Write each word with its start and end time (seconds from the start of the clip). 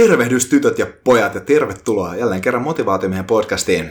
Tervehdys 0.00 0.46
tytöt 0.46 0.78
ja 0.78 0.86
pojat 1.04 1.34
ja 1.34 1.40
tervetuloa 1.40 2.16
jälleen 2.16 2.40
kerran 2.40 2.62
Motivaatiomiehen 2.62 3.24
podcastiin. 3.24 3.90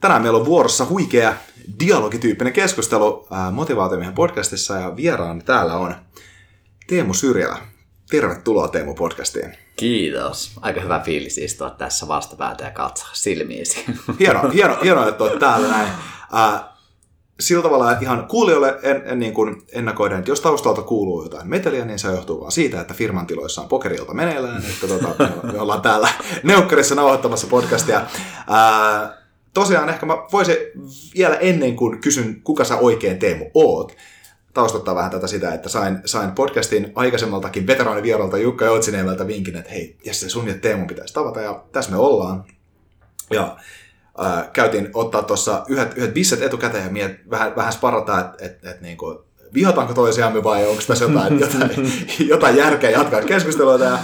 Tänään 0.00 0.22
meillä 0.22 0.38
on 0.38 0.44
vuorossa 0.44 0.84
huikea 0.84 1.34
dialogityyppinen 1.80 2.52
keskustelu 2.52 3.28
Motivaatiomiehen 3.52 4.14
podcastissa 4.14 4.74
ja 4.74 4.96
vieraani 4.96 5.42
täällä 5.42 5.74
on 5.74 5.94
Teemu 6.86 7.14
Syrjälä. 7.14 7.58
Tervetuloa 8.10 8.68
Teemu 8.68 8.94
podcastiin. 8.94 9.56
Kiitos. 9.76 10.52
Aika 10.60 10.80
hyvä 10.80 11.00
fiilis 11.04 11.38
istua 11.38 11.70
tässä 11.70 12.08
vastapäätä 12.08 12.64
ja 12.64 12.70
katsoa 12.70 13.08
silmiisi. 13.12 13.84
Hieno, 14.20 14.50
hieno, 14.50 14.78
hieno 14.82 15.08
että 15.08 15.24
olet 15.24 15.38
täällä 15.38 15.68
näin. 15.68 15.88
Sillä 17.40 17.62
tavalla 17.62 17.92
että 17.92 18.04
ihan 18.04 18.26
kuulijoille 18.28 18.78
en, 18.82 19.02
en 19.04 19.18
niin 19.18 19.34
kuin 19.34 19.62
ennakoiden, 19.72 20.18
että 20.18 20.30
jos 20.30 20.40
taustalta 20.40 20.82
kuuluu 20.82 21.22
jotain 21.22 21.48
meteliä, 21.48 21.84
niin 21.84 21.98
se 21.98 22.08
johtuu 22.08 22.40
vaan 22.40 22.52
siitä, 22.52 22.80
että 22.80 22.94
firman 22.94 23.26
tiloissa 23.26 23.62
on 23.62 23.68
pokerilta 23.68 24.14
meneillään. 24.14 24.62
Että 24.62 24.88
tota, 24.88 25.28
me 25.52 25.60
ollaan 25.60 25.82
täällä 25.82 26.08
neukkarissa 26.42 26.94
nauhoittamassa 26.94 27.46
podcastia. 27.46 28.06
Ää, 28.48 29.16
tosiaan 29.54 29.88
ehkä 29.88 30.06
mä 30.06 30.16
voisin 30.32 30.56
vielä 31.16 31.36
ennen 31.36 31.76
kuin 31.76 32.00
kysyn, 32.00 32.40
kuka 32.44 32.64
sä 32.64 32.76
oikein 32.76 33.18
Teemu 33.18 33.50
oot, 33.54 33.96
taustottaa 34.54 34.94
vähän 34.94 35.10
tätä 35.10 35.26
sitä, 35.26 35.54
että 35.54 35.68
sain, 35.68 35.98
sain 36.04 36.32
podcastin 36.32 36.92
aikaisemmaltakin 36.94 37.66
veteraanivieralta 37.66 38.38
Jukka 38.38 38.64
Joutsineimeltä 38.64 39.26
vinkin, 39.26 39.56
että 39.56 39.70
hei, 39.70 39.96
Jesse, 40.04 40.28
sun 40.28 40.48
ja 40.48 40.54
Teemu 40.54 40.86
pitäisi 40.86 41.14
tavata, 41.14 41.40
ja 41.40 41.64
tässä 41.72 41.90
me 41.90 41.96
ollaan. 41.96 42.44
Ja 43.30 43.56
ää, 44.18 44.50
käytiin 44.52 44.90
ottaa 44.94 45.22
tuossa 45.22 45.64
yhdet, 45.68 45.98
yhdet 45.98 46.14
bisset 46.14 46.42
etukäteen 46.42 46.84
ja 46.84 46.90
miet, 46.90 47.30
vähän, 47.30 47.56
vähän 47.56 47.72
sparrata, 47.72 48.20
että 48.20 48.44
et, 48.46 48.64
et, 48.64 48.80
niinku, 48.80 49.24
vihataanko 49.54 49.94
toisiamme 49.94 50.44
vai 50.44 50.66
onko 50.66 50.82
tässä 50.86 51.04
jotain, 51.04 51.40
jotain, 51.40 51.92
jotain 52.18 52.56
järkeä 52.56 52.90
jatkaa 52.90 53.22
keskustelua. 53.22 53.76
Ja 53.76 53.98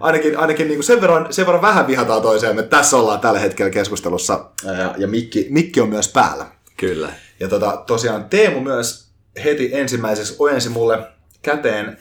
ainakin, 0.00 0.38
ainakin 0.38 0.68
niin 0.68 0.82
sen, 0.82 1.00
verran, 1.00 1.32
sen 1.32 1.46
verran 1.46 1.62
vähän 1.62 1.86
vihataan 1.86 2.22
toisiamme. 2.22 2.62
Tässä 2.62 2.96
ollaan 2.96 3.20
tällä 3.20 3.40
hetkellä 3.40 3.70
keskustelussa 3.70 4.50
ja, 4.64 4.94
ja 4.98 5.08
mikki, 5.08 5.46
mikki 5.50 5.80
on 5.80 5.88
myös 5.88 6.12
päällä. 6.12 6.46
Kyllä. 6.76 7.12
Ja 7.40 7.48
tota, 7.48 7.82
tosiaan 7.86 8.24
Teemu 8.24 8.60
myös 8.60 9.08
heti 9.44 9.70
ensimmäiseksi 9.72 10.36
ojensi 10.38 10.68
mulle 10.68 10.98
käteen, 11.42 11.98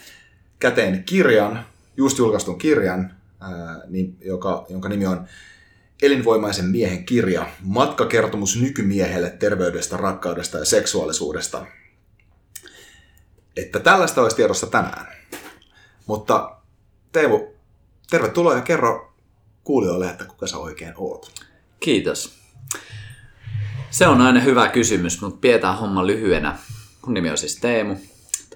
käteen 0.59 1.03
kirjan, 1.03 1.65
just 1.97 2.17
julkaistun 2.17 2.57
kirjan, 2.57 3.13
ää, 3.39 3.81
niin, 3.87 4.17
joka, 4.21 4.65
jonka 4.69 4.89
nimi 4.89 5.05
on 5.05 5.27
Elinvoimaisen 6.01 6.65
miehen 6.65 7.05
kirja, 7.05 7.49
matkakertomus 7.61 8.61
nykymiehelle 8.61 9.29
terveydestä, 9.29 9.97
rakkaudesta 9.97 10.57
ja 10.57 10.65
seksuaalisuudesta. 10.65 11.65
Että 13.55 13.79
tällaista 13.79 14.21
olisi 14.21 14.35
tiedossa 14.35 14.67
tänään. 14.67 15.07
Mutta 16.05 16.57
Teemu, 17.11 17.47
tervetuloa 18.09 18.55
ja 18.55 18.61
kerro 18.61 19.13
kuulijoille, 19.63 20.09
että 20.09 20.25
kuka 20.25 20.47
sä 20.47 20.57
oikein 20.57 20.93
oot. 20.97 21.31
Kiitos. 21.79 22.39
Se 23.89 24.07
on 24.07 24.21
aina 24.21 24.39
hyvä 24.39 24.69
kysymys, 24.69 25.21
mutta 25.21 25.39
pidetään 25.39 25.77
homma 25.77 26.07
lyhyenä. 26.07 26.57
Mun 27.05 27.13
nimi 27.13 27.29
on 27.29 27.37
siis 27.37 27.55
Teemu. 27.55 27.95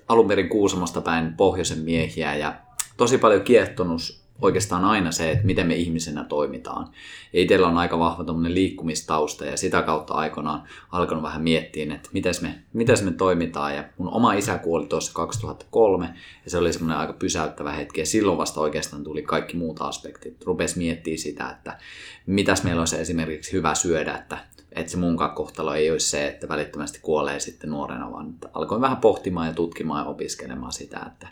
Alun 0.07 0.27
perin 0.27 0.49
Kuusamosta 0.49 1.01
päin 1.01 1.33
pohjoisen 1.33 1.79
miehiä 1.79 2.35
ja 2.35 2.55
tosi 2.97 3.17
paljon 3.17 3.41
kiehtonut 3.41 4.20
oikeastaan 4.41 4.85
aina 4.85 5.11
se, 5.11 5.31
että 5.31 5.45
miten 5.45 5.67
me 5.67 5.75
ihmisenä 5.75 6.23
toimitaan. 6.23 6.87
Ja 7.33 7.41
itsellä 7.41 7.67
on 7.67 7.77
aika 7.77 7.99
vahva 7.99 8.25
liikkumistausta 8.47 9.45
ja 9.45 9.57
sitä 9.57 9.81
kautta 9.81 10.13
aikoinaan 10.13 10.63
alkanut 10.91 11.23
vähän 11.23 11.41
miettiä, 11.41 11.95
että 11.95 12.09
miten 12.13 12.33
me, 12.41 12.63
miten 12.73 13.05
me 13.05 13.11
toimitaan. 13.11 13.75
Ja 13.75 13.83
mun 13.97 14.09
oma 14.09 14.33
isä 14.33 14.57
kuoli 14.57 14.85
tuossa 14.85 15.13
2003 15.13 16.13
ja 16.45 16.51
se 16.51 16.57
oli 16.57 16.73
semmoinen 16.73 16.97
aika 16.97 17.13
pysäyttävä 17.13 17.71
hetki 17.71 17.99
ja 17.99 18.05
silloin 18.05 18.37
vasta 18.37 18.61
oikeastaan 18.61 19.03
tuli 19.03 19.21
kaikki 19.21 19.57
muut 19.57 19.81
aspektit. 19.81 20.43
Rupesi 20.43 20.77
miettiä 20.77 21.17
sitä, 21.17 21.49
että 21.49 21.77
mitäs 22.25 22.63
meillä 22.63 22.81
olisi 22.81 22.97
esimerkiksi 22.97 23.53
hyvä 23.53 23.75
syödä, 23.75 24.15
että 24.15 24.37
että 24.71 24.91
se 24.91 24.97
munkaan 24.97 25.31
kohtalo 25.31 25.73
ei 25.73 25.91
olisi 25.91 26.09
se, 26.09 26.27
että 26.27 26.47
välittömästi 26.47 26.99
kuolee 27.01 27.39
sitten 27.39 27.69
nuorena, 27.69 28.11
vaan 28.11 28.33
alkoin 28.53 28.81
vähän 28.81 28.97
pohtimaan 28.97 29.47
ja 29.47 29.53
tutkimaan 29.53 30.05
ja 30.05 30.09
opiskelemaan 30.09 30.71
sitä, 30.71 30.99
että, 31.07 31.27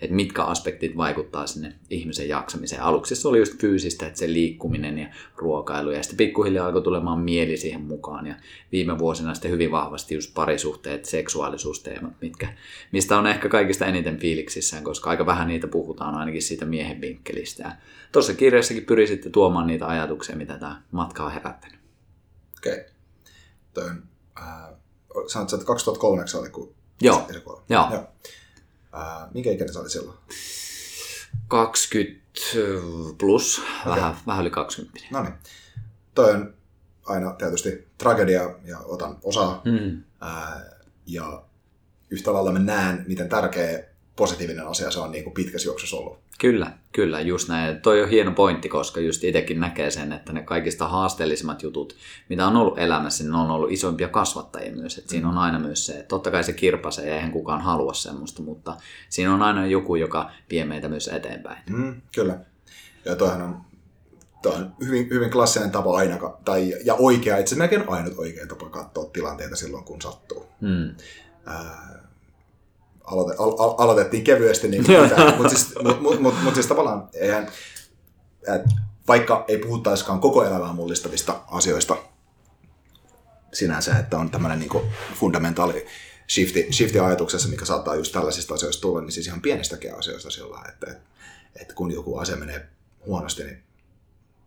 että 0.00 0.16
mitkä 0.16 0.42
aspektit 0.42 0.96
vaikuttaa 0.96 1.46
sinne 1.46 1.74
ihmisen 1.90 2.28
jaksamiseen. 2.28 2.82
Aluksi 2.82 3.16
se 3.16 3.28
oli 3.28 3.38
just 3.38 3.58
fyysistä, 3.58 4.06
että 4.06 4.18
se 4.18 4.32
liikkuminen 4.32 4.98
ja 4.98 5.08
ruokailu, 5.36 5.90
ja 5.90 6.02
sitten 6.02 6.16
pikkuhiljaa 6.16 6.66
alkoi 6.66 6.82
tulemaan 6.82 7.18
mieli 7.18 7.56
siihen 7.56 7.80
mukaan, 7.80 8.26
ja 8.26 8.34
viime 8.72 8.98
vuosina 8.98 9.34
sitten 9.34 9.50
hyvin 9.50 9.70
vahvasti 9.70 10.14
just 10.14 10.34
parisuhteet, 10.34 11.04
seksuaalisuusteemat, 11.04 12.12
mitkä, 12.20 12.48
mistä 12.92 13.18
on 13.18 13.26
ehkä 13.26 13.48
kaikista 13.48 13.86
eniten 13.86 14.18
fiiliksissään, 14.18 14.84
koska 14.84 15.10
aika 15.10 15.26
vähän 15.26 15.48
niitä 15.48 15.68
puhutaan 15.68 16.14
ainakin 16.14 16.42
siitä 16.42 16.64
miehen 16.64 17.00
vinkkelistä. 17.00 17.76
Tuossa 18.12 18.34
kirjassakin 18.34 18.84
pyrin 18.84 19.08
sitten 19.08 19.32
tuomaan 19.32 19.66
niitä 19.66 19.86
ajatuksia, 19.86 20.36
mitä 20.36 20.58
tämä 20.58 20.82
matka 20.90 21.24
on 21.24 21.32
herättänyt. 21.32 21.78
Okei. 22.58 22.72
Okay. 22.72 22.91
On, 23.76 24.02
äh, 24.38 24.68
sanot, 25.26 25.52
että 25.52 25.66
2003 25.66 26.26
se 26.26 26.38
oli, 26.38 26.50
kun 26.50 26.74
Joo. 27.00 27.26
se. 27.32 27.42
Joo. 27.68 27.88
Joo. 27.90 28.06
Äh, 28.94 29.28
minkä 29.34 29.50
ikäinen 29.50 29.74
sä 29.74 29.80
olit 29.80 29.92
silloin? 29.92 30.18
20 31.48 32.22
plus, 33.18 33.62
okay. 33.80 33.96
vähän, 33.96 34.16
vähän 34.26 34.42
yli 34.42 34.50
20. 34.50 35.00
No 35.10 35.22
niin. 35.22 35.34
Toi 36.14 36.32
on 36.34 36.54
aina 37.06 37.32
tietysti 37.32 37.88
tragedia 37.98 38.54
ja 38.64 38.78
otan 38.78 39.18
osaa. 39.22 39.62
Mm. 39.64 40.02
Äh, 40.22 40.62
ja 41.06 41.44
yhtä 42.10 42.32
lailla 42.32 42.52
mä 42.52 42.58
näen, 42.58 43.04
miten 43.08 43.28
tärkeä 43.28 43.84
positiivinen 44.16 44.66
asia 44.66 44.90
se 44.90 45.00
on 45.00 45.10
niin 45.10 45.24
kuin 45.24 45.34
pitkässä 45.34 45.68
juoksussa 45.68 45.96
ollut. 45.96 46.18
Kyllä, 46.40 46.72
kyllä, 46.92 47.20
just 47.20 47.48
näin. 47.48 47.80
Toi 47.80 48.02
on 48.02 48.08
hieno 48.08 48.32
pointti, 48.32 48.68
koska 48.68 49.00
just 49.00 49.24
itsekin 49.24 49.60
näkee 49.60 49.90
sen, 49.90 50.12
että 50.12 50.32
ne 50.32 50.42
kaikista 50.42 50.88
haasteellisimmat 50.88 51.62
jutut, 51.62 51.96
mitä 52.28 52.46
on 52.46 52.56
ollut 52.56 52.78
elämässä, 52.78 53.24
niin 53.24 53.32
ne 53.32 53.38
on 53.38 53.50
ollut 53.50 53.72
isoimpia 53.72 54.08
kasvattajia 54.08 54.72
myös. 54.72 54.98
Et 54.98 55.08
siinä 55.08 55.28
on 55.28 55.38
aina 55.38 55.58
myös 55.58 55.86
se, 55.86 55.92
että 55.92 56.08
totta 56.08 56.30
kai 56.30 56.44
se 56.44 56.52
kirpasee 56.52 57.08
ja 57.08 57.14
eihän 57.14 57.32
kukaan 57.32 57.60
halua 57.60 57.94
semmoista, 57.94 58.42
mutta 58.42 58.76
siinä 59.08 59.34
on 59.34 59.42
aina 59.42 59.66
joku, 59.66 59.96
joka 59.96 60.30
vie 60.50 60.64
meitä 60.64 60.88
myös 60.88 61.08
eteenpäin. 61.08 61.62
Mm, 61.70 62.00
kyllä. 62.14 62.38
Ja 63.04 63.16
toihan 63.16 63.42
on, 63.42 63.60
toi 64.42 64.54
on 64.54 64.72
hyvin, 64.86 65.10
hyvin 65.10 65.30
klassinen 65.30 65.70
tapa 65.70 65.96
aina, 65.96 66.18
tai, 66.44 66.74
ja 66.84 66.94
oikea, 66.94 67.36
itse 67.36 67.56
melkein 67.56 67.88
ainut 67.88 68.18
oikea 68.18 68.46
tapa 68.46 68.68
katsoa 68.68 69.10
tilanteita 69.12 69.56
silloin, 69.56 69.84
kun 69.84 70.02
sattuu. 70.02 70.46
Mm. 70.60 70.94
Ää, 71.46 72.01
aloite, 73.12 73.34
al, 73.38 73.54
al, 73.58 73.74
aloitettiin 73.78 74.24
kevyesti, 74.24 74.68
niin 74.68 74.84
mutta 75.36 75.48
siis, 75.48 75.74
mut, 75.82 76.00
mut, 76.00 76.20
mut, 76.20 76.34
mut 76.42 76.54
siis 76.54 76.66
tavallaan 76.66 77.08
eihän, 77.14 77.48
et, 78.54 78.62
vaikka 79.08 79.44
ei 79.48 79.58
puhuttaisikaan 79.58 80.20
koko 80.20 80.44
elämää 80.44 80.72
mullistavista 80.72 81.40
asioista 81.50 81.96
sinänsä, 83.52 83.98
että 83.98 84.18
on 84.18 84.30
tämmöinen 84.30 84.58
niin 84.58 84.82
fundamentaali 85.14 85.86
shifti, 86.30 86.68
shifti 86.72 86.98
ajatuksessa, 86.98 87.48
mikä 87.48 87.64
saattaa 87.64 87.94
just 87.94 88.12
tällaisista 88.12 88.54
asioista 88.54 88.80
tulla, 88.80 89.00
niin 89.00 89.12
siis 89.12 89.26
ihan 89.26 89.42
pienestäkin 89.42 89.98
asioista 89.98 90.30
sillä 90.30 90.68
että, 90.68 90.96
että 91.60 91.74
kun 91.74 91.92
joku 91.92 92.18
asia 92.18 92.36
menee 92.36 92.68
huonosti, 93.06 93.44
niin 93.44 93.62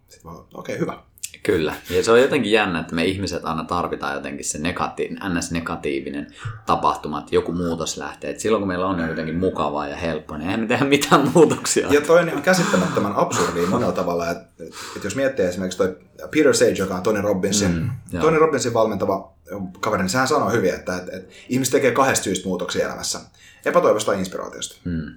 sitten 0.09 0.31
okei, 0.31 0.48
okay, 0.54 0.80
hyvä. 0.80 1.04
Kyllä, 1.44 1.75
ja 1.90 2.03
se 2.03 2.12
on 2.12 2.22
jotenkin 2.22 2.51
jännä, 2.51 2.79
että 2.79 2.96
me 2.96 3.06
ihmiset 3.06 3.46
aina 3.46 3.63
tarvitaan 3.63 4.13
jotenkin 4.13 4.46
se 4.46 4.57
negatiivinen, 4.57 5.31
ns-negatiivinen 5.34 6.28
tapahtuma, 6.66 7.19
että 7.19 7.35
joku 7.35 7.51
muutos 7.51 7.97
lähtee. 7.97 8.29
Et 8.29 8.40
silloin 8.40 8.62
kun 8.62 8.68
meillä 8.68 8.85
on 8.85 9.09
jotenkin 9.09 9.35
mukavaa 9.35 9.88
ja 9.88 9.95
helppoa, 9.95 10.38
niin 10.38 10.47
eihän 10.47 10.59
me 10.59 10.68
tehdä 10.68 10.85
mitään 10.85 11.28
muutoksia. 11.35 11.94
Ja 11.94 12.01
toi 12.01 12.19
on 12.19 12.41
käsittämättömän 12.41 13.16
absurdia 13.16 13.68
monella 13.68 13.94
tavalla, 13.94 14.29
että, 14.29 14.63
että 14.95 15.07
jos 15.07 15.16
miettii 15.16 15.45
esimerkiksi 15.45 15.78
toi 15.78 15.97
Peter 16.31 16.53
Sage, 16.53 16.72
joka 16.72 16.95
on 16.95 17.03
Tony 17.03 17.22
Robbinsin, 17.22 17.72
mm, 17.72 18.19
Tony 18.19 18.40
Robbinsin 18.40 18.74
valmentava 18.74 19.34
kaveri, 19.79 20.03
niin 20.03 20.09
sehän 20.09 20.28
sanoo 20.28 20.51
hyvin, 20.51 20.74
että, 20.74 20.97
että, 20.97 21.18
että 21.18 21.34
ihmiset 21.50 21.72
tekee 21.72 21.91
kahdesta 21.91 22.24
syystä 22.24 22.47
muutoksia 22.47 22.85
elämässä. 22.85 23.19
Epätoivosta 23.66 24.13
ja 24.13 24.19
inspiraatiosta. 24.19 24.75
Mm. 24.84 25.13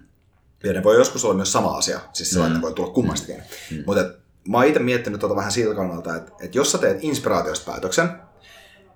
Ja 0.65 0.73
ne 0.73 0.83
voi 0.83 0.97
joskus 0.97 1.25
olla 1.25 1.35
myös 1.35 1.53
sama 1.53 1.77
asia, 1.77 2.01
siis 2.13 2.31
sellainen 2.31 2.59
mm. 2.59 2.63
voi 2.63 2.73
tulla 2.73 2.91
kummastakin. 2.91 3.43
Mm. 3.71 3.83
Mutta 3.87 4.05
mä 4.49 4.59
oon 4.59 4.67
itse 4.67 4.81
miettinyt 4.81 5.21
tuota 5.21 5.37
vähän 5.37 5.53
sillä 5.53 5.75
kannalta, 5.75 6.17
että, 6.17 6.33
että 6.41 6.59
jos 6.59 6.73
sä 6.73 6.79
teet 6.79 6.99
inspiraatiosta 7.01 7.71
päätöksen, 7.71 8.09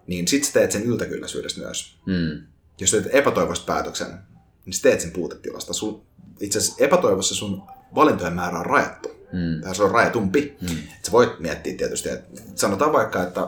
niin 0.06 0.28
sit 0.28 0.44
sä 0.44 0.52
teet 0.52 0.72
sen 0.72 0.82
yltäkylläisyydestä 0.82 1.60
myös. 1.60 1.98
Mm. 2.06 2.46
Jos 2.80 2.90
sä 2.90 3.00
teet 3.00 3.14
epätoivosta 3.14 3.72
päätöksen, 3.72 4.18
niin 4.64 4.72
sä 4.72 4.82
teet 4.82 5.00
sen 5.00 5.10
puutetilasta. 5.10 5.72
Sun, 5.72 6.02
itse 6.40 6.58
asiassa 6.58 6.84
epätoivossa 6.84 7.34
sun 7.34 7.62
valintojen 7.94 8.32
määrä 8.32 8.58
on 8.58 8.66
rajattu. 8.66 9.08
Mm. 9.32 9.60
Tai 9.62 9.74
se 9.74 9.82
on 9.82 9.90
rajatumpi. 9.90 10.56
Mm. 10.60 10.78
Et 10.98 11.04
sä 11.04 11.12
voit 11.12 11.40
miettiä 11.40 11.76
tietysti, 11.76 12.08
että 12.08 12.42
sanotaan 12.54 12.92
vaikka, 12.92 13.22
että 13.22 13.40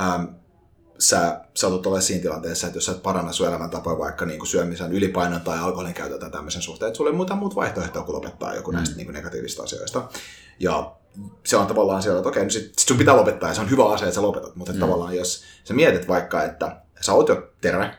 ähm, 0.00 0.24
sä 0.98 1.40
saatut 1.54 1.86
olla 1.86 2.00
siinä 2.00 2.22
tilanteessa, 2.22 2.66
että 2.66 2.76
jos 2.76 2.86
sä 2.86 2.92
et 2.92 3.02
paranna 3.02 3.32
sun 3.32 3.48
elämäntapaa 3.48 3.98
vaikka 3.98 4.26
niin 4.26 4.46
syömisen, 4.46 4.92
ylipainon 4.92 5.40
tai 5.40 5.58
alkoholin 5.58 5.94
käytön 5.94 6.20
tai 6.20 6.30
tämmöisen 6.30 6.62
suhteen, 6.62 6.86
että 6.88 6.96
sulla 6.96 7.10
ei 7.10 7.16
muuta 7.16 7.34
muut 7.34 7.56
vaihtoehtoa 7.56 8.02
kuin 8.02 8.16
lopettaa 8.16 8.54
joku 8.54 8.70
näistä 8.70 8.94
mm. 8.94 8.96
niin 8.96 9.12
negatiivista 9.12 9.62
asioista. 9.62 10.08
Ja 10.58 10.96
se 11.44 11.56
on 11.56 11.66
tavallaan 11.66 12.02
siellä, 12.02 12.18
että 12.18 12.28
okei, 12.28 12.44
no 12.44 12.50
sit, 12.50 12.72
sit 12.78 12.88
sun 12.88 12.98
pitää 12.98 13.16
lopettaa 13.16 13.48
ja 13.48 13.54
se 13.54 13.60
on 13.60 13.70
hyvä 13.70 13.84
asia, 13.84 14.06
että 14.06 14.14
sä 14.14 14.22
lopetat. 14.22 14.56
Mutta 14.56 14.72
mm. 14.72 14.78
tavallaan 14.78 15.16
jos 15.16 15.44
sä 15.64 15.74
mietit 15.74 16.08
vaikka, 16.08 16.42
että 16.42 16.76
sä 17.00 17.12
oot 17.12 17.28
jo 17.28 17.52
terve, 17.60 17.94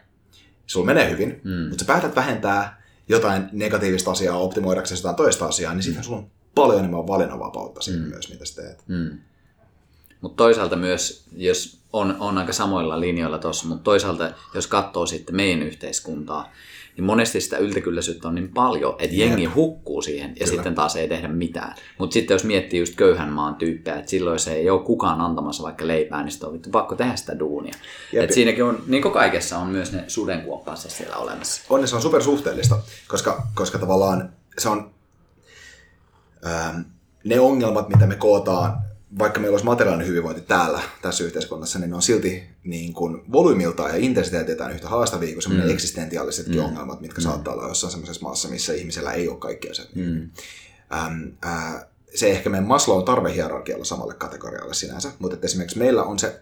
sulla 0.66 0.86
menee 0.86 1.10
hyvin, 1.10 1.42
mm. 1.44 1.70
mutta 1.70 1.84
sä 1.84 1.88
päätät 1.88 2.16
vähentää 2.16 2.84
jotain 3.10 3.50
negatiivista 3.52 4.12
asiaa 4.12 4.38
optimoidaksesi 4.38 5.00
jotain 5.00 5.16
toista 5.16 5.46
asiaa, 5.46 5.74
niin 5.74 5.84
sitten 5.84 6.04
sulla 6.04 6.18
on 6.18 6.32
paljon 6.56 6.80
enemmän 6.80 7.08
valinnanvapautta 7.08 7.82
siinä 7.82 8.02
Mm. 8.04 8.10
myös, 8.10 8.30
mitä 8.30 8.46
sä 8.46 8.62
teet. 8.62 8.84
Mm. 8.88 9.20
Mutta 10.22 10.38
toisaalta 10.44 10.76
myös, 10.76 11.26
jos 11.36 11.80
on, 11.94 12.16
on 12.20 12.38
aika 12.38 12.54
samoilla 12.54 13.00
linjoilla 13.00 13.38
tuossa, 13.38 13.68
mutta 13.68 13.84
toisaalta 13.84 14.32
jos 14.54 14.68
katsoo 14.68 15.06
sitten 15.06 15.36
meidän 15.36 15.62
yhteiskuntaa, 15.62 16.52
niin 16.98 17.06
monesti 17.06 17.42
sitä 17.42 17.58
yltäkylläisyyttä 17.58 18.28
on 18.28 18.36
niin 18.36 18.54
paljon, 18.54 18.96
että 19.00 19.16
jengi 19.16 19.46
hukkuu 19.46 20.02
siihen 20.02 20.30
ja 20.30 20.34
Kyllä. 20.34 20.48
sitten 20.48 20.76
taas 20.76 20.96
ei 20.96 21.08
tehdä 21.08 21.28
mitään. 21.28 21.76
Mutta 21.98 22.14
sitten 22.14 22.36
jos 22.36 22.44
miettii 22.44 22.80
just 22.80 22.96
köyhän 22.96 23.30
maan 23.30 23.56
tyyppejä, 23.56 23.98
että 23.98 24.10
silloin 24.10 24.40
se 24.40 24.54
ei 24.54 24.70
ole 24.70 24.84
kukaan 24.84 25.22
antamassa 25.22 25.64
vaikka 25.64 25.88
leipää, 25.88 26.24
niin 26.24 26.32
sitten 26.32 26.48
on 26.48 26.54
vittu 26.54 26.70
pakko 26.70 26.96
tehdä 26.96 27.16
sitä 27.16 27.40
duunia. 27.40 27.74
Jep. 28.14 28.24
Et 28.24 28.32
siinäkin 28.32 28.64
on, 28.64 28.84
niin 28.88 29.02
kuin 29.02 29.14
kaikessa 29.14 29.58
on 29.58 29.68
myös 29.68 29.92
ne 29.94 30.04
sudenkuoppansa 30.08 30.90
siellä 30.90 31.16
olemassa. 31.16 31.62
Onneksi 31.70 31.90
se 31.90 31.96
on 31.96 32.02
supersuhteellista, 32.02 32.78
koska, 33.08 33.48
koska 33.56 33.78
tavallaan 33.78 34.34
se 34.58 34.70
on 34.70 34.92
ähm, 36.46 36.80
ne 37.24 37.40
ongelmat, 37.40 37.90
mitä 37.90 38.08
me 38.08 38.16
kootaan, 38.16 38.82
vaikka 39.20 39.40
meillä 39.40 39.54
olisi 39.54 39.66
materiaalinen 39.66 40.08
hyvinvointi 40.08 40.42
täällä, 40.42 40.82
tässä 41.02 41.24
yhteiskunnassa, 41.24 41.80
niin 41.80 41.90
ne 41.90 41.96
on 41.96 42.02
silti 42.02 42.44
niin 42.64 42.94
kuin 42.94 43.32
volyymiltaan 43.32 43.90
ja 43.90 43.98
intensiteetiltään 43.98 44.72
yhtä 44.72 44.90
haastavia 44.90 45.34
kuin 45.34 45.44
semmoinen 45.44 45.68
mm. 45.68 45.74
eksistentiaalisetkin 45.74 46.56
mm. 46.56 46.66
ongelmat, 46.66 47.02
mitkä 47.02 47.22
mm. 47.22 47.24
saattaa 47.24 47.54
olla 47.54 47.68
jossain 47.68 47.92
semmoisessa 47.92 48.26
maassa, 48.26 48.48
missä 48.50 48.74
ihmisellä 48.74 49.12
ei 49.12 49.28
ole 49.28 49.38
kaikki 49.38 49.70
asiat. 49.70 49.96
Mm. 49.96 50.30
Ähm, 50.94 51.24
äh, 51.46 51.86
se 52.16 52.32
ehkä 52.32 52.50
meidän 52.50 52.68
Maslown 52.68 53.06
tarvehierarkialla 53.06 53.86
samalle 53.86 54.14
kategorialle 54.14 54.74
sinänsä, 54.74 55.12
mutta 55.20 55.36
että 55.36 55.46
esimerkiksi 55.46 55.78
meillä 55.78 56.04
on 56.04 56.20
se, 56.20 56.40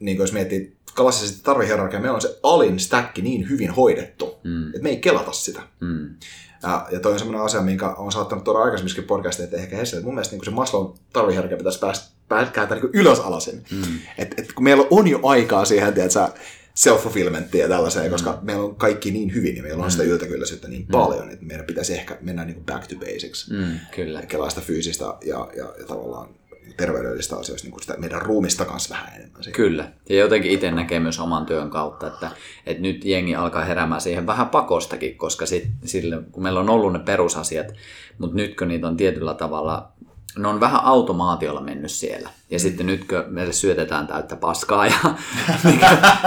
niin 0.00 0.16
kuin 0.16 0.24
jos 0.24 0.32
miettii 0.32 0.76
klassisesti 0.96 1.42
tarvehierarkia, 1.42 2.00
meillä 2.00 2.14
on 2.14 2.20
se 2.20 2.38
alin 2.42 2.80
stäkki 2.80 3.22
niin 3.22 3.48
hyvin 3.48 3.70
hoidettu, 3.70 4.38
mm. 4.44 4.66
että 4.66 4.82
me 4.82 4.88
ei 4.88 4.96
kelata 4.96 5.32
sitä. 5.32 5.62
Mm. 5.80 6.14
Ja, 6.62 6.86
ja 6.90 7.00
toi 7.00 7.12
on 7.12 7.18
semmoinen 7.18 7.42
asia, 7.42 7.60
minkä 7.60 7.88
on 7.88 8.12
saattanut 8.12 8.44
tuoda 8.44 8.58
aikaisemminkin 8.58 9.04
podcastia, 9.04 9.44
että 9.44 9.56
ehkä 9.56 9.76
Hesse, 9.76 9.96
että 9.96 10.06
mun 10.06 10.14
mielestä 10.14 10.36
niin 10.36 10.44
se 10.44 10.50
Maslown 10.50 10.94
tarvehierarkia 11.12 11.56
pitäisi 11.56 11.78
päästä, 11.78 12.10
päästä 12.28 12.52
kääntää 12.52 12.78
niin 12.78 12.90
ylös 12.92 13.20
alasin. 13.20 13.64
Mm. 13.70 13.98
Et, 14.18 14.34
et, 14.36 14.52
kun 14.52 14.64
meillä 14.64 14.84
on 14.90 15.08
jo 15.08 15.20
aikaa 15.22 15.64
siihen, 15.64 15.94
tiedätkö, 15.94 16.28
self-fulfillmenttia 16.74 17.60
ja 17.60 17.68
tällaiseen, 17.68 18.06
mm. 18.06 18.10
koska 18.10 18.38
meillä 18.42 18.64
on 18.64 18.76
kaikki 18.76 19.10
niin 19.10 19.34
hyvin 19.34 19.56
ja 19.56 19.62
meillä 19.62 19.84
on 19.84 19.90
sitä 19.90 20.02
yltäkylläisyyttä 20.02 20.68
niin 20.68 20.82
mm. 20.82 20.92
paljon, 20.92 21.30
että 21.30 21.44
meidän 21.44 21.66
pitäisi 21.66 21.94
ehkä 21.94 22.18
mennä 22.20 22.44
niin 22.44 22.54
kuin 22.54 22.66
back 22.66 22.86
to 22.86 22.96
basics. 22.96 23.50
Mm, 23.50 23.78
kyllä. 23.94 24.22
Kelaa 24.22 24.50
sitä 24.50 24.60
fyysistä 24.60 25.04
ja, 25.04 25.48
ja, 25.56 25.74
ja 25.78 25.86
tavallaan 25.86 26.28
terveydellistä 26.76 27.36
asioista, 27.36 27.66
niin 27.66 27.72
kuin 27.72 27.82
sitä 27.82 27.94
meidän 27.98 28.22
ruumista 28.22 28.64
kanssa 28.64 28.94
vähän 28.94 29.14
enemmän. 29.14 29.42
Siihen. 29.42 29.56
Kyllä. 29.56 29.92
Ja 30.08 30.16
jotenkin 30.16 30.50
itse 30.50 30.70
näkee 30.70 31.00
myös 31.00 31.20
oman 31.20 31.46
työn 31.46 31.70
kautta, 31.70 32.06
että, 32.06 32.30
että 32.66 32.82
nyt 32.82 33.04
jengi 33.04 33.34
alkaa 33.34 33.64
heräämään 33.64 34.00
siihen 34.00 34.26
vähän 34.26 34.48
pakostakin, 34.48 35.18
koska 35.18 35.46
sit, 35.46 35.68
sille, 35.84 36.22
kun 36.32 36.42
meillä 36.42 36.60
on 36.60 36.70
ollut 36.70 36.92
ne 36.92 36.98
perusasiat, 36.98 37.66
mutta 38.18 38.36
nytkö 38.36 38.66
niitä 38.66 38.86
on 38.88 38.96
tietyllä 38.96 39.34
tavalla, 39.34 39.92
ne 40.42 40.48
on 40.48 40.60
vähän 40.60 40.84
automaatiolla 40.84 41.60
mennyt 41.60 41.90
siellä. 41.90 42.30
Ja 42.50 42.58
mm. 42.58 42.60
sitten 42.60 42.86
nytkö 42.86 43.24
meille 43.28 43.52
syötetään 43.52 44.06
täyttä 44.06 44.36
paskaa 44.36 44.86
ja 44.86 44.98
niin 45.64 45.80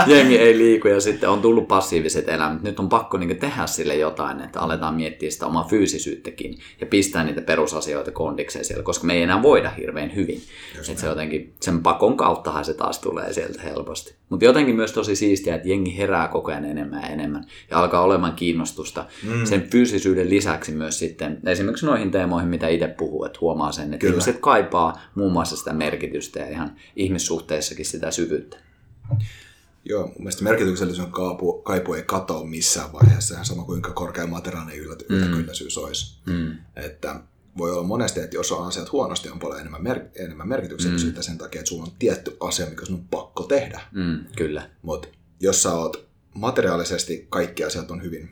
jengi 0.07 0.37
ei 0.37 0.57
liiku 0.57 0.87
ja 0.87 1.01
sitten 1.01 1.29
on 1.29 1.41
tullut 1.41 1.67
passiiviset 1.67 2.29
elämät. 2.29 2.61
Nyt 2.61 2.79
on 2.79 2.89
pakko 2.89 3.17
niin 3.17 3.37
tehdä 3.37 3.67
sille 3.67 3.95
jotain, 3.95 4.41
että 4.41 4.59
aletaan 4.59 4.95
miettiä 4.95 5.31
sitä 5.31 5.45
omaa 5.45 5.67
fyysisyyttäkin 5.69 6.59
ja 6.81 6.87
pistää 6.87 7.23
niitä 7.23 7.41
perusasioita 7.41 8.11
kondikseen 8.11 8.65
siellä, 8.65 8.83
koska 8.83 9.07
me 9.07 9.13
ei 9.13 9.21
enää 9.21 9.41
voida 9.41 9.69
hirveän 9.69 10.15
hyvin. 10.15 10.41
Että 10.89 11.01
se 11.01 11.07
jotenkin, 11.07 11.53
sen 11.61 11.83
pakon 11.83 12.17
kauttahan 12.17 12.65
se 12.65 12.73
taas 12.73 12.99
tulee 12.99 13.33
sieltä 13.33 13.61
helposti. 13.61 14.20
Mutta 14.31 14.45
jotenkin 14.45 14.75
myös 14.75 14.91
tosi 14.91 15.15
siistiä, 15.15 15.55
että 15.55 15.69
jengi 15.69 15.97
herää 15.97 16.27
koko 16.27 16.51
ajan 16.51 16.65
enemmän 16.65 17.01
ja 17.01 17.07
enemmän 17.07 17.45
ja 17.71 17.79
alkaa 17.79 18.01
olemaan 18.01 18.33
kiinnostusta 18.33 19.05
mm. 19.23 19.45
sen 19.45 19.67
fyysisyyden 19.71 20.29
lisäksi 20.29 20.71
myös 20.71 20.99
sitten 20.99 21.39
esimerkiksi 21.45 21.85
noihin 21.85 22.11
teemoihin, 22.11 22.49
mitä 22.49 22.67
itse 22.67 22.87
puhuu, 22.87 23.25
että 23.25 23.37
huomaa 23.41 23.71
sen, 23.71 23.85
että 23.85 23.97
Kyllä. 23.97 24.11
ihmiset 24.11 24.39
kaipaa 24.39 25.01
muun 25.15 25.31
muassa 25.31 25.55
sitä 25.55 25.73
merkitystä 25.73 26.39
ja 26.39 26.49
ihan 26.49 26.75
ihmissuhteissakin 26.95 27.85
sitä 27.85 28.11
syvyyttä. 28.11 28.57
Joo, 29.85 30.07
mun 30.07 30.15
mielestä 30.17 30.43
merkityksellisyyden 30.43 31.11
kaipu, 31.11 31.53
kaipu 31.53 31.93
ei 31.93 32.03
katoa 32.03 32.45
missään 32.45 32.93
vaiheessa, 32.93 33.33
ihan 33.33 33.45
sama 33.45 33.63
kuinka 33.63 33.91
korkea 33.91 34.27
materiaalinen 34.27 34.79
ylläty- 34.79 35.05
yltäkylläisyys 35.09 35.77
olisi. 35.77 36.21
Mm. 36.25 36.51
Että 36.75 37.19
voi 37.57 37.71
olla 37.71 37.83
monesti, 37.83 38.19
että 38.19 38.35
jos 38.35 38.51
on 38.51 38.67
asiat 38.67 38.91
huonosti, 38.91 39.29
on 39.29 39.39
paljon 39.39 39.59
enemmän, 39.59 39.83
mer- 39.83 40.05
enemmän 40.15 40.47
merkityksellisyyttä 40.47 41.19
mm. 41.19 41.23
sen 41.23 41.37
takia, 41.37 41.59
että 41.61 41.69
sulla 41.69 41.83
on 41.83 41.91
tietty 41.99 42.37
asia, 42.39 42.65
mikä 42.65 42.85
sun 42.85 42.95
on 42.95 43.07
pakko 43.07 43.43
tehdä. 43.43 43.81
Mm, 43.91 44.25
kyllä. 44.35 44.69
Mutta 44.81 45.07
jos 45.39 45.63
sä 45.63 45.73
oot 45.73 46.07
materiaalisesti, 46.33 47.27
kaikki 47.29 47.63
asiat 47.63 47.91
on 47.91 48.03
hyvin, 48.03 48.29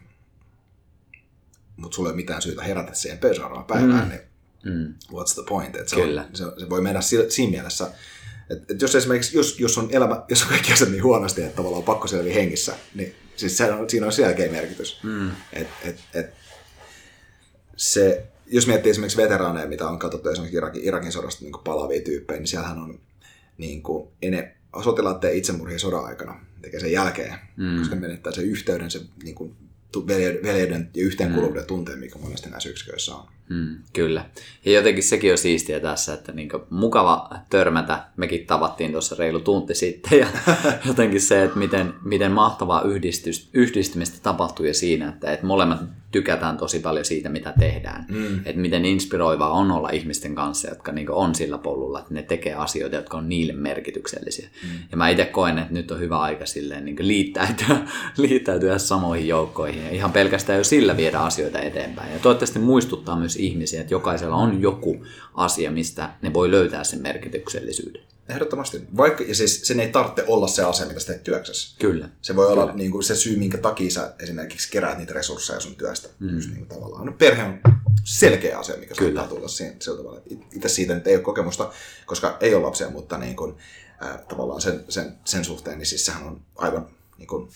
mutta 1.77 1.95
sulla 1.95 2.09
ei 2.09 2.11
ole 2.11 2.15
mitään 2.15 2.41
syytä 2.41 2.63
herätä 2.63 2.93
siihen 2.93 3.19
seuraavaan 3.21 3.65
päivään, 3.65 4.03
mm. 4.03 4.09
niin 4.09 4.21
Mm. 4.63 4.93
what's 5.11 5.33
the 5.33 5.43
point? 5.49 5.75
Et 5.75 5.89
se, 5.89 5.95
Kyllä. 5.95 6.21
On, 6.21 6.35
se, 6.35 6.43
se 6.59 6.69
voi 6.69 6.81
mennä 6.81 7.01
si- 7.01 7.25
siinä 7.31 7.51
mielessä, 7.51 7.91
että 8.49 8.73
et 8.73 8.81
jos 8.81 8.95
esimerkiksi, 8.95 9.37
jos, 9.37 9.59
jos 9.59 9.77
on 9.77 9.89
elämä, 9.91 10.23
jos 10.29 10.41
on 10.41 10.47
kaikki 10.49 10.73
asiat 10.73 10.89
niin 10.89 11.03
huonosti, 11.03 11.41
että 11.41 11.55
tavallaan 11.55 11.77
on 11.79 11.83
pakko 11.83 12.07
selviä 12.07 12.33
hengissä, 12.33 12.75
niin 12.95 13.15
siis 13.35 13.57
se 13.57 13.71
on, 13.71 13.89
siinä 13.89 14.05
on 14.05 14.11
selkeä 14.11 14.51
merkitys. 14.51 14.99
Mm. 15.03 15.31
Et, 15.53 15.67
et, 15.83 15.99
et, 16.13 16.33
se, 17.77 18.27
jos 18.51 18.67
miettii 18.67 18.89
esimerkiksi 18.89 19.17
veteraaneja, 19.17 19.67
mitä 19.67 19.87
on 19.87 19.99
katsottu 19.99 20.29
esimerkiksi 20.29 20.57
Irakin, 20.57 20.83
Irakin 20.83 21.11
sodasta 21.11 21.45
niin 21.45 21.53
palavia 21.63 22.01
tyyppejä, 22.01 22.39
niin 22.39 22.47
siellähän 22.47 22.77
on 22.77 22.99
niin 23.57 23.83
kuin, 23.83 24.09
ene, 24.21 24.55
sotilaat 24.83 25.19
tee 25.19 25.37
itsemurhia 25.37 25.79
sodan 25.79 26.05
aikana, 26.05 26.45
tekee 26.61 26.79
sen 26.79 26.91
jälkeen, 26.91 27.35
mm. 27.57 27.79
koska 27.79 27.95
ne 27.95 28.01
menettää 28.01 28.33
sen 28.33 28.45
yhteyden, 28.45 28.91
sen 28.91 29.01
niin 29.23 29.35
kuin, 29.35 29.55
veljeyden, 30.43 30.89
ja 30.93 31.03
yhteenkuuluvuuden 31.03 31.65
tunteen, 31.65 31.99
mikä 31.99 32.19
monesti 32.19 32.49
näissä 32.49 32.69
yksiköissä 32.69 33.15
on. 33.15 33.27
Mm, 33.49 33.77
kyllä. 33.93 34.25
Ja 34.65 34.71
jotenkin 34.71 35.03
sekin 35.03 35.31
on 35.31 35.37
siistiä 35.37 35.79
tässä, 35.79 36.13
että 36.13 36.31
niin 36.31 36.49
mukava 36.69 37.29
törmätä. 37.49 38.05
Mekin 38.17 38.45
tavattiin 38.45 38.91
tuossa 38.91 39.15
reilu 39.19 39.39
tunti 39.39 39.75
sitten 39.75 40.19
ja 40.19 40.27
jotenkin 40.87 41.21
se, 41.21 41.43
että 41.43 41.59
miten, 41.59 41.93
miten 42.03 42.31
mahtavaa 42.31 42.81
yhdistys, 42.81 43.49
yhdistymistä 43.53 44.17
tapahtuu 44.23 44.65
ja 44.65 44.73
siinä, 44.73 45.09
että, 45.09 45.31
että 45.31 45.45
molemmat 45.45 45.79
tykätään 46.11 46.57
tosi 46.57 46.79
paljon 46.79 47.05
siitä, 47.05 47.29
mitä 47.29 47.53
tehdään. 47.59 48.05
Mm. 48.09 48.39
Että 48.45 48.61
miten 48.61 48.85
inspiroivaa 48.85 49.51
on 49.51 49.71
olla 49.71 49.89
ihmisten 49.89 50.35
kanssa, 50.35 50.69
jotka 50.69 50.91
niin 50.91 51.11
on 51.11 51.35
sillä 51.35 51.57
polulla, 51.57 51.99
että 51.99 52.13
ne 52.13 52.21
tekee 52.23 52.53
asioita, 52.53 52.95
jotka 52.95 53.17
on 53.17 53.29
niille 53.29 53.53
merkityksellisiä. 53.53 54.49
Mm. 54.63 54.69
Ja 54.91 54.97
mä 54.97 55.09
itse 55.09 55.25
koen, 55.25 55.57
että 55.57 55.73
nyt 55.73 55.91
on 55.91 55.99
hyvä 55.99 56.19
aika 56.19 56.45
silleen 56.45 56.85
niin 56.85 56.95
liittäytyä, 56.99 57.77
liittäytyä 58.17 58.77
samoihin 58.77 59.27
joukkoihin 59.27 59.83
ja 59.83 59.89
ihan 59.89 60.11
pelkästään 60.11 60.57
jo 60.57 60.63
sillä 60.63 60.97
viedä 60.97 61.19
asioita 61.19 61.59
eteenpäin. 61.59 62.13
Ja 62.13 62.19
toivottavasti 62.19 62.59
muistuttaa 62.59 63.15
myös 63.15 63.37
ihmisiä, 63.39 63.81
että 63.81 63.93
jokaisella 63.93 64.35
on 64.35 64.61
joku 64.61 65.05
asia, 65.33 65.71
mistä 65.71 66.13
ne 66.21 66.33
voi 66.33 66.51
löytää 66.51 66.83
sen 66.83 67.01
merkityksellisyyden. 67.01 68.01
Ehdottomasti. 68.29 68.81
Vaikka, 68.97 69.23
ja 69.23 69.35
siis 69.35 69.61
sen 69.61 69.79
ei 69.79 69.89
tarvitse 69.89 70.23
olla 70.27 70.47
se 70.47 70.63
asia, 70.63 70.85
mitä 70.85 70.99
sä 70.99 71.07
teet 71.07 71.23
työksessä. 71.23 71.75
Kyllä. 71.79 72.09
Se 72.21 72.35
voi 72.35 72.47
olla 72.47 72.73
niin 72.73 72.91
kuin, 72.91 73.03
se 73.03 73.15
syy, 73.15 73.37
minkä 73.37 73.57
takia 73.57 73.91
sä 73.91 74.13
esimerkiksi 74.19 74.71
keräät 74.71 74.97
niitä 74.97 75.13
resursseja 75.13 75.59
sun 75.59 75.75
työstä. 75.75 76.09
Mm. 76.19 76.35
Just 76.35 76.49
niin 76.49 76.57
kuin, 76.57 76.69
tavallaan. 76.69 77.05
No, 77.05 77.11
perhe 77.11 77.43
on 77.43 77.59
selkeä 78.03 78.59
asia, 78.59 78.77
mikä 78.77 78.95
Kyllä. 78.95 79.19
saattaa 79.19 79.35
tulla 79.35 79.47
siinä, 79.47 79.75
sillä 79.79 79.97
tavalla. 79.97 80.21
Itse 80.55 80.69
siitä 80.69 80.95
nyt 80.95 81.07
ei 81.07 81.15
ole 81.15 81.23
kokemusta, 81.23 81.71
koska 82.05 82.37
ei 82.41 82.55
ole 82.55 82.63
lapsia, 82.63 82.89
mutta 82.89 83.17
niin 83.17 83.35
kuin, 83.35 83.55
äh, 84.03 84.19
tavallaan 84.27 84.61
sen, 84.61 84.83
sen, 84.89 85.17
sen 85.25 85.45
suhteen, 85.45 85.77
niin 85.77 85.85
siis 85.85 86.05
sehän 86.05 86.27
on 86.27 86.41
aivan 86.55 86.89
niin, 87.17 87.27
kuin, 87.27 87.49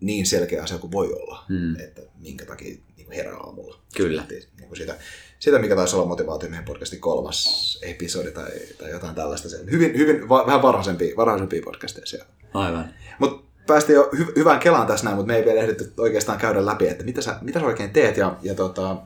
niin 0.00 0.26
selkeä 0.26 0.62
asia 0.62 0.78
kuin 0.78 0.92
voi 0.92 1.12
olla, 1.12 1.44
mm. 1.48 1.80
että 1.80 2.02
minkä 2.18 2.44
takia 2.44 2.76
niin 2.96 3.06
kuin 3.06 3.16
herää 3.16 3.36
aamulla. 3.36 3.79
Kyllä. 3.96 4.24
Niin 4.30 4.68
kuin 4.68 4.76
sitä, 4.76 4.94
sitä, 5.38 5.58
mikä 5.58 5.76
taisi 5.76 5.96
olla 5.96 6.06
motivaatio 6.06 6.48
meidän 6.48 6.64
podcastin 6.64 7.00
kolmas 7.00 7.78
episodi 7.82 8.30
tai, 8.30 8.50
tai 8.78 8.90
jotain 8.90 9.14
tällaista. 9.14 9.48
Hyvin, 9.70 9.98
hyvin 9.98 10.28
va, 10.28 10.46
vähän 10.46 10.62
varhaisempia, 10.62 11.16
varhaisempia 11.16 11.62
podcasteja 11.64 12.06
siellä. 12.06 12.26
Aivan. 12.54 12.94
Mutta 13.18 13.50
päästiin 13.66 13.94
jo 13.94 14.10
hy- 14.14 14.32
hyvään 14.36 14.60
kelaan 14.60 14.86
tässä 14.86 15.04
näin, 15.04 15.16
mutta 15.16 15.32
me 15.32 15.36
ei 15.36 15.44
vielä 15.44 15.60
ehditty 15.60 15.92
oikeastaan 15.96 16.38
käydä 16.38 16.66
läpi, 16.66 16.88
että 16.88 17.04
mitä 17.04 17.22
sä, 17.22 17.38
mitä 17.40 17.60
sä 17.60 17.66
oikein 17.66 17.90
teet 17.90 18.16
ja, 18.16 18.36
ja 18.42 18.54
tota, 18.54 18.96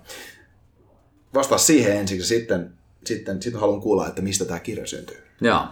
vastaa 1.35 1.59
siihen 1.59 1.97
ensiksi 1.97 2.29
sitten, 2.29 2.73
sitten, 3.05 3.43
sitten 3.43 3.61
haluan 3.61 3.81
kuulla, 3.81 4.09
että 4.09 4.23
mistä 4.23 4.45
tämä 4.45 4.61
kirja 4.61 4.87
syntyy. 4.87 5.25
Joo. 5.41 5.65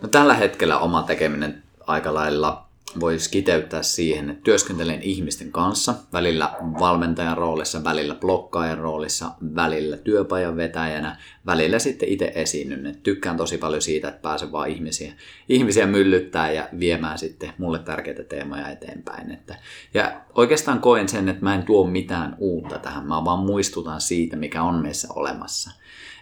No 0.00 0.08
tällä 0.08 0.34
hetkellä 0.34 0.78
oma 0.78 1.02
tekeminen 1.02 1.62
aika 1.86 2.14
lailla 2.14 2.68
voisi 3.00 3.30
kiteyttää 3.30 3.82
siihen, 3.82 4.30
että 4.30 4.42
työskentelen 4.42 5.02
ihmisten 5.02 5.52
kanssa, 5.52 5.94
välillä 6.12 6.54
valmentajan 6.80 7.36
roolissa, 7.36 7.84
välillä 7.84 8.14
blokkaajan 8.14 8.78
roolissa, 8.78 9.30
välillä 9.54 9.96
työpajan 9.96 10.56
vetäjänä, 10.56 11.16
välillä 11.46 11.78
sitten 11.78 12.08
itse 12.08 12.32
esiinnyn. 12.34 12.86
Et 12.86 13.02
tykkään 13.02 13.36
tosi 13.36 13.58
paljon 13.58 13.82
siitä, 13.82 14.08
että 14.08 14.22
pääsen 14.22 14.52
vaan 14.52 14.68
ihmisiä, 14.68 15.12
ihmisiä 15.48 15.86
myllyttää 15.86 16.52
ja 16.52 16.68
viemään 16.78 17.18
sitten 17.18 17.52
mulle 17.58 17.78
tärkeitä 17.78 18.24
teemoja 18.24 18.68
eteenpäin. 18.68 19.30
Että, 19.30 19.56
ja 19.94 20.20
oikeastaan 20.34 20.80
koen 20.80 21.08
sen, 21.08 21.28
että 21.28 21.44
mä 21.44 21.54
en 21.54 21.62
tuo 21.62 21.86
mitään 21.86 22.36
uutta 22.38 22.78
tähän, 22.78 23.06
mä 23.06 23.24
vaan 23.24 23.46
muistutan 23.46 24.00
siitä, 24.00 24.36
mikä 24.36 24.62
on 24.62 24.82
meissä 24.82 25.08
olemassa. 25.14 25.70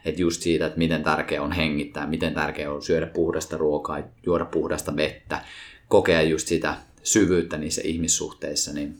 Että 0.05 0.21
just 0.21 0.43
siitä, 0.43 0.67
että 0.67 0.79
miten 0.79 1.03
tärkeää 1.03 1.43
on 1.43 1.53
hengittää, 1.53 2.07
miten 2.07 2.35
tärkeää 2.35 2.73
on 2.73 2.83
syödä 2.83 3.07
puhdasta 3.07 3.57
ruokaa, 3.57 3.99
juoda 4.27 4.45
puhdasta 4.45 4.97
vettä, 4.97 5.45
kokea 5.91 6.23
just 6.23 6.49
sitä 6.49 6.75
syvyyttä 7.03 7.59
niissä 7.59 7.83
ihmissuhteissa, 7.85 8.73
niin 8.73 8.99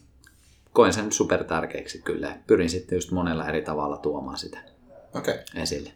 koen 0.73 0.93
sen 0.93 1.13
super 1.13 1.45
tärkeäksi 1.45 1.99
kyllä. 1.99 2.37
Pyrin 2.47 2.71
sitten 2.71 2.97
just 2.97 3.11
monella 3.11 3.49
eri 3.49 3.63
tavalla 3.63 3.97
tuomaan 3.97 4.39
sitä. 4.39 4.59
Okei. 5.15 5.35
Okay. 5.35 5.63
esille. 5.63 5.93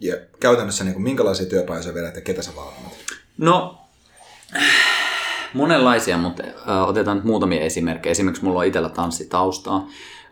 Ja 0.00 0.16
käytännössä 0.40 0.84
niin 0.84 0.94
kuin, 0.94 1.02
minkälaisia 1.02 1.46
työpajoja 1.46 1.82
sä 1.82 1.94
vedät 1.94 2.14
ja 2.14 2.20
ketä 2.20 2.42
sä 2.42 2.50
valmennat? 2.56 2.92
No, 3.38 3.78
monenlaisia, 5.54 6.18
mutta 6.18 6.42
otetaan 6.86 7.16
nyt 7.16 7.26
muutamia 7.26 7.60
esimerkkejä. 7.60 8.10
Esimerkiksi 8.10 8.44
mulla 8.44 8.58
on 8.58 8.66
itsellä 8.66 8.88
tanssitaustaa. 8.88 9.88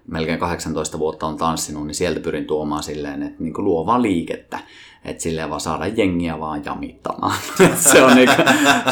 Melkein 0.07 0.39
18 0.39 0.99
vuotta 0.99 1.27
on 1.27 1.37
tanssinut, 1.37 1.87
niin 1.87 1.95
sieltä 1.95 2.21
pyrin 2.21 2.45
tuomaan 2.45 2.83
silleen, 2.83 3.23
että 3.23 3.43
niin 3.43 3.55
luovaa 3.59 4.03
liikettä. 4.03 4.59
Että 5.05 5.23
silleen 5.23 5.51
vaan 5.51 5.61
saada 5.61 5.87
jengiä 5.87 6.41
vaan 6.41 6.65
jamittamaan. 6.65 7.37
se, 7.93 8.03
on 8.03 8.17
niinku, 8.17 8.35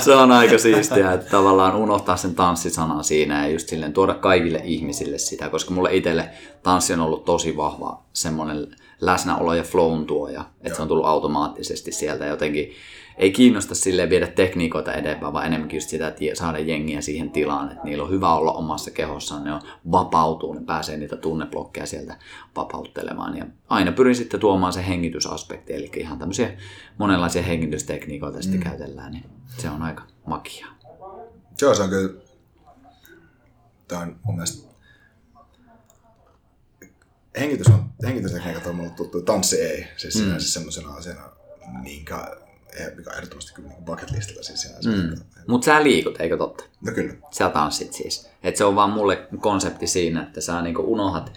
se 0.01 0.15
on 0.15 0.33
aika 0.33 0.59
siistiä, 0.59 1.13
että 1.13 1.31
tavallaan 1.31 1.77
unohtaa 1.77 2.17
sen 2.17 2.35
tanssisanan 2.35 3.05
siinä 3.05 3.47
ja 3.47 3.53
just 3.53 3.69
silleen 3.69 3.93
tuoda 3.93 4.15
kaikille 4.15 4.61
ihmisille 4.65 5.19
sitä, 5.19 5.49
koska 5.49 5.75
mulle 5.75 5.95
itselle 5.97 6.31
tanssi 6.63 6.93
on 6.93 7.01
ollut 7.01 7.25
tosi 7.25 7.57
vahva 7.57 8.03
semmoinen 8.13 8.67
läsnäolo 9.01 9.55
ja 9.55 9.63
flown 9.63 10.07
tuoja, 10.07 10.45
että 10.61 10.77
se 10.77 10.83
on 10.83 10.89
tullut 10.89 11.07
automaattisesti 11.07 11.93
sieltä 11.93 12.27
jotenkin 12.27 12.73
ei 13.19 13.33
kiinnosta 13.33 13.75
silleen 13.75 14.11
viedä 14.11 14.27
tekniikoita 14.27 14.93
edempää, 14.93 15.33
vaan 15.33 15.47
enemmänkin 15.47 15.77
just 15.77 15.89
sitä, 15.89 16.09
että 16.09 16.21
saada 16.35 16.59
jengiä 16.59 17.01
siihen 17.01 17.31
tilaan, 17.31 17.73
että 17.73 17.85
niillä 17.85 18.05
on 18.05 18.11
hyvä 18.11 18.35
olla 18.35 18.53
omassa 18.53 18.91
kehossaan, 18.91 19.45
ne 19.45 19.53
on 19.53 19.61
vapautuu, 19.91 20.53
ne 20.53 20.61
pääsee 20.67 20.97
niitä 20.97 21.17
tunneblokkeja 21.17 21.87
sieltä 21.87 22.17
vapauttelemaan. 22.57 23.37
Ja 23.37 23.47
aina 23.69 23.93
pyrin 23.93 24.17
sitten 24.17 24.41
tuomaan 24.41 24.73
se 24.73 24.87
hengitysaspekti, 24.87 25.75
eli 25.75 25.91
ihan 25.97 26.19
tämmöisiä 26.19 26.57
monenlaisia 26.99 27.43
hengitystekniikoita 27.43 28.43
sitten 28.43 28.61
mm. 28.61 28.65
käytellään, 28.65 29.13
niin 29.13 29.25
se 29.59 29.71
on 29.71 29.83
aika 29.83 30.03
makia. 30.27 30.67
Joo, 31.61 31.75
se 31.75 31.83
on 31.83 31.91
kyllä, 31.91 32.21
tämä 33.89 34.03
on 34.03 34.17
mun 34.25 34.35
mielestä 34.35 34.75
hengitys 37.41 37.67
on, 37.67 37.85
hengitystekniikat 38.07 38.67
on 38.67 38.77
mulle 38.77 38.91
tuttu, 38.91 39.23
tanssi 39.23 39.61
ei, 39.61 39.87
siis 39.97 40.15
mm. 40.15 40.35
semmoisena 40.39 40.95
asiana, 40.95 41.23
minkä 41.83 42.37
mikä 42.97 43.11
on 43.11 43.17
ehdottomasti 43.17 43.53
kyllä 43.55 43.69
niin 43.69 43.85
bucket 43.85 44.11
listilla 44.11 44.43
siis. 44.43 44.73
Mm. 44.87 45.17
Mutta 45.47 45.65
sä 45.65 45.83
liikut, 45.83 46.21
eikö 46.21 46.37
totta? 46.37 46.65
No 46.87 46.93
kyllä. 46.93 47.15
Sä 47.31 47.49
tanssit 47.49 47.93
siis. 47.93 48.31
Et 48.43 48.57
se 48.57 48.65
on 48.65 48.77
vaan 48.77 48.91
mulle 48.91 49.29
konsepti 49.41 49.87
siinä, 49.87 50.23
että 50.23 50.41
sä 50.41 50.63
niinku 50.63 50.93
unohdat 50.93 51.33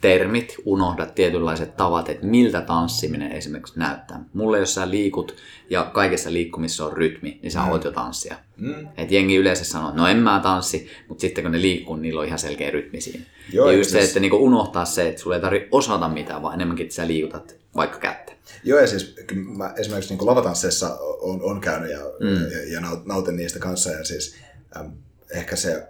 termit, 0.00 0.54
unohdat 0.64 1.14
tietynlaiset 1.14 1.76
tavat, 1.76 2.08
että 2.08 2.26
miltä 2.26 2.60
tanssiminen 2.60 3.32
esimerkiksi 3.32 3.78
näyttää. 3.78 4.24
Mulle 4.34 4.58
jos 4.58 4.74
sä 4.74 4.90
liikut 4.90 5.36
ja 5.70 5.84
kaikessa 5.84 6.32
liikkumissa 6.32 6.86
on 6.86 6.92
rytmi, 6.92 7.38
niin 7.42 7.50
sä 7.50 7.60
mm. 7.60 7.70
oot 7.70 7.84
jo 7.84 7.92
tanssia. 7.92 8.36
Mm. 8.56 8.88
Et 8.96 9.12
jengi 9.12 9.36
yleensä 9.36 9.64
sanoo, 9.64 9.88
että 9.88 10.00
no 10.00 10.08
en 10.08 10.16
mä 10.16 10.40
tanssi, 10.42 10.90
mutta 11.08 11.20
sitten 11.20 11.44
kun 11.44 11.52
ne 11.52 11.60
liikkuu, 11.60 11.96
niin 11.96 12.02
niillä 12.02 12.20
on 12.20 12.26
ihan 12.26 12.38
selkeä 12.38 12.70
rytmi 12.70 13.00
siinä. 13.00 13.24
Joo, 13.52 13.70
ja 13.70 13.76
just 13.76 13.90
siis... 13.90 14.02
se, 14.02 14.08
että 14.08 14.20
niinku 14.20 14.36
unohtaa 14.36 14.84
se, 14.84 15.08
että 15.08 15.20
sulle 15.20 15.36
ei 15.36 15.42
tarvitse 15.42 15.68
osata 15.70 16.08
mitään, 16.08 16.42
vaan 16.42 16.54
enemmänkin, 16.54 16.84
että 16.84 16.94
sä 16.94 17.06
liikutat 17.06 17.56
vaikka 17.76 17.98
kättä. 17.98 18.29
Joo, 18.64 18.80
ja 18.80 18.86
siis 18.86 19.16
mä 19.56 19.74
esimerkiksi 19.76 20.14
niin 20.14 20.26
lavatansseissa 20.26 20.98
on, 21.00 21.42
on 21.42 21.60
käynyt 21.60 21.90
ja, 21.90 21.98
mm. 21.98 22.50
ja, 22.50 22.72
ja 22.72 22.80
nautin 23.04 23.36
niistä 23.36 23.58
kanssa. 23.58 23.90
Ja 23.90 24.04
siis 24.04 24.34
äm, 24.76 24.92
ehkä 25.30 25.56
se, 25.56 25.88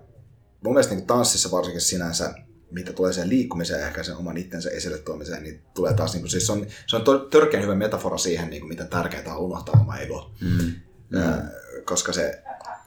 mun 0.64 0.74
mielestä 0.74 0.94
niin 0.94 1.06
tanssissa 1.06 1.50
varsinkin 1.50 1.80
sinänsä, 1.80 2.34
mitä 2.70 2.92
tulee 2.92 3.12
sen 3.12 3.28
liikkumiseen 3.28 3.80
ja 3.80 3.86
ehkä 3.86 4.02
sen 4.02 4.16
oman 4.16 4.36
itsensä 4.36 4.70
esille 4.70 4.98
tuomiseen, 4.98 5.42
niin 5.42 5.62
tulee 5.74 5.94
taas, 5.94 6.12
niin 6.12 6.22
kuin, 6.22 6.30
siis 6.30 6.46
se 6.46 6.52
on, 6.52 6.66
se 6.86 6.96
on 6.96 7.04
törkeän 7.30 7.62
hyvä 7.62 7.74
metafora 7.74 8.18
siihen, 8.18 8.50
niin 8.50 8.60
kuin, 8.60 8.68
miten 8.68 8.88
tärkeää 8.88 9.36
on 9.36 9.44
unohtaa 9.44 9.80
oma 9.80 9.98
ego. 9.98 10.30
Mm. 10.40 10.74
Äh, 11.20 11.38
koska 11.84 12.12
se, 12.12 12.42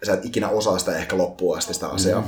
sä 0.05 0.13
et 0.13 0.25
ikinä 0.25 0.49
osaa 0.49 0.79
sitä 0.79 0.97
ehkä 0.97 1.17
loppuun 1.17 1.57
asti 1.57 1.73
sitä 1.73 1.87
asiaa. 1.87 2.21
Mm. 2.21 2.27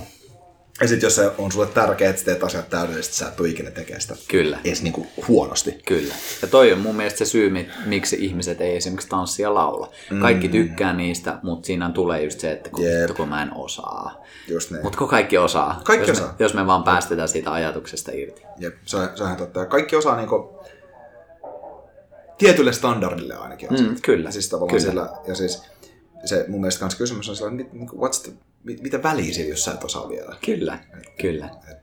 Ja 0.81 0.87
sitten 0.87 1.07
jos 1.07 1.15
se 1.15 1.31
on 1.37 1.51
sulle 1.51 1.67
tärkeää, 1.67 2.09
että 2.09 2.25
teet 2.25 2.43
asiat 2.43 2.69
täydellisesti, 2.69 3.15
sä 3.15 3.27
et 3.27 3.35
tule 3.35 3.49
ikinä 3.49 3.71
tekemään 3.71 4.01
sitä 4.01 4.15
Kyllä. 4.27 4.59
edes 4.63 4.83
niinku 4.83 5.07
huonosti. 5.27 5.71
Kyllä. 5.85 6.13
Ja 6.41 6.47
toi 6.47 6.73
on 6.73 6.79
mun 6.79 6.95
mielestä 6.95 7.17
se 7.17 7.25
syy, 7.25 7.51
miksi 7.85 8.17
ihmiset 8.19 8.61
ei 8.61 8.75
esimerkiksi 8.75 9.09
tanssia 9.09 9.53
laula. 9.53 9.91
Mm. 10.11 10.19
Kaikki 10.19 10.49
tykkää 10.49 10.93
niistä, 10.93 11.39
mutta 11.43 11.65
siinä 11.65 11.91
tulee 11.91 12.23
just 12.23 12.39
se, 12.39 12.51
että 12.51 12.69
kun, 12.69 12.85
kun 13.17 13.29
mä 13.29 13.43
en 13.43 13.51
osaa. 13.55 14.25
Just 14.47 14.71
niin. 14.71 14.83
Mutta 14.83 14.97
kun 14.97 15.07
kaikki 15.07 15.37
osaa. 15.37 15.81
Kaikki 15.83 16.09
jos 16.09 16.17
osaa. 16.17 16.27
Me, 16.27 16.35
jos 16.39 16.53
me 16.53 16.67
vaan 16.67 16.83
päästetään 16.83 17.29
siitä 17.29 17.51
ajatuksesta 17.51 18.11
irti. 18.13 18.41
Jep, 18.57 18.75
se 18.85 18.97
on, 18.97 19.09
se 19.15 19.23
on 19.23 19.27
ihan 19.27 19.37
totta. 19.37 19.65
Kaikki 19.65 19.95
osaa 19.95 20.17
niinku 20.17 20.59
tietylle 22.37 22.73
standardille 22.73 23.35
ainakin. 23.35 23.69
Mm, 23.69 23.95
kyllä. 24.01 24.31
Siis 24.31 24.49
tavallaan 24.49 24.77
kyllä. 24.77 24.91
Sillä, 24.91 25.09
ja 25.27 25.35
siis 25.35 25.63
se 26.25 26.45
mun 26.47 26.61
mielestä 26.61 26.79
kans 26.79 26.95
kysymys 26.95 27.29
on 27.29 27.35
sellainen, 27.35 27.69
niin 27.73 27.89
what's 27.89 28.23
the, 28.23 28.31
mitä 28.65 29.03
väliä 29.03 29.33
sillä, 29.33 29.49
jos 29.49 29.63
sä 29.63 29.71
et 29.71 29.83
osaa 29.83 30.09
vielä? 30.09 30.35
Kyllä, 30.45 30.79
et, 30.97 31.09
kyllä. 31.21 31.49
Et, 31.71 31.77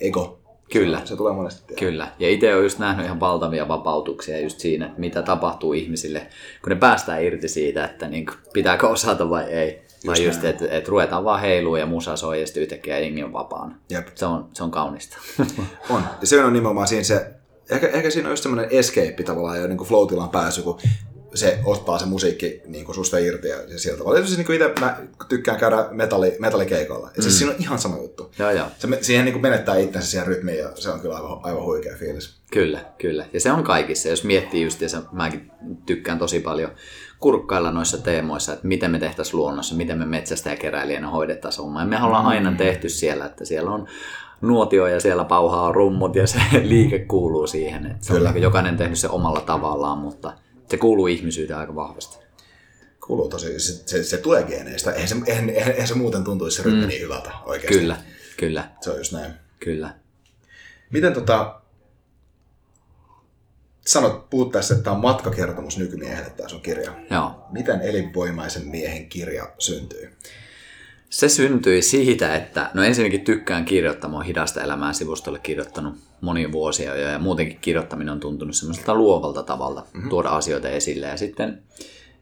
ego. 0.00 0.38
Kyllä. 0.72 0.98
Se, 1.00 1.06
se 1.06 1.16
tulee 1.16 1.32
monesti 1.32 1.62
tiedä. 1.66 1.80
Kyllä. 1.80 2.12
Ja 2.18 2.28
itse 2.28 2.54
olen 2.54 2.64
just 2.64 2.78
nähnyt 2.78 3.06
ihan 3.06 3.20
valtavia 3.20 3.68
vapautuksia 3.68 4.40
just 4.40 4.60
siinä, 4.60 4.86
että 4.86 5.00
mitä 5.00 5.22
tapahtuu 5.22 5.72
ihmisille, 5.72 6.26
kun 6.62 6.72
ne 6.72 6.76
päästään 6.76 7.24
irti 7.24 7.48
siitä, 7.48 7.84
että 7.84 8.08
niin 8.08 8.26
kuin, 8.26 8.36
pitääkö 8.52 8.88
osata 8.88 9.30
vai 9.30 9.44
ei. 9.44 9.82
Vai 10.06 10.24
just, 10.24 10.44
että 10.44 10.64
et 10.70 10.88
ruvetaan 10.88 11.24
vaan 11.24 11.40
heilua 11.40 11.78
ja 11.78 11.86
musa 11.86 12.16
soi 12.16 12.40
ja 12.40 12.46
sitten 12.46 12.62
yhtäkkiä 12.62 12.98
jengi 12.98 13.22
on 13.22 13.32
vapaana. 13.32 13.78
Jep. 13.90 14.08
Se 14.14 14.26
on, 14.26 14.48
se 14.52 14.62
on 14.62 14.70
kaunista. 14.70 15.18
on. 15.90 16.02
Ja 16.20 16.26
se 16.26 16.44
on 16.44 16.52
nimenomaan 16.52 16.86
siinä 16.88 17.04
se, 17.04 17.30
ehkä, 17.70 17.88
ehkä 17.88 18.10
siinä 18.10 18.28
on 18.28 18.32
just 18.32 18.42
semmoinen 18.42 18.70
escape 18.70 19.22
tavallaan 19.24 19.60
ja 19.60 19.68
niin 19.68 19.78
kuin 19.78 19.88
flow 19.88 20.30
pääsy, 20.32 20.62
kun 20.62 20.80
se 21.34 21.58
ottaa 21.64 21.98
se 21.98 22.06
musiikki 22.06 22.62
niin 22.66 22.84
kuin 22.84 22.94
susta 22.94 23.18
irti 23.18 23.48
ja 23.48 23.58
sieltä 23.76 23.98
tavalla. 23.98 24.16
Tietysti 24.16 24.36
niin 24.36 24.46
kuin 24.46 24.62
itse 24.62 24.80
mä 24.80 24.96
tykkään 25.28 25.58
käydä 25.60 25.88
metalli, 25.90 26.36
metallikeikoilla. 26.38 27.10
Ja 27.16 27.22
siis 27.22 27.34
mm. 27.34 27.38
siinä 27.38 27.52
on 27.52 27.60
ihan 27.60 27.78
sama 27.78 27.96
juttu. 27.96 28.32
Joo, 28.38 28.50
joo. 28.50 28.66
Se, 28.78 28.88
siihen 29.00 29.24
niin 29.24 29.32
kuin 29.32 29.42
menettää 29.42 29.76
itsensä 29.76 30.10
siihen 30.10 30.26
rytmiin 30.26 30.58
ja 30.58 30.70
se 30.74 30.90
on 30.90 31.00
kyllä 31.00 31.16
aivan, 31.16 31.38
aivan 31.42 31.64
huikea 31.64 31.96
fiilis. 31.96 32.34
Kyllä, 32.52 32.84
kyllä. 32.98 33.26
Ja 33.32 33.40
se 33.40 33.52
on 33.52 33.64
kaikissa. 33.64 34.08
Jos 34.08 34.24
miettii 34.24 34.62
just, 34.62 34.80
ja 34.80 34.88
mäkin 35.12 35.50
tykkään 35.86 36.18
tosi 36.18 36.40
paljon 36.40 36.70
kurkkailla 37.18 37.70
noissa 37.70 37.98
teemoissa, 37.98 38.52
että 38.52 38.66
miten 38.66 38.90
me 38.90 38.98
tehtäisiin 38.98 39.36
luonnossa, 39.36 39.74
miten 39.74 39.98
me 39.98 40.06
metsästä 40.06 40.50
ja 40.50 40.56
keräilijänä 40.56 41.10
hoidettaisiin 41.10 41.64
hommaa. 41.64 41.82
Ja 41.82 41.88
me 41.88 42.02
ollaan 42.02 42.26
aina 42.26 42.50
mm. 42.50 42.56
tehty 42.56 42.88
siellä, 42.88 43.26
että 43.26 43.44
siellä 43.44 43.70
on 43.70 43.88
nuotio 44.40 44.86
ja 44.86 45.00
siellä 45.00 45.24
pauhaa 45.24 45.72
rummut 45.72 46.16
ja 46.16 46.26
se 46.26 46.40
liike 46.62 46.98
kuuluu 46.98 47.46
siihen. 47.46 47.86
Että 47.86 48.06
se 48.06 48.12
Kyllä. 48.12 48.28
on 48.28 48.34
niin 48.34 48.42
jokainen 48.42 48.76
tehnyt 48.76 48.98
se 48.98 49.08
omalla 49.08 49.40
tavallaan, 49.40 49.98
mutta 49.98 50.32
se 50.72 50.78
kuuluu 50.78 51.06
ihmisyyteen 51.06 51.58
aika 51.58 51.74
vahvasti. 51.74 52.16
Kuuluu 53.06 53.28
tosi, 53.28 53.60
se, 53.60 53.82
se, 53.86 54.04
se 54.04 54.18
tulee 54.18 54.42
geeneistä. 54.42 54.92
Eihän 54.92 55.08
se, 55.08 55.14
eihän, 55.26 55.50
eihän 55.50 55.88
se 55.88 55.94
muuten 55.94 56.24
tuntuisi 56.24 56.56
se 56.56 56.62
rytmi 56.62 56.80
mm. 56.80 56.88
niin 56.88 57.00
hyvältä 57.00 57.30
oikeasti. 57.44 57.78
Kyllä, 57.78 57.96
kyllä. 58.36 58.70
Se 58.80 58.90
on 58.90 58.96
just 58.96 59.12
näin. 59.12 59.32
Kyllä. 59.60 59.94
Miten 60.90 61.12
tota, 61.12 61.60
sanot, 63.86 64.30
puhut 64.30 64.52
tässä, 64.52 64.74
että 64.74 64.84
tämä 64.84 64.96
on 64.96 65.02
matkakertomus 65.02 65.78
nykymiehelle 65.78 66.30
tämä 66.30 66.48
sun 66.48 66.62
kirja. 66.62 66.92
Joo. 67.10 67.46
Miten 67.50 67.80
elinvoimaisen 67.80 68.66
miehen 68.66 69.08
kirja 69.08 69.52
syntyy? 69.58 70.16
Se 71.12 71.28
syntyi 71.28 71.82
siitä, 71.82 72.36
että 72.36 72.70
no 72.74 72.82
ensinnäkin 72.82 73.20
tykkään 73.20 73.64
kirjoittaa, 73.64 74.10
mä 74.10 74.22
hidasta 74.22 74.62
elämää 74.62 74.92
sivustolle 74.92 75.38
kirjoittanut 75.38 75.94
monia 76.20 76.52
vuosia 76.52 76.96
jo 76.96 77.08
ja 77.08 77.18
muutenkin 77.18 77.58
kirjoittaminen 77.60 78.12
on 78.12 78.20
tuntunut 78.20 78.56
semmoiselta 78.56 78.94
luovalta 78.94 79.42
tavalla 79.42 79.86
mm-hmm. 79.92 80.10
tuoda 80.10 80.28
asioita 80.28 80.68
esille 80.68 81.06
ja 81.06 81.16
sitten 81.16 81.62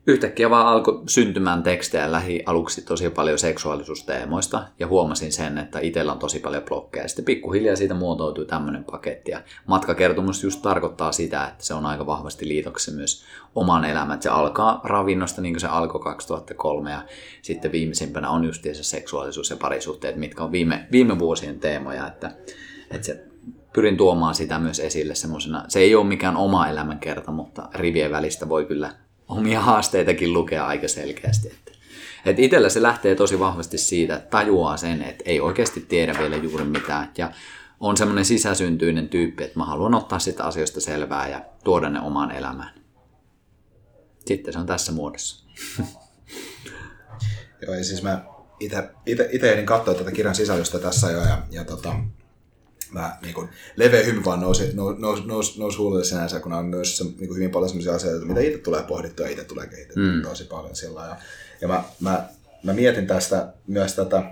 yhtäkkiä 0.06 0.50
vaan 0.50 0.66
alkoi 0.66 1.02
syntymään 1.06 1.62
tekstejä 1.62 2.12
lähi 2.12 2.42
aluksi 2.46 2.82
tosi 2.82 3.10
paljon 3.10 3.38
seksuaalisuusteemoista 3.38 4.64
ja 4.78 4.86
huomasin 4.86 5.32
sen, 5.32 5.58
että 5.58 5.80
itsellä 5.80 6.12
on 6.12 6.18
tosi 6.18 6.38
paljon 6.38 6.62
blokkeja. 6.62 7.08
Sitten 7.08 7.24
pikkuhiljaa 7.24 7.76
siitä 7.76 7.94
muotoutui 7.94 8.46
tämmöinen 8.46 8.84
paketti 8.84 9.30
ja 9.30 9.42
matkakertomus 9.66 10.44
just 10.44 10.62
tarkoittaa 10.62 11.12
sitä, 11.12 11.48
että 11.48 11.64
se 11.64 11.74
on 11.74 11.86
aika 11.86 12.06
vahvasti 12.06 12.48
liitoksessa 12.48 12.92
myös 12.92 13.24
oman 13.54 13.84
elämän. 13.84 14.22
Se 14.22 14.28
alkaa 14.28 14.80
ravinnosta 14.84 15.42
niin 15.42 15.54
kuin 15.54 15.60
se 15.60 15.66
alkoi 15.66 16.00
2003 16.00 16.90
ja 16.90 17.02
sitten 17.42 17.72
viimeisimpänä 17.72 18.30
on 18.30 18.44
just 18.44 18.62
se 18.62 18.82
seksuaalisuus 18.82 19.50
ja 19.50 19.56
parisuhteet, 19.56 20.16
mitkä 20.16 20.44
on 20.44 20.52
viime, 20.52 20.86
viime 20.92 21.18
vuosien 21.18 21.60
teemoja, 21.60 22.06
että, 22.06 22.30
että 22.90 23.06
se 23.06 23.24
pyrin 23.72 23.96
tuomaan 23.96 24.34
sitä 24.34 24.58
myös 24.58 24.80
esille 24.80 25.14
semmoisena. 25.14 25.64
Se 25.68 25.80
ei 25.80 25.94
ole 25.94 26.06
mikään 26.06 26.36
oma 26.36 26.68
elämänkerta, 26.68 27.32
mutta 27.32 27.68
rivien 27.74 28.10
välistä 28.10 28.48
voi 28.48 28.64
kyllä 28.64 28.92
omia 29.30 29.60
haasteitakin 29.60 30.32
lukea 30.32 30.66
aika 30.66 30.88
selkeästi. 30.88 31.48
Että, 31.48 31.72
että 32.24 32.42
itsellä 32.42 32.68
se 32.68 32.82
lähtee 32.82 33.14
tosi 33.14 33.38
vahvasti 33.38 33.78
siitä, 33.78 34.16
että 34.16 34.30
tajuaa 34.30 34.76
sen, 34.76 35.02
että 35.02 35.24
ei 35.26 35.40
oikeasti 35.40 35.80
tiedä 35.80 36.14
vielä 36.18 36.36
juuri 36.36 36.64
mitään. 36.64 37.10
Ja 37.18 37.30
on 37.80 37.96
semmoinen 37.96 38.24
sisäsyntyinen 38.24 39.08
tyyppi, 39.08 39.44
että 39.44 39.58
mä 39.58 39.64
haluan 39.64 39.94
ottaa 39.94 40.18
sitä 40.18 40.44
asioista 40.44 40.80
selvää 40.80 41.28
ja 41.28 41.44
tuoda 41.64 41.90
ne 41.90 42.00
omaan 42.00 42.30
elämään. 42.30 42.70
Sitten 44.26 44.52
se 44.52 44.58
on 44.58 44.66
tässä 44.66 44.92
muodossa. 44.92 45.46
Joo, 47.62 47.74
ja 47.74 47.84
siis 47.84 48.02
mä 48.02 48.24
itse 49.06 49.62
katsoa 49.64 49.94
tätä 49.94 50.12
kirjan 50.12 50.34
sisällöstä 50.34 50.78
tässä 50.78 51.10
jo, 51.10 51.20
ja, 51.20 51.42
ja 51.50 51.64
tota, 51.64 51.94
mä 52.92 53.16
niin 53.22 53.34
kuin, 53.34 53.48
leveä 53.76 54.04
hymy 54.04 54.24
vaan 54.24 54.40
nousi, 54.40 54.70
nousi, 54.74 55.00
nousi, 55.00 55.22
nousi, 55.26 55.60
nousi 55.60 55.78
huolelle 55.78 56.04
sinänsä, 56.04 56.40
kun 56.40 56.52
on 56.52 56.66
myös 56.66 56.96
se, 56.98 57.04
niin 57.04 57.16
kuin 57.28 57.36
hyvin 57.36 57.50
paljon 57.50 57.68
sellaisia 57.68 57.94
asioita, 57.94 58.26
mitä 58.26 58.40
itse 58.40 58.58
tulee 58.58 58.82
pohdittua 58.82 59.26
ja 59.26 59.32
itse 59.32 59.44
tulee 59.44 59.66
kehitettyä 59.66 60.12
mm. 60.12 60.22
tosi 60.22 60.44
paljon 60.44 60.76
sillä 60.76 61.00
ja, 61.00 61.16
ja 61.60 61.68
mä, 61.68 61.84
mä, 62.00 62.24
mä, 62.62 62.72
mietin 62.72 63.06
tästä 63.06 63.52
myös 63.66 63.94
tätä, 63.94 64.22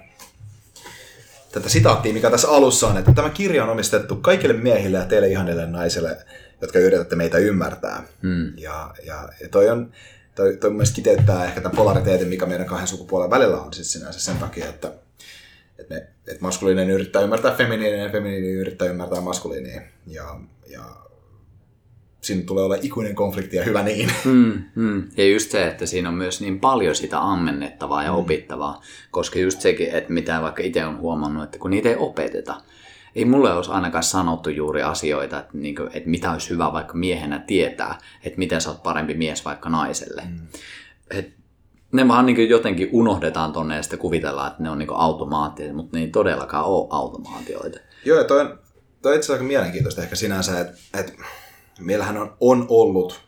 tätä 1.53 1.69
sitaattia, 1.69 2.13
mikä 2.13 2.31
tässä 2.31 2.49
alussa 2.49 2.87
on, 2.87 2.97
että 2.97 3.13
tämä 3.13 3.31
kirja 3.31 3.65
on 3.65 3.71
omistettu 3.71 4.17
kaikille 4.17 4.55
miehille 4.55 4.99
ja 4.99 5.05
teille 5.05 5.29
ihanille 5.29 5.67
naisille, 5.67 6.17
jotka 6.61 6.79
yritätte 6.79 7.17
meitä 7.17 7.39
ymmärtää. 7.39 8.03
Mm. 8.23 8.59
Ja, 8.59 8.95
ja, 9.07 9.29
ja 9.41 9.49
toi 9.49 9.71
on, 9.71 9.93
toi, 10.35 10.57
toi 10.57 10.71
mun 10.71 10.83
kiteyttää 10.95 11.45
ehkä 11.45 11.61
tämän 11.61 11.77
polariteetin, 11.77 12.29
mikä 12.29 12.47
meidän 12.47 12.67
kahden 12.67 12.89
sukupuolen 12.89 13.31
välillä 13.31 13.61
on 13.61 13.73
siis 13.73 13.93
sinänsä 13.93 14.21
sen 14.21 14.37
takia, 14.37 14.69
että, 14.69 14.93
että, 15.79 15.95
ne, 15.95 16.01
että 16.01 16.43
maskuliininen 16.43 16.91
yrittää 16.91 17.23
ymmärtää 17.23 17.55
feminiininen 17.55 18.05
ja 18.05 18.13
feminiininen 18.13 18.57
yrittää 18.57 18.89
ymmärtää 18.89 19.21
maskuliinia. 19.21 19.83
Ja, 20.07 20.41
ja 20.67 20.85
siinä 22.21 22.43
tulee 22.47 22.65
olla 22.65 22.77
ikuinen 22.83 23.15
konflikti 23.15 23.57
ja 23.57 23.65
hyvä 23.65 23.83
niin. 23.83 24.11
Mm, 24.25 24.63
mm. 24.75 25.09
Ja 25.17 25.29
just 25.29 25.51
se, 25.51 25.67
että 25.67 25.87
siinä 25.87 26.09
on 26.09 26.15
myös 26.15 26.41
niin 26.41 26.61
paljon 26.61 26.95
sitä 26.95 27.21
ammennettavaa 27.21 28.03
ja 28.03 28.13
mm. 28.13 28.17
opittavaa, 28.17 28.83
koska 29.11 29.39
just 29.39 29.61
sekin, 29.61 29.91
että 29.91 30.13
mitä 30.13 30.43
vaikka 30.43 30.63
itse 30.63 30.85
on 30.85 30.99
huomannut, 30.99 31.45
että 31.45 31.59
kun 31.59 31.71
niitä 31.71 31.89
ei 31.89 31.97
opeteta, 31.99 32.61
ei 33.15 33.25
mulle 33.25 33.53
olisi 33.53 33.71
ainakaan 33.71 34.05
sanottu 34.05 34.51
juuri 34.51 34.83
asioita, 34.83 35.39
että, 35.39 35.51
niin 35.53 35.77
kuin, 35.77 35.91
että 35.95 36.11
mitä 36.11 36.33
olisi 36.33 36.51
hyvä 36.51 36.73
vaikka 36.73 36.95
miehenä 36.95 37.39
tietää, 37.39 37.99
että 38.25 38.39
miten 38.39 38.61
sä 38.61 38.71
oot 38.71 38.83
parempi 38.83 39.15
mies 39.15 39.45
vaikka 39.45 39.69
naiselle. 39.69 40.23
Mm. 40.29 40.47
Et 41.11 41.38
ne 41.93 42.09
vaan 42.09 42.27
niin 42.27 42.49
jotenkin 42.49 42.89
unohdetaan 42.93 43.53
tonne 43.53 43.77
ja 43.77 43.83
sitten 43.83 43.99
kuvitellaan, 43.99 44.51
että 44.51 44.63
ne 44.63 44.71
on 44.71 44.79
niin 44.79 44.89
automaattisia, 44.93 45.75
mutta 45.75 45.97
ne 45.97 46.03
ei 46.03 46.11
todellakaan 46.11 46.65
ole 46.65 46.87
automaatioita. 46.91 47.79
Joo, 48.05 48.19
ja 48.19 48.25
toi 48.25 48.41
on, 48.41 48.59
toi 49.03 49.13
on 49.13 49.17
itse 49.17 49.25
asiassa 49.25 49.33
aika 49.33 49.45
mielenkiintoista 49.45 50.03
ehkä 50.03 50.17
sinänsä, 50.17 50.61
että, 50.61 50.75
että 50.95 51.13
meillähän 51.81 52.17
on, 52.17 52.37
on 52.41 52.67
ollut 52.69 53.21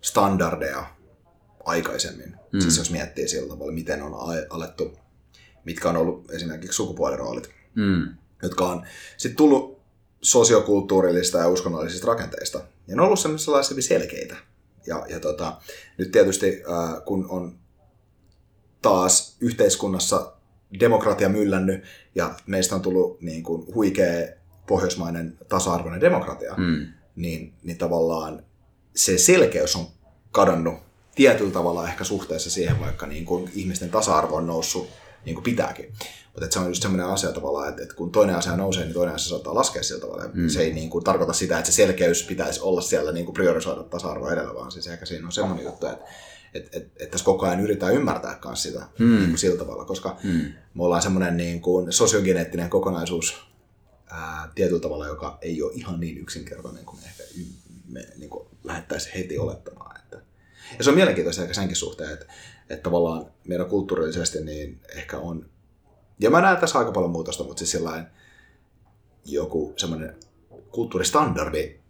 standardeja 0.00 0.86
aikaisemmin. 1.64 2.36
Mm. 2.52 2.60
Siis 2.60 2.78
jos 2.78 2.90
miettii 2.90 3.28
sillä 3.28 3.48
tavalla, 3.48 3.72
miten 3.72 4.02
on 4.02 4.14
alettu, 4.50 4.98
mitkä 5.64 5.88
on 5.88 5.96
ollut 5.96 6.30
esimerkiksi 6.30 6.76
sukupuoliroolit, 6.76 7.50
mm. 7.74 8.08
jotka 8.42 8.66
on 8.66 8.82
sitten 9.16 9.36
tullut 9.36 9.82
sosiokulttuurillista 10.22 11.38
ja 11.38 11.48
uskonnollisista 11.48 12.06
rakenteista. 12.06 12.58
Ja 12.88 12.96
ne 12.96 13.02
on 13.02 13.06
ollut 13.06 13.40
sellaisia 13.40 13.82
selkeitä. 13.82 14.36
Ja, 14.86 15.06
ja 15.08 15.20
tota, 15.20 15.56
nyt 15.98 16.10
tietysti 16.10 16.62
äh, 16.70 17.04
kun 17.04 17.26
on 17.28 17.61
taas 18.82 19.36
yhteiskunnassa 19.40 20.32
demokratia 20.80 21.28
myllännyt 21.28 21.84
ja 22.14 22.34
meistä 22.46 22.74
on 22.74 22.82
tullut 22.82 23.20
niin 23.20 23.42
kuin, 23.42 23.74
huikea 23.74 24.28
pohjoismainen 24.66 25.38
tasa-arvoinen 25.48 26.00
demokratia, 26.00 26.54
mm 26.56 26.86
niin, 27.16 27.54
niin 27.62 27.78
tavallaan 27.78 28.42
se 28.96 29.18
selkeys 29.18 29.76
on 29.76 29.86
kadonnut 30.30 30.74
tietyllä 31.14 31.52
tavalla 31.52 31.88
ehkä 31.88 32.04
suhteessa 32.04 32.50
siihen, 32.50 32.80
vaikka 32.80 33.06
niin 33.06 33.24
kuin 33.24 33.50
ihmisten 33.54 33.90
tasa-arvo 33.90 34.36
on 34.36 34.46
noussut 34.46 34.88
niin 35.24 35.34
kuin 35.34 35.44
pitääkin. 35.44 35.92
Mutta 36.32 36.50
se 36.50 36.58
on 36.58 36.66
just 36.66 36.82
semmoinen 36.82 37.06
asia 37.06 37.32
tavallaan, 37.32 37.68
että, 37.68 37.82
että 37.82 37.94
kun 37.94 38.12
toinen 38.12 38.36
asia 38.36 38.56
nousee, 38.56 38.84
niin 38.84 38.94
toinen 38.94 39.14
asia 39.14 39.28
saattaa 39.28 39.54
laskea 39.54 39.82
sillä 39.82 40.00
tavalla. 40.00 40.24
Mm. 40.34 40.48
Se 40.48 40.62
ei 40.62 40.72
niin 40.72 40.90
kuin, 40.90 41.04
tarkoita 41.04 41.32
sitä, 41.32 41.58
että 41.58 41.70
se 41.70 41.74
selkeys 41.74 42.22
pitäisi 42.22 42.60
olla 42.60 42.80
siellä 42.80 43.12
niin 43.12 43.24
kuin 43.24 43.34
priorisoida 43.34 43.82
tasa-arvoa 43.82 44.32
edellä, 44.32 44.54
vaan 44.54 44.72
siis 44.72 44.86
ehkä 44.86 45.06
siinä 45.06 45.26
on 45.26 45.32
semmoinen 45.32 45.64
juttu, 45.64 45.86
että 45.86 46.04
että 46.54 46.78
et, 46.78 46.90
et 47.00 47.10
tässä 47.10 47.24
koko 47.24 47.46
ajan 47.46 47.60
yritetään 47.60 47.94
ymmärtää 47.94 48.38
myös 48.44 48.62
sitä 48.62 48.86
mm. 48.98 49.16
niin 49.16 49.28
kuin 49.28 49.38
sillä 49.38 49.58
tavalla, 49.58 49.84
koska 49.84 50.16
mm. 50.22 50.52
me 50.74 50.84
ollaan 50.84 51.02
semmoinen 51.02 51.36
niin 51.36 51.60
kuin 51.60 51.92
sosiogeneettinen 51.92 52.70
kokonaisuus 52.70 53.46
ää, 54.10 54.52
tietyllä 54.54 54.80
tavalla, 54.80 55.06
joka 55.06 55.38
ei 55.42 55.62
ole 55.62 55.72
ihan 55.74 56.00
niin 56.00 56.18
yksinkertainen 56.18 56.84
kuin 56.84 57.00
me 57.00 57.06
ehkä 57.06 57.22
me, 57.88 58.06
niin 58.16 58.30
kuin 58.30 58.48
lähettäisiin 58.64 59.14
heti 59.14 59.38
olettamaan. 59.38 60.00
Että. 60.00 60.20
Ja 60.78 60.84
se 60.84 60.90
on 60.90 60.96
mielenkiintoista 60.96 61.42
ehkä 61.42 61.54
senkin 61.54 61.76
suhteen, 61.76 62.12
että, 62.12 62.26
että 62.70 62.82
tavallaan 62.82 63.26
meidän 63.48 63.66
kulttuurillisesti 63.66 64.44
niin 64.44 64.80
ehkä 64.96 65.18
on, 65.18 65.50
ja 66.18 66.30
mä 66.30 66.40
näen 66.40 66.56
tässä 66.56 66.78
aika 66.78 66.92
paljon 66.92 67.10
muutosta, 67.10 67.44
mutta 67.44 67.58
siis 67.58 67.70
sellainen 67.70 68.06
joku 69.24 69.74
semmoinen 69.76 70.16
kulttuuristandardi 70.70 71.80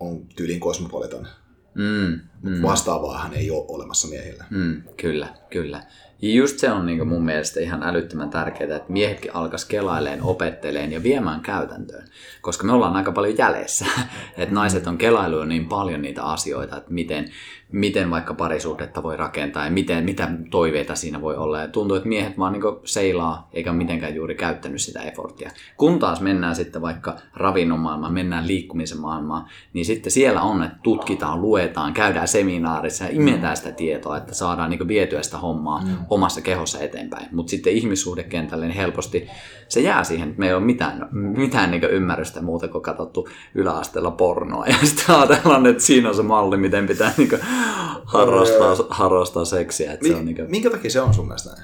on 0.00 0.26
tyyliin 0.26 0.60
kosmopolitan. 0.60 1.28
Mm, 1.74 2.20
mm. 2.42 2.62
Vastaavaahan 2.62 3.34
ei 3.34 3.50
ole 3.50 3.64
olemassa 3.68 4.08
miehillä. 4.08 4.44
Mm, 4.50 4.82
kyllä, 4.96 5.28
kyllä. 5.50 5.82
Ja 6.22 6.30
just 6.30 6.58
se 6.58 6.70
on 6.70 6.86
niin 6.86 7.08
mun 7.08 7.24
mielestä 7.24 7.60
ihan 7.60 7.82
älyttömän 7.82 8.30
tärkeää, 8.30 8.76
että 8.76 8.92
miehetkin 8.92 9.34
alkas 9.34 9.64
kelaileen, 9.64 10.22
opetteleen 10.22 10.92
ja 10.92 11.02
viemään 11.02 11.40
käytäntöön. 11.40 12.08
Koska 12.40 12.66
me 12.66 12.72
ollaan 12.72 12.96
aika 12.96 13.12
paljon 13.12 13.38
jäljessä. 13.38 13.86
että 14.36 14.54
naiset 14.54 14.86
on 14.86 14.98
kelailu 14.98 15.44
niin 15.44 15.66
paljon 15.66 16.02
niitä 16.02 16.22
asioita, 16.22 16.76
että 16.76 16.92
miten, 16.92 17.30
miten 17.72 18.10
vaikka 18.10 18.34
parisuhdetta 18.34 19.02
voi 19.02 19.16
rakentaa 19.16 19.64
ja 19.64 19.70
miten, 19.70 20.04
mitä 20.04 20.30
toiveita 20.50 20.94
siinä 20.94 21.20
voi 21.20 21.36
olla. 21.36 21.60
Ja 21.60 21.68
tuntuu, 21.68 21.96
että 21.96 22.08
miehet 22.08 22.38
vaan 22.38 22.52
niin 22.52 22.62
seilaa 22.84 23.48
eikä 23.52 23.72
mitenkään 23.72 24.14
juuri 24.14 24.34
käyttänyt 24.34 24.80
sitä 24.80 25.02
efforttia. 25.02 25.50
Kun 25.76 25.98
taas 25.98 26.20
mennään 26.20 26.56
sitten 26.56 26.82
vaikka 26.82 27.16
ravinnon 27.34 27.78
maailmaan, 27.78 28.12
mennään 28.12 28.46
liikkumisen 28.46 29.00
maailmaan, 29.00 29.46
niin 29.72 29.84
sitten 29.84 30.12
siellä 30.12 30.42
on, 30.42 30.62
että 30.62 30.78
tutkitaan, 30.82 31.42
luetaan, 31.42 31.94
käydään 31.94 32.28
seminaarissa 32.28 33.04
ja 33.04 33.10
imetään 33.10 33.56
sitä 33.56 33.72
tietoa, 33.72 34.16
että 34.16 34.34
saadaan 34.34 34.70
niin 34.70 34.88
vietyä 34.88 35.22
sitä 35.22 35.38
hommaa 35.38 35.84
mm. 35.84 35.96
omassa 36.10 36.40
kehossa 36.40 36.80
eteenpäin. 36.80 37.28
Mutta 37.32 37.50
sitten 37.50 37.72
ihmissuhdekentälle 37.72 38.66
niin 38.66 38.76
helposti 38.76 39.28
se 39.68 39.80
jää 39.80 40.04
siihen, 40.04 40.28
että 40.28 40.40
me 40.40 40.46
ei 40.46 40.54
ole 40.54 40.64
mitään, 40.64 41.08
mitään 41.12 41.70
niin 41.70 41.84
ymmärrystä 41.84 42.42
muuta 42.42 42.68
kuin 42.68 42.82
katsottu 42.82 43.28
yläasteella 43.54 44.10
pornoa. 44.10 44.66
Ja 44.66 44.76
sitten 44.82 45.14
ajatellaan, 45.14 45.66
että 45.66 45.82
siinä 45.82 46.08
on 46.08 46.14
se 46.14 46.22
malli, 46.22 46.56
miten 46.56 46.86
pitää 46.86 47.12
niin 47.16 47.28
harrastaa, 48.04 48.76
harrastaa 48.90 49.44
seksiä. 49.44 49.92
Että 49.92 50.06
Mi- 50.06 50.12
se 50.12 50.16
on 50.16 50.24
niin 50.24 50.36
kuin... 50.36 50.50
Minkä 50.50 50.70
takia 50.70 50.90
se 50.90 51.00
on 51.00 51.14
sun 51.14 51.26
mielestä 51.26 51.50
näin? 51.50 51.62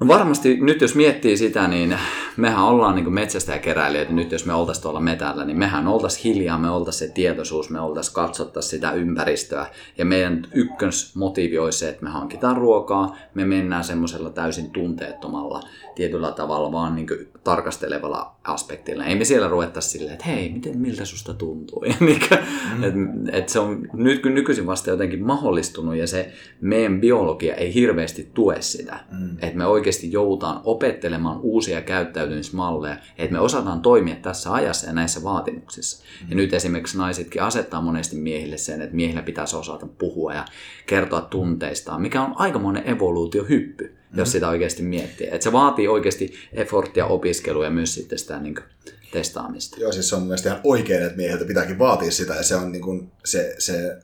No 0.00 0.08
varmasti 0.08 0.60
nyt 0.60 0.80
jos 0.80 0.94
miettii 0.94 1.36
sitä, 1.36 1.68
niin 1.68 1.98
mehän 2.36 2.64
ollaan 2.64 2.94
niin 2.94 3.12
metsästäjäkeräilijöitä. 3.12 4.12
Nyt 4.12 4.32
jos 4.32 4.46
me 4.46 4.54
oltaisiin 4.54 4.82
tuolla 4.82 5.00
metällä, 5.00 5.44
niin 5.44 5.58
mehän 5.58 5.88
oltaisiin 5.88 6.34
hiljaa, 6.34 6.58
me 6.58 6.70
oltaisiin 6.70 7.08
se 7.08 7.14
tietoisuus, 7.14 7.70
me 7.70 7.80
oltaisiin 7.80 8.14
katsottaisiin 8.14 8.70
sitä 8.70 8.92
ympäristöä. 8.92 9.66
Ja 9.98 10.04
meidän 10.04 10.46
ykkösmotiivi 10.54 11.58
olisi 11.58 11.78
se, 11.78 11.88
että 11.88 12.04
me 12.04 12.10
hankitaan 12.10 12.56
ruokaa, 12.56 13.16
me 13.34 13.44
mennään 13.44 13.84
semmoisella 13.84 14.30
täysin 14.30 14.70
tunteettomalla 14.70 15.60
tietyllä 15.94 16.32
tavalla 16.32 16.72
vaan 16.72 16.94
niin 16.94 17.06
tarkastelevalla 17.44 18.36
aspektilla. 18.44 19.04
Ei 19.04 19.16
me 19.16 19.24
siellä 19.24 19.48
ruvettaisi 19.48 19.88
silleen, 19.88 20.12
että 20.12 20.24
hei, 20.24 20.52
miten, 20.52 20.78
miltä 20.78 21.04
susta 21.04 21.34
tuntuu. 21.34 21.84
Ja 21.90 21.94
kuin, 21.98 22.40
mm. 22.76 22.84
et, 22.84 22.94
et 23.34 23.48
se 23.48 23.58
on 23.58 23.88
nyt, 23.92 24.24
nykyisin 24.24 24.66
vasta 24.66 24.90
jotenkin 24.90 25.26
mahdollistunut 25.26 25.96
ja 25.96 26.06
se 26.06 26.32
meidän 26.60 27.00
biologia 27.00 27.54
ei 27.54 27.74
hirveästi 27.74 28.30
tue 28.34 28.56
sitä. 28.62 29.00
Mm. 29.10 29.30
Että 29.42 29.58
me 29.58 29.66
oikeasti 29.66 30.12
joudutaan 30.12 30.60
opettelemaan 30.64 31.40
uusia 31.40 31.82
käyttäytymismalleja, 31.82 32.96
että 33.18 33.32
me 33.32 33.40
osataan 33.40 33.82
toimia 33.82 34.16
tässä 34.22 34.52
ajassa 34.52 34.86
ja 34.86 34.92
näissä 34.92 35.22
vaatimuksissa. 35.22 36.04
Mm. 36.22 36.30
Ja 36.30 36.36
nyt 36.36 36.54
esimerkiksi 36.54 36.98
naisetkin 36.98 37.42
asettaa 37.42 37.80
monesti 37.80 38.16
miehille 38.16 38.56
sen, 38.56 38.82
että 38.82 38.96
miehillä 38.96 39.22
pitäisi 39.22 39.56
osata 39.56 39.86
puhua 39.86 40.34
ja 40.34 40.44
kertoa 40.86 41.20
tunteistaan, 41.20 42.02
mikä 42.02 42.22
on 42.22 42.34
aikamoinen 42.36 42.88
evoluutiohyppy, 42.88 43.99
mm. 44.12 44.18
jos 44.18 44.32
sitä 44.32 44.48
oikeasti 44.48 44.82
miettii. 44.82 45.26
Että 45.26 45.44
se 45.44 45.52
vaatii 45.52 45.88
oikeasti 45.88 46.34
efforttia 46.52 47.06
opiskelua 47.06 47.64
ja 47.64 47.70
myös 47.70 47.94
sitten 47.94 48.18
sitä 48.18 48.40
niin 48.40 48.54
kuin, 48.54 48.64
testaamista. 49.12 49.80
Joo, 49.80 49.92
siis 49.92 50.08
se 50.08 50.16
on 50.16 50.22
mielestäni 50.22 50.52
ihan 50.52 50.60
oikein, 50.64 51.02
että 51.02 51.16
mieheltä 51.16 51.44
pitääkin 51.44 51.78
vaatia 51.78 52.10
sitä 52.10 52.34
ja 52.34 52.42
se 52.42 52.56
on 52.56 52.72
niin 52.72 52.82
kuin 52.82 53.12
se, 53.24 53.54
se 53.58 53.98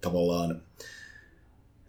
tavallaan 0.00 0.62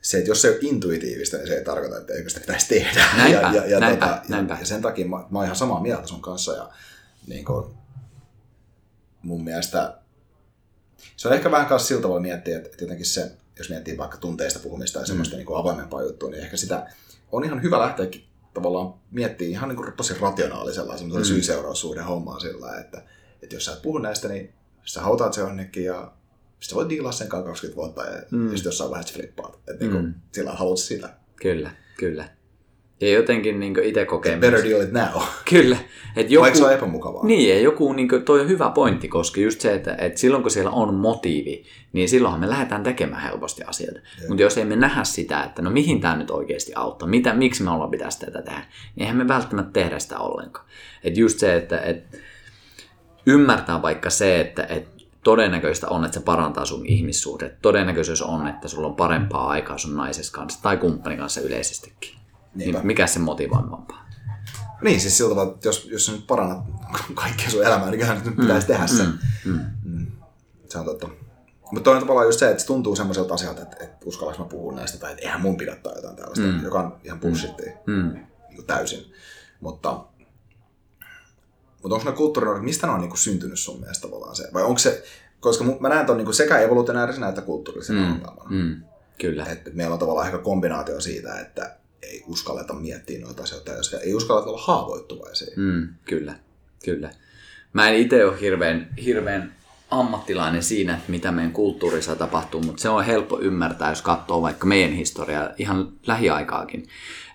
se, 0.02 0.18
että 0.18 0.30
jos 0.30 0.42
se 0.42 0.50
on 0.50 0.56
intuitiivista, 0.62 1.38
niin 1.38 1.48
se 1.48 1.58
ei 1.58 1.64
tarkoita, 1.64 1.98
että 1.98 2.14
eikö 2.14 2.30
sitä 2.30 2.42
pitäisi 2.42 2.68
tehdä. 2.68 3.06
Näinpä, 3.18 3.40
ja, 3.40 3.56
ja, 3.56 3.66
ja, 3.66 3.80
näinpä, 3.80 4.08
tota, 4.08 4.22
näinpä. 4.30 4.58
ja, 4.60 4.66
sen 4.66 4.82
takia 4.82 5.06
mä, 5.06 5.18
mä 5.30 5.40
oon 5.40 5.46
ihan 5.46 5.56
samaa 5.56 5.82
mieltä 5.82 6.08
sun 6.08 6.22
kanssa 6.22 6.54
ja 6.54 6.70
niin 7.28 7.46
kuin, 7.46 7.66
mun 9.22 9.44
mielestä 9.44 9.98
se 11.16 11.28
on 11.28 11.34
ehkä 11.34 11.52
vähän 11.52 11.68
kanssa 11.68 11.88
sillä 11.88 12.02
tavalla 12.02 12.22
miettiä, 12.22 12.58
että, 12.58 12.78
jotenkin 12.82 13.06
se, 13.06 13.32
jos 13.58 13.70
miettii 13.70 13.98
vaikka 13.98 14.18
tunteista 14.18 14.60
puhumista 14.60 15.00
ja 15.00 15.06
semmoista 15.06 15.36
mm. 15.36 15.38
niin 15.38 15.46
kuin 15.46 15.60
avoimempaa 15.60 16.04
juttua, 16.04 16.30
niin 16.30 16.44
ehkä 16.44 16.58
sitä 16.58 16.88
on 17.32 17.44
ihan 17.44 17.64
hyvä 17.64 17.80
lähteä 17.80 18.06
tavallaan 18.54 18.94
miettimään 19.12 19.52
ihan 19.52 19.70
niin 19.70 19.78
kuin 19.78 19.94
tosi 19.94 20.14
rationaalisella 20.22 20.98
semmoisella 20.98 21.26
mm. 21.26 21.34
syy-seuraussuhden 21.34 22.04
hommaa 22.04 22.40
sillä, 22.40 22.80
että, 22.80 23.04
että 23.42 23.56
jos 23.56 23.66
sä 23.66 23.74
et 23.74 23.82
puhu 23.82 23.98
näistä, 23.98 24.28
niin 24.28 24.54
sä 24.86 25.02
hautaat 25.02 25.34
se 25.34 25.42
jonnekin 25.42 25.86
ja 25.86 26.12
sitten 26.60 26.76
voit 26.76 26.90
diilaa 26.90 27.12
sen 27.12 27.30
kanssa 27.30 27.46
20 27.46 27.76
vuotta 27.76 28.06
ja, 28.06 28.22
mm. 28.32 28.46
ja 28.46 28.58
sitten 28.58 28.68
jossain 28.70 28.90
vaiheessa 28.90 29.14
flippaat. 29.14 29.56
Että 29.56 29.86
niin 29.86 30.02
mm. 30.02 30.14
sillä 30.32 30.52
haluat 30.52 30.80
sitä. 30.80 31.10
Kyllä, 31.36 31.72
kyllä. 31.98 32.30
Ja 33.02 33.10
jotenkin 33.10 33.60
niin 33.60 33.84
itse 33.84 34.06
kokee... 34.06 34.38
Better 34.38 34.64
deal 34.64 34.82
it 34.82 34.92
now. 34.92 35.24
Kyllä. 35.50 35.78
Et 36.16 36.32
joku, 36.32 36.42
Vaikka 36.42 36.60
se 36.60 36.66
on 36.66 36.74
epämukavaa. 36.74 37.26
Niin, 37.26 37.50
ja 37.50 37.60
joku, 37.62 37.94
niin 37.94 38.10
kuin, 38.10 38.24
toi 38.24 38.42
on 38.42 38.50
hyvä 38.50 38.70
pointti, 38.70 39.08
koska 39.08 39.42
just 39.42 39.62
se, 39.62 39.74
että, 39.74 39.96
että 40.00 40.20
silloin 40.20 40.44
kun 40.44 40.52
siellä 40.52 40.72
on 40.72 40.94
motiivi, 40.94 41.64
niin 41.94 42.10
silloinhan 42.10 42.40
me 42.40 42.50
lähdetään 42.50 42.84
tekemään 42.84 43.22
helposti 43.22 43.64
asioita. 43.64 44.00
Mutta 44.28 44.42
jos 44.42 44.58
emme 44.58 44.76
nähdä 44.76 45.04
sitä, 45.04 45.44
että 45.44 45.62
no 45.62 45.70
mihin 45.70 46.02
tämä 46.02 46.16
nyt 46.16 46.32
oikeasti 46.32 46.72
auttaa, 46.76 47.08
mitä, 47.08 47.34
miksi 47.34 47.64
me 47.64 47.72
ollaan 47.72 47.92
pitäisi 47.92 48.20
tätä 48.20 48.42
tehdä, 48.42 48.60
niin 48.96 49.02
eihän 49.02 49.18
me 49.18 49.28
välttämättä 49.28 49.72
tehdä 49.72 50.00
sitä 50.00 50.18
ollenkaan. 50.18 50.66
Että 51.04 51.20
just 51.20 51.40
se, 51.40 51.56
että, 51.56 51.80
että 51.80 52.18
ymmärtää 53.26 53.82
vaikka 53.82 54.10
se, 54.10 54.40
että, 54.40 54.64
että 54.64 55.04
todennäköistä 55.24 55.88
on, 55.88 56.06
että 56.06 56.20
se 56.20 56.26
parantaa 56.26 56.66
sun 56.66 56.86
ihmissuhdet. 56.86 57.62
Todennäköisyys 57.62 58.22
on, 58.22 58.48
että 58.48 58.68
sulla 58.68 58.88
on 58.88 58.96
parempaa 58.96 59.50
aikaa 59.50 59.78
sun 59.78 59.98
naisessa 59.98 60.34
kanssa 60.34 60.62
tai 60.62 60.78
kumppanin 60.78 61.20
kanssa 61.20 61.42
yleisestikin. 61.42 62.19
Niin 62.56 62.76
mikä 62.84 63.08
se 63.08 63.20
motivoivampaa? 63.20 64.10
Niin, 64.82 65.02
siis 65.02 65.18
sillä 65.18 65.30
tavalla, 65.30 65.54
että 65.54 65.68
jos, 65.68 65.88
jos 65.92 66.06
sä 66.06 66.12
nyt 66.12 66.28
parannat 66.28 66.64
kaikkea 67.14 67.50
sun 67.50 67.66
elämää, 67.66 67.90
niin 67.90 68.00
kyllä 68.00 68.14
nyt 68.14 68.26
mm, 68.26 68.36
pitäisi 68.36 68.68
tehdä 68.68 68.88
sen. 68.88 69.14
Mm, 69.46 69.52
mm. 69.52 69.66
Mm. 69.84 70.08
se 70.70 70.78
on 70.78 70.86
totta. 70.86 71.10
Mutta 71.72 71.84
toinen 71.84 72.02
tavallaan 72.02 72.28
just 72.28 72.40
se, 72.40 72.50
että 72.50 72.62
se 72.62 72.68
tuntuu 72.68 72.96
semmoiselta 72.96 73.34
asialta, 73.34 73.62
että, 73.62 73.78
että 73.80 74.06
uskallanko 74.06 74.44
mä 74.44 74.50
puhua 74.50 74.76
näistä, 74.76 74.98
tai 74.98 75.12
että 75.12 75.24
eihän 75.24 75.42
mun 75.42 75.58
pidä 75.58 75.76
tai 75.76 75.96
jotain 75.96 76.16
tällaista, 76.16 76.46
mm. 76.46 76.64
joka 76.64 76.80
on 76.80 76.98
ihan 77.04 77.20
bullshittia 77.20 77.74
Mm. 77.86 78.14
niin 78.50 78.66
täysin. 78.68 79.14
Mutta, 79.60 80.06
mutta 81.84 81.96
onko 81.96 82.10
ne 82.10 82.16
kulttuurinormit, 82.16 82.66
mistä 82.66 82.88
ne 82.88 82.94
on 82.94 83.00
niin 83.00 83.10
kuin 83.10 83.20
syntynyt 83.20 83.60
sun 83.60 83.80
mielestä 83.80 84.08
tavallaan 84.08 84.36
se? 84.36 84.50
Vai 84.54 84.64
onko 84.64 84.80
se, 84.80 85.04
koska 85.40 85.64
mä 85.80 85.90
näen 85.90 86.06
ton 86.06 86.18
niin 86.18 86.26
kuin 86.26 86.36
sekä 86.36 86.60
evolutionäärisenä 86.60 87.30
että 87.30 87.42
kulttuurisena 87.42 88.02
mm. 88.02 88.12
ongelmana. 88.12 88.50
Mm. 88.50 88.84
Kyllä. 89.18 89.46
Että 89.46 89.70
meillä 89.74 89.94
on 89.94 90.00
tavallaan 90.00 90.28
ehkä 90.28 90.40
kombinaatio 90.40 91.02
siitä, 91.02 91.40
että 91.40 91.79
ei 92.02 92.24
uskalleta 92.28 92.74
miettiä 92.74 93.20
noita 93.20 93.44
asioita, 93.44 93.72
ja 93.72 94.00
ei 94.00 94.14
uskalleta 94.14 94.50
olla 94.50 94.62
haavoittuvaisia. 94.62 95.54
Mm, 95.56 95.88
kyllä, 96.06 96.36
kyllä. 96.86 97.10
Mä 97.74 97.90
en 97.90 97.96
itse 97.96 98.26
ole 98.26 98.42
hirveän, 98.42 98.90
hirveän 99.06 99.56
ammattilainen 99.92 100.64
siinä, 100.64 100.94
että 100.94 101.12
mitä 101.12 101.32
meidän 101.32 101.52
kulttuurissa 101.52 102.16
tapahtuu, 102.16 102.62
mutta 102.62 102.82
se 102.82 102.90
on 102.90 103.06
helppo 103.06 103.40
ymmärtää, 103.40 103.90
jos 103.90 104.02
katsoo 104.02 104.42
vaikka 104.42 104.66
meidän 104.66 104.92
historiaa 104.92 105.50
ihan 105.58 105.92
lähiaikaakin. 106.08 106.88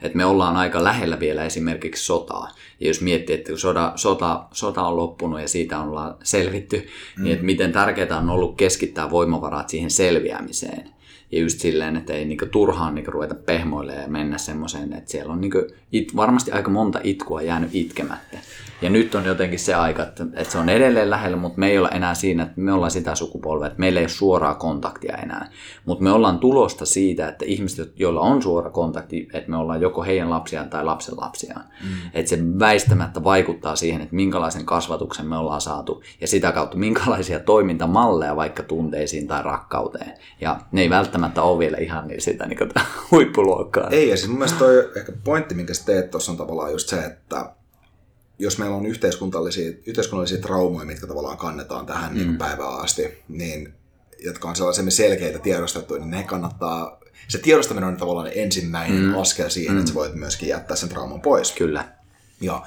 Että 0.03 0.17
me 0.17 0.25
ollaan 0.25 0.57
aika 0.57 0.85
lähellä 0.85 1.21
vielä 1.21 1.45
esimerkiksi 1.45 2.05
sotaa. 2.05 2.51
Ja 2.81 2.87
jos 2.89 3.01
miettii, 3.01 3.35
että 3.35 3.53
kun 3.53 3.59
soda, 3.59 3.93
sota, 3.97 4.45
sota 4.53 4.83
on 4.83 4.97
loppunut 4.97 5.41
ja 5.41 5.49
siitä 5.49 5.81
ollaan 5.81 6.17
selvitty, 6.23 6.87
mm. 7.17 7.25
niin 7.25 7.33
että 7.33 7.45
miten 7.45 7.73
tärkeää 7.73 8.19
on 8.19 8.31
ollut 8.31 8.57
keskittää 8.57 9.11
voimavarat 9.11 9.69
siihen 9.69 9.91
selviämiseen. 9.91 10.94
Ja 11.35 11.41
just 11.41 11.61
silleen, 11.61 11.97
että 11.97 12.13
ei 12.13 12.25
niinku 12.25 12.47
turhaan 12.47 12.95
niinku 12.95 13.11
ruveta 13.11 13.35
pehmoille 13.35 13.95
ja 13.95 14.09
mennä 14.09 14.39
semmoiseen, 14.39 14.93
että 14.93 15.11
siellä 15.11 15.33
on 15.33 15.41
niinku 15.41 15.63
it, 15.93 16.17
varmasti 16.17 16.53
aika 16.53 16.71
monta 16.71 17.01
itkua 17.03 17.43
jäänyt 17.43 17.71
itkemättä. 17.73 18.39
Ja 18.85 18.91
nyt 18.91 19.15
on 19.15 19.25
jotenkin 19.25 19.59
se 19.59 19.75
aika, 19.75 20.03
että, 20.03 20.27
että 20.35 20.53
se 20.53 20.59
on 20.59 20.69
edelleen 20.69 21.11
lähellä, 21.11 21.37
mutta 21.37 21.59
me 21.59 21.69
ei 21.69 21.79
olla 21.79 21.89
enää 21.89 22.15
siinä, 22.15 22.43
että 22.43 22.61
me 22.61 22.73
ollaan 22.73 22.91
sitä 22.91 23.15
sukupolvea, 23.15 23.67
että 23.67 23.79
meillä 23.79 24.01
ei 24.01 24.05
ole 24.05 24.09
suoraa 24.09 24.55
kontaktia 24.55 25.17
enää. 25.17 25.51
Mutta 25.85 26.05
me 26.05 26.13
ollaan 26.13 26.39
tulosta 26.39 26.87
siitä, 26.87 27.29
että 27.29 27.45
ihmiset, 27.45 27.93
joilla 27.97 28.21
on 28.21 28.43
suora 28.43 28.71
kontakti, 28.71 29.29
että 29.33 29.51
me 29.51 29.57
ollaan 29.57 29.81
joko 29.81 30.03
heidän 30.03 30.31
lapsiaan 30.31 30.71
tai 30.71 30.85
lapsen 30.85 31.15
lapsiaan. 31.17 31.65
Mm. 31.83 32.11
Että 32.15 32.29
se 32.29 32.39
väistämättä 32.59 33.25
vaikuttaa 33.25 33.77
siihen, 33.77 34.01
että 34.01 34.15
minkälaisen 34.15 34.67
kasvatuksen 34.67 35.27
me 35.27 35.37
ollaan 35.37 35.61
saatu 35.61 36.03
ja 36.21 36.29
sitä 36.29 36.53
kautta 36.53 36.77
minkälaisia 36.77 37.41
toimintamalleja 37.41 38.37
vaikka 38.37 38.63
tunteisiin 38.63 39.27
tai 39.27 39.43
rakkauteen. 39.43 40.13
Ja 40.41 40.61
ne 40.73 40.81
ei 40.81 40.91
välttämättä 40.91 41.43
ole 41.43 41.59
vielä 41.59 41.77
ihan 41.77 42.09
niin 42.09 42.21
sitä 42.21 42.47
niin 42.47 42.59
huippuluokkaa. 43.11 43.89
Ei, 43.91 44.09
ja 44.09 44.17
siis 44.17 44.29
mun 44.29 44.39
mielestä 44.39 44.59
toi 44.59 44.91
ehkä 44.97 45.13
pointti, 45.25 45.55
minkä 45.55 45.75
sä 45.75 45.87
teet 45.87 46.11
tuossa 46.11 46.33
on 46.33 46.39
tavallaan 46.39 46.73
just 46.73 46.89
se, 46.89 47.05
että 47.05 47.55
jos 48.39 48.59
meillä 48.59 48.77
on 48.77 48.87
yhteiskunnallisia, 48.87 49.73
yhteiskunnallisia 49.87 50.39
traumoja, 50.39 50.87
mitkä 50.87 51.07
tavallaan 51.07 51.39
kannetaan 51.39 51.87
tähän 51.87 52.13
mm. 52.13 52.19
niin 52.19 52.39
päivään 52.39 52.81
asti, 52.81 53.23
niin 53.29 53.75
jotka 54.25 54.49
on 54.49 54.57
sellaisia 54.57 54.91
selkeitä 54.91 55.39
tiedostettuja, 55.39 56.01
niin 56.01 56.11
ne 56.11 56.23
kannattaa, 56.23 57.01
se 57.29 57.39
tiedostaminen 57.39 57.89
on 57.89 57.97
tavallaan 57.97 58.31
ensimmäinen 58.35 59.03
mm. 59.03 59.19
askel 59.19 59.49
siihen, 59.49 59.73
mm. 59.73 59.79
että 59.79 59.89
sä 59.89 59.95
voit 59.95 60.15
myöskin 60.15 60.49
jättää 60.49 60.77
sen 60.77 60.89
trauman 60.89 61.21
pois. 61.21 61.53
Kyllä. 61.53 61.89
Ja 62.41 62.63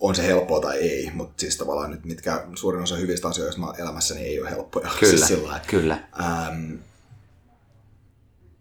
on 0.00 0.14
se 0.14 0.26
helppoa 0.26 0.60
tai 0.60 0.78
ei, 0.78 1.10
mutta 1.14 1.40
siis 1.40 1.56
tavallaan 1.56 1.90
nyt 1.90 2.04
mitkä 2.04 2.46
suurin 2.54 2.82
osa 2.82 2.96
hyvistä 2.96 3.28
asioista 3.28 3.74
elämässäni 3.78 4.20
ei 4.20 4.40
ole 4.40 4.50
helppoja. 4.50 4.90
Kyllä, 5.00 5.16
siis 5.16 5.28
sillä 5.28 5.60
kyllä. 5.66 5.98
Ähm, 6.20 6.72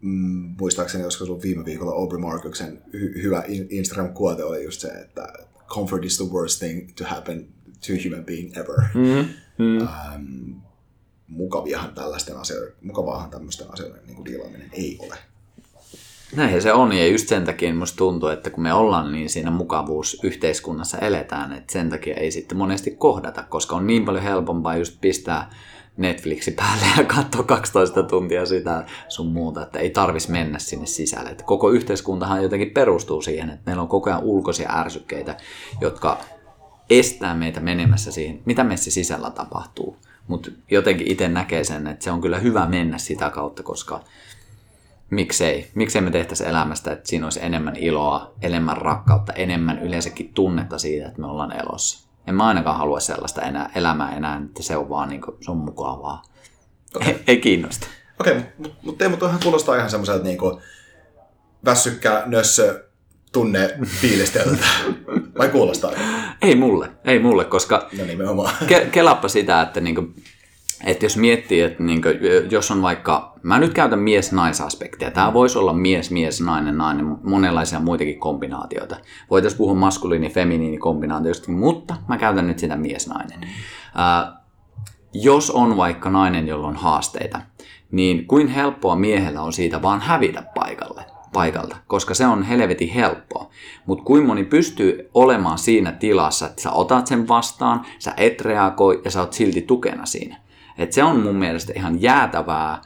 mm, 0.02 0.56
muistaakseni, 0.60 1.04
ollut 1.22 1.44
viime 1.44 1.66
viikolla 1.66 1.92
Aubrey 1.92 2.22
Marcuksen 2.22 2.82
hy- 2.88 3.22
hyvä 3.24 3.44
Instagram-kuote 3.70 4.44
oli 4.44 4.64
just 4.64 4.82
se, 4.82 4.88
että 4.88 5.34
comfort 5.68 6.06
is 6.06 6.18
the 6.18 6.34
worst 6.34 6.60
thing 6.60 6.90
to 6.96 7.04
happen 7.06 7.48
to 7.88 7.94
a 7.94 7.98
human 8.06 8.26
being 8.26 8.58
ever. 8.58 8.84
Mm, 8.94 9.28
mm. 9.58 9.82
Ähm, 9.82 10.56
mukaviahan 11.28 11.96
tällaisten 11.96 12.38
asioiden, 12.38 12.74
mukavaahan 12.82 13.30
tämmöisten 13.30 13.74
asioiden 13.74 14.02
niin 14.06 14.16
kuin 14.16 14.26
diilaaminen 14.26 14.70
ei 14.74 14.98
ole. 15.02 15.16
Näin 16.36 16.62
se 16.62 16.74
on, 16.74 16.94
ja 16.94 17.08
just 17.08 17.28
sen 17.28 17.46
takia 17.46 17.74
musta 17.74 17.98
tuntuu, 17.98 18.30
että 18.30 18.50
kun 18.50 18.64
me 18.64 18.74
ollaan 18.74 19.12
niin 19.12 19.30
siinä 19.30 19.52
mukavuusyhteiskunnassa 19.52 20.98
eletään, 20.98 21.54
että 21.54 21.74
sen 21.74 21.90
takia 21.90 22.16
ei 22.16 22.32
sitten 22.32 22.58
monesti 22.58 22.92
kohdata, 22.92 23.44
koska 23.44 23.76
on 23.76 23.88
niin 23.88 24.06
paljon 24.06 24.24
helpompaa 24.24 24.78
just 24.78 25.02
pistää 25.02 25.52
Netflixi 25.98 26.52
päälle 26.52 26.86
ja 26.98 27.04
katsoa 27.04 27.44
12 27.44 28.04
tuntia 28.04 28.46
sitä 28.46 28.86
sun 29.10 29.28
muuta, 29.28 29.62
että 29.64 29.80
ei 29.80 29.90
tarvis 29.90 30.30
mennä 30.30 30.60
sinne 30.60 30.86
sisälle. 30.86 31.30
Että 31.30 31.44
koko 31.44 31.70
yhteiskuntahan 31.70 32.44
jotenkin 32.44 32.72
perustuu 32.72 33.22
siihen, 33.22 33.50
että 33.50 33.62
meillä 33.66 33.82
on 33.82 33.88
koko 33.88 34.10
ajan 34.10 34.24
ulkoisia 34.24 34.80
ärsykkeitä, 34.80 35.38
jotka 35.82 36.18
estää 36.90 37.34
meitä 37.34 37.60
menemässä 37.60 38.12
siihen, 38.12 38.42
mitä 38.46 38.64
meissä 38.64 38.92
sisällä 38.92 39.30
tapahtuu. 39.32 39.98
Mutta 40.28 40.52
jotenkin 40.72 41.12
itse 41.12 41.28
näkee 41.28 41.64
sen, 41.64 41.88
että 41.88 42.04
se 42.04 42.12
on 42.12 42.22
kyllä 42.22 42.40
hyvä 42.40 42.66
mennä 42.66 42.98
sitä 42.98 43.30
kautta, 43.30 43.64
koska 43.64 44.04
miksei, 45.10 45.72
miksei 45.76 46.02
me 46.02 46.12
tehtäisi 46.12 46.48
elämästä, 46.48 46.92
että 46.92 47.10
siinä 47.10 47.26
olisi 47.26 47.40
enemmän 47.44 47.76
iloa, 47.76 48.34
enemmän 48.42 48.78
rakkautta, 48.78 49.34
enemmän 49.34 49.80
yleensäkin 49.80 50.34
tunnetta 50.34 50.78
siitä, 50.78 51.08
että 51.08 51.22
me 51.22 51.28
ollaan 51.28 51.60
elossa. 51.60 52.03
En 52.28 52.36
mä 52.36 52.48
ainakaan 52.48 52.78
halua 52.78 53.00
sellaista 53.00 53.42
enää, 53.42 53.72
elämää 53.76 54.16
enää, 54.16 54.42
että 54.46 54.64
se 54.64 54.78
on 54.78 54.90
vaan 54.90 55.10
niin 55.10 55.22
kuin, 55.22 55.38
se 55.42 55.52
on 55.52 55.58
mukavaa. 55.58 56.22
Okay. 56.96 57.08
Ei, 57.08 57.24
ei 57.28 57.38
kiinnosta. 57.38 57.88
Okei, 58.20 58.38
okay, 58.38 58.50
mutta 58.58 58.78
mut 58.84 58.98
Teemu, 58.98 59.18
tuohan 59.18 59.40
kuulostaa 59.44 59.76
ihan 59.76 59.90
semmoiselta 59.90 60.24
niin 60.24 60.38
väsykkä, 61.66 62.24
nössö, 62.26 62.84
tunne 63.32 63.70
fiilisteltä. 63.86 64.66
Vai 65.38 65.50
kuulostaa? 65.50 65.92
Ei 66.42 66.56
mulle, 66.56 66.90
ei 67.06 67.20
mulle, 67.20 67.46
koska 67.46 67.90
no 67.98 68.06
nimenomaan. 68.06 68.56
Ke- 68.62 68.86
kelappa 68.92 69.28
sitä, 69.28 69.62
että 69.62 69.82
niinku, 69.82 70.14
että 70.84 71.06
jos 71.06 71.18
miettii, 71.18 71.62
että 71.62 71.84
niinku, 71.84 72.10
jos 72.52 72.72
on 72.72 72.82
vaikka, 72.82 73.34
mä 73.44 73.60
nyt 73.60 73.74
käytän 73.74 74.00
mies-naisaspektia, 74.00 75.12
tämä 75.12 75.34
voisi 75.34 75.58
olla 75.58 75.74
mies, 75.74 76.12
mies, 76.12 76.42
nainen, 76.42 76.78
nainen, 76.78 77.18
monenlaisia 77.24 77.80
muitakin 77.80 78.20
kombinaatioita. 78.20 78.96
Voitaisiin 79.30 79.58
puhua 79.58 79.76
maskuliini, 79.76 80.30
feminiini 80.30 80.78
kombinaatioista, 80.78 81.52
mutta 81.52 81.96
mä 82.08 82.18
käytän 82.18 82.48
nyt 82.48 82.60
sitä 82.60 82.76
mies-nainen. 82.76 83.40
Ää, 83.96 84.44
jos 85.14 85.52
on 85.52 85.78
vaikka 85.78 86.10
nainen, 86.10 86.48
jolla 86.48 86.68
on 86.68 86.76
haasteita, 86.76 87.42
niin 87.92 88.28
kuin 88.28 88.48
helppoa 88.48 88.96
miehellä 88.96 89.42
on 89.42 89.54
siitä 89.54 89.82
vaan 89.82 90.02
hävitä 90.02 90.44
paikalle 90.56 91.06
paikalta, 91.34 91.78
koska 91.88 92.14
se 92.14 92.26
on 92.26 92.44
helvetin 92.44 92.90
helppoa. 92.90 93.50
Mutta 93.86 94.04
kuin 94.04 94.26
moni 94.26 94.44
pystyy 94.44 95.10
olemaan 95.14 95.58
siinä 95.58 95.92
tilassa, 95.92 96.46
että 96.46 96.62
sä 96.62 96.72
otat 96.72 97.08
sen 97.08 97.28
vastaan, 97.28 97.86
sä 98.00 98.14
et 98.18 98.42
reagoi 98.42 99.02
ja 99.06 99.12
sä 99.12 99.20
oot 99.20 99.34
silti 99.34 99.62
tukena 99.62 100.06
siinä. 100.06 100.38
Et 100.78 100.94
se 100.94 101.04
on 101.04 101.20
mun 101.20 101.36
mielestä 101.36 101.74
ihan 101.76 102.02
jäätävää, 102.02 102.82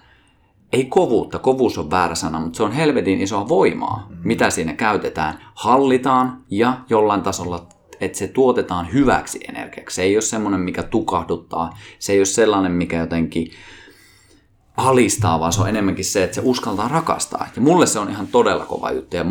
ei 0.73 0.85
kovuutta, 0.85 1.39
kovuus 1.39 1.77
on 1.77 1.91
väärä 1.91 2.15
sana, 2.15 2.39
mutta 2.39 2.57
se 2.57 2.63
on 2.63 2.71
helvetin 2.71 3.21
isoa 3.21 3.47
voimaa, 3.47 4.07
mm. 4.09 4.17
mitä 4.23 4.49
siinä 4.49 4.73
käytetään. 4.73 5.39
Hallitaan 5.55 6.43
ja 6.49 6.77
jollain 6.89 7.21
tasolla 7.21 7.67
että 8.01 8.17
se 8.17 8.27
tuotetaan 8.27 8.93
hyväksi 8.93 9.39
energiaksi. 9.49 9.95
Se 9.95 10.03
ei 10.03 10.15
ole 10.15 10.21
semmoinen, 10.21 10.59
mikä 10.59 10.83
tukahduttaa. 10.83 11.77
Se 11.99 12.13
ei 12.13 12.19
ole 12.19 12.25
sellainen, 12.25 12.71
mikä 12.71 12.99
jotenkin 12.99 13.51
alistaa, 14.77 15.39
vaan 15.39 15.53
se 15.53 15.61
on 15.61 15.69
enemmänkin 15.69 16.05
se, 16.05 16.23
että 16.23 16.35
se 16.35 16.41
uskaltaa 16.43 16.87
rakastaa. 16.87 17.47
Ja 17.55 17.61
mulle 17.61 17.85
se 17.85 17.99
on 17.99 18.09
ihan 18.09 18.27
todella 18.27 18.65
kova 18.65 18.91
juttu. 18.91 19.15
Ja 19.15 19.25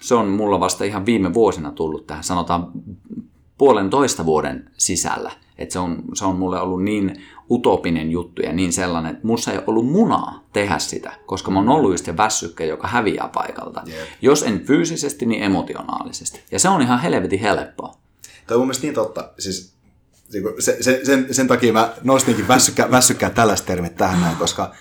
se 0.00 0.14
on 0.14 0.28
mulla 0.28 0.60
vasta 0.60 0.84
ihan 0.84 1.06
viime 1.06 1.34
vuosina 1.34 1.72
tullut 1.72 2.06
tähän, 2.06 2.24
sanotaan 2.24 2.72
puolentoista 3.58 4.26
vuoden 4.26 4.70
sisällä. 4.78 5.32
Että 5.58 5.72
se 5.72 5.78
on, 5.78 6.02
se 6.14 6.24
on 6.24 6.36
mulle 6.36 6.60
ollut 6.60 6.82
niin 6.82 7.22
utopinen 7.50 8.10
juttu 8.10 8.42
ja 8.42 8.52
niin 8.52 8.72
sellainen, 8.72 9.12
että 9.12 9.26
musta 9.26 9.52
ei 9.52 9.60
ollut 9.66 9.86
munaa 9.86 10.44
tehdä 10.52 10.78
sitä, 10.78 11.12
koska 11.26 11.50
mä 11.50 11.58
oon 11.58 11.68
ollut 11.68 11.90
just 11.90 12.04
se 12.04 12.16
väsykkä, 12.16 12.64
joka 12.64 12.88
häviää 12.88 13.30
paikalta. 13.34 13.82
Yeah. 13.88 14.08
Jos 14.22 14.42
en 14.42 14.60
fyysisesti, 14.60 15.26
niin 15.26 15.42
emotionaalisesti. 15.42 16.40
Ja 16.50 16.58
se 16.58 16.68
on 16.68 16.82
ihan 16.82 17.00
helvetin 17.00 17.40
helppoa. 17.40 17.96
Tämä 18.46 18.56
on 18.56 18.60
mun 18.60 18.66
mielestä 18.66 18.86
niin 18.86 18.94
totta. 18.94 19.32
Siis 19.38 19.76
se, 20.58 20.76
se, 20.80 21.00
sen, 21.04 21.34
sen 21.34 21.48
takia 21.48 21.72
mä 21.72 21.94
nostinkin 22.04 22.48
väsykkää, 22.48 22.90
väsykkää 22.90 23.30
tällaista 23.30 23.66
termit 23.66 23.96
tähän 23.96 24.20
näin, 24.20 24.36
koska 24.36 24.74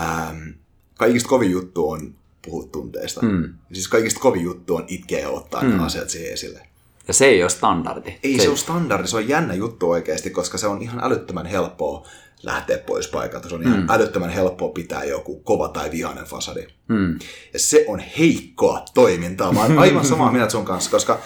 ähm, 0.00 0.48
kaikista 0.94 1.28
kovin 1.28 1.50
juttu 1.50 1.90
on 1.90 2.14
puhua 2.44 2.68
tunteista. 2.72 3.22
Mm. 3.22 3.54
Siis 3.72 3.88
kaikista 3.88 4.20
kovin 4.20 4.42
juttu 4.42 4.76
on 4.76 4.84
itkeä 4.88 5.18
ja 5.18 5.28
ottaa 5.28 5.62
mm. 5.62 5.68
ne 5.68 5.84
asiat 5.84 6.10
siihen 6.10 6.32
esille. 6.32 6.71
Ja 7.08 7.14
se 7.14 7.24
ei 7.24 7.42
ole 7.42 7.50
standardi. 7.50 8.18
Ei 8.22 8.36
se, 8.36 8.42
se 8.42 8.48
ole 8.48 8.56
standardi, 8.56 9.08
se 9.08 9.16
on 9.16 9.28
jännä 9.28 9.54
juttu 9.54 9.90
oikeasti, 9.90 10.30
koska 10.30 10.58
se 10.58 10.66
on 10.66 10.82
ihan 10.82 11.04
älyttömän 11.04 11.46
helppoa 11.46 12.06
lähteä 12.42 12.78
pois 12.78 13.08
paikalta. 13.08 13.48
Se 13.48 13.54
on 13.54 13.62
ihan 13.62 13.80
mm. 13.80 13.90
älyttömän 13.90 14.30
helppoa 14.30 14.68
pitää 14.68 15.04
joku 15.04 15.40
kova 15.40 15.68
tai 15.68 15.90
vihainen 15.90 16.24
fasadi. 16.24 16.66
Mm. 16.88 17.18
Ja 17.52 17.58
se 17.58 17.84
on 17.88 18.02
heikkoa 18.18 18.84
toimintaa. 18.94 19.52
Mä 19.52 19.62
oon 19.62 19.78
aivan 19.78 20.04
samaa 20.04 20.32
mieltä 20.32 20.52
sun 20.52 20.64
kanssa, 20.64 20.90
koska 20.90 21.20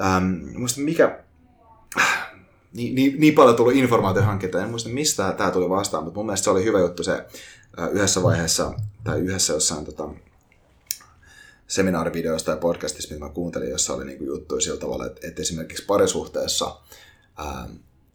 ähm, 0.00 0.58
muista 0.58 0.80
mikä... 0.80 1.18
Niin, 2.72 2.94
niin, 2.94 3.20
niin 3.20 3.34
paljon 3.34 3.56
tullut 3.56 3.74
informaatiohankkeita, 3.74 4.62
en 4.62 4.70
muista 4.70 4.88
mistä 4.88 5.32
tämä 5.32 5.50
tuli 5.50 5.68
vastaan, 5.68 6.04
mutta 6.04 6.18
mun 6.18 6.26
mielestä 6.26 6.44
se 6.44 6.50
oli 6.50 6.64
hyvä 6.64 6.78
juttu 6.78 7.04
se 7.04 7.12
äh, 7.78 7.88
yhdessä 7.92 8.22
vaiheessa, 8.22 8.72
tai 9.04 9.20
yhdessä 9.20 9.52
jossain 9.52 9.84
tota, 9.84 10.08
seminaarivideosta 11.66 12.50
ja 12.50 12.56
podcastista, 12.56 13.14
mitä 13.14 13.24
mä 13.26 13.32
kuuntelin, 13.32 13.70
jossa 13.70 13.94
oli 13.94 14.04
niinku 14.04 14.24
juttuja 14.24 14.60
sillä 14.60 14.80
tavalla, 14.80 15.06
että, 15.06 15.26
että 15.28 15.42
esimerkiksi 15.42 15.84
parisuhteessa 15.84 16.80
ää, 17.36 17.68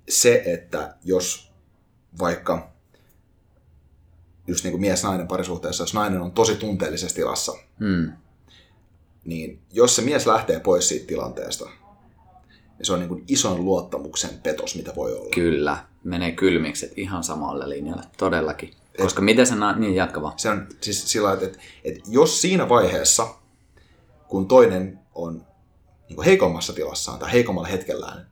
se, 0.10 0.44
että 0.46 0.96
jos 1.04 1.52
vaikka 2.20 2.72
just 4.48 4.64
niin 4.64 4.72
kuin 4.72 4.82
mies-nainen 4.82 5.28
parisuhteessa, 5.28 5.84
jos 5.84 5.94
nainen 5.94 6.22
on 6.22 6.32
tosi 6.32 6.56
tunteellisessa 6.56 7.16
tilassa, 7.16 7.54
Mm. 7.80 8.12
niin 9.26 9.60
jos 9.74 9.96
se 9.96 10.02
mies 10.02 10.28
lähtee 10.28 10.60
pois 10.60 10.88
siitä 10.88 11.08
tilanteesta, 11.08 11.66
niin 11.66 12.86
se 12.86 12.94
on 12.94 13.00
niin 13.00 13.10
kuin 13.10 13.24
ison 13.28 13.66
luottamuksen 13.66 14.30
petos, 14.44 14.76
mitä 14.76 14.96
voi 14.96 15.14
olla. 15.14 15.30
Kyllä, 15.36 15.86
menee 16.04 16.32
kylmikset 16.32 16.94
ihan 16.98 17.24
samalle 17.24 17.70
linjalle, 17.70 18.04
todellakin. 18.18 18.74
Koska 19.02 19.22
miten 19.22 19.48
se 19.48 19.56
na- 19.56 19.76
niin 19.76 19.96
jatka 19.96 20.22
vaan. 20.22 20.40
Se 20.40 20.50
on 20.50 20.68
siis 20.82 21.12
sillä 21.12 21.28
lailla, 21.28 21.44
että, 21.44 21.60
että 21.84 22.02
jos 22.08 22.42
siinä 22.42 22.70
vaiheessa, 22.70 23.28
kun 24.32 24.48
toinen 24.48 25.00
on 25.16 25.46
niin 26.10 26.16
kuin 26.16 26.26
heikommassa 26.26 26.74
tilassaan 26.74 27.20
tai 27.20 27.32
heikommalla 27.32 27.68
hetkellään, 27.68 28.28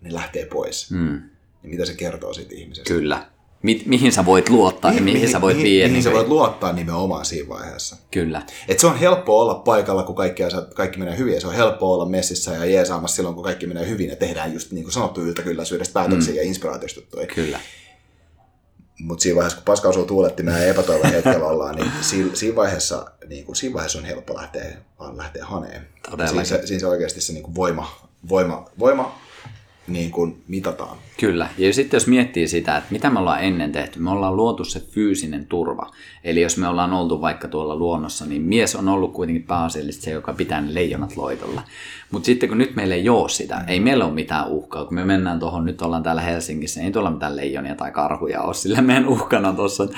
niin 0.00 0.14
lähtee 0.14 0.46
pois, 0.46 0.90
Mm. 0.90 1.20
niin 1.62 1.70
mitä 1.70 1.84
se 1.84 1.94
kertoo 1.94 2.32
siitä 2.34 2.54
ihmisestä? 2.54 2.88
Kyllä. 2.88 3.26
Mi- 3.62 3.82
mihin 3.86 4.12
sä 4.12 4.24
voit 4.26 4.48
luottaa 4.48 4.92
ja 4.92 5.00
mihin, 5.02 5.28
sä 5.28 5.40
voit 5.40 5.56
mihin, 5.56 5.70
viedä. 5.70 5.88
mihin 5.88 6.02
sä 6.02 6.12
voit 6.12 6.28
luottaa 6.28 6.72
nimenomaan 6.72 7.24
siinä 7.24 7.48
vaiheessa. 7.48 7.96
Kyllä, 8.10 8.42
Et 8.68 8.78
se 8.78 8.86
on 8.86 8.98
helppo 8.98 9.40
olla 9.40 9.54
paikalla, 9.54 10.02
kun 10.02 10.14
kaikki, 10.14 10.42
kaikki 10.74 10.98
menee 10.98 11.18
hyvin. 11.18 11.34
Ja 11.34 11.40
se 11.40 11.46
on 11.46 11.54
helppo 11.54 11.92
olla 11.94 12.06
messissä 12.06 12.50
ja 12.52 12.64
jeesaamassa 12.64 13.16
silloin, 13.16 13.34
kun 13.34 13.44
kaikki 13.44 13.66
menee 13.66 13.88
hyvin. 13.88 14.08
Ja 14.10 14.16
tehdään 14.16 14.52
just 14.52 14.72
niin 14.72 14.84
kuin 14.84 14.92
sanottu 14.92 15.20
yltäkylläisyydestä 15.20 15.94
päätöksiä 15.94 16.32
mm. 16.32 16.36
ja 16.36 16.42
inspiraatiosta 16.42 17.00
kyllä. 17.34 17.60
Mutta 19.00 19.22
siinä 19.22 19.36
vaiheessa, 19.36 19.56
kun 19.56 19.64
paska 19.64 19.88
osuu 19.88 20.04
tuulettimeen 20.04 20.62
ja 20.62 20.68
epätoivon 20.68 21.10
hetkellä 21.12 21.46
ollaan, 21.46 21.74
niin 21.74 21.92
siinä, 22.00 22.30
siinä, 22.34 22.56
vaiheessa, 22.56 23.10
niin 23.28 23.44
kuin, 23.44 23.56
siinä 23.56 23.74
vaiheessa 23.74 23.98
on 23.98 24.04
helppo 24.04 24.34
lähteä, 24.34 24.76
vaan 24.98 25.16
lähteä 25.16 25.44
haneen. 25.44 25.88
Todellakin. 26.10 26.46
Siinä 26.46 26.60
se, 26.62 26.66
siinä 26.66 26.80
se 26.80 26.86
oikeasti 26.86 27.20
se 27.20 27.32
niin 27.32 27.42
kuin 27.42 27.54
voima, 27.54 28.08
voima, 28.28 28.70
voima 28.78 29.18
niin 29.88 30.10
kuin 30.10 30.42
mitataan. 30.48 30.96
Kyllä. 31.20 31.48
Ja 31.58 31.72
sitten 31.72 31.96
jos 31.96 32.06
miettii 32.06 32.48
sitä, 32.48 32.76
että 32.76 32.92
mitä 32.92 33.10
me 33.10 33.18
ollaan 33.18 33.44
ennen 33.44 33.72
tehty, 33.72 33.98
me 33.98 34.10
ollaan 34.10 34.36
luotu 34.36 34.64
se 34.64 34.80
fyysinen 34.80 35.46
turva. 35.46 35.90
Eli 36.24 36.40
jos 36.40 36.58
me 36.58 36.68
ollaan 36.68 36.92
oltu 36.92 37.20
vaikka 37.20 37.48
tuolla 37.48 37.76
luonnossa, 37.76 38.26
niin 38.26 38.42
mies 38.42 38.76
on 38.76 38.88
ollut 38.88 39.12
kuitenkin 39.12 39.42
pääasiallisesti 39.42 40.04
se, 40.04 40.10
joka 40.10 40.32
pitää 40.32 40.60
ne 40.60 40.74
leijonat 40.74 41.16
loitolla. 41.16 41.62
Mutta 42.10 42.26
sitten 42.26 42.48
kun 42.48 42.58
nyt 42.58 42.76
meillä 42.76 42.94
ei 42.94 43.08
ole 43.08 43.28
sitä, 43.28 43.64
ei 43.68 43.80
meillä 43.80 44.04
ole 44.04 44.14
mitään 44.14 44.48
uhkaa. 44.48 44.84
Kun 44.84 44.94
me 44.94 45.04
mennään 45.04 45.38
tuohon, 45.38 45.64
nyt 45.64 45.82
ollaan 45.82 46.02
täällä 46.02 46.22
Helsingissä, 46.22 46.80
ei 46.82 46.92
tuolla 46.92 47.10
mitään 47.10 47.36
leijonia 47.36 47.74
tai 47.74 47.90
karhuja 47.90 48.42
ole, 48.42 48.54
sillä 48.54 48.82
meidän 48.82 49.08
uhkana 49.08 49.52
tuossa. 49.52 49.88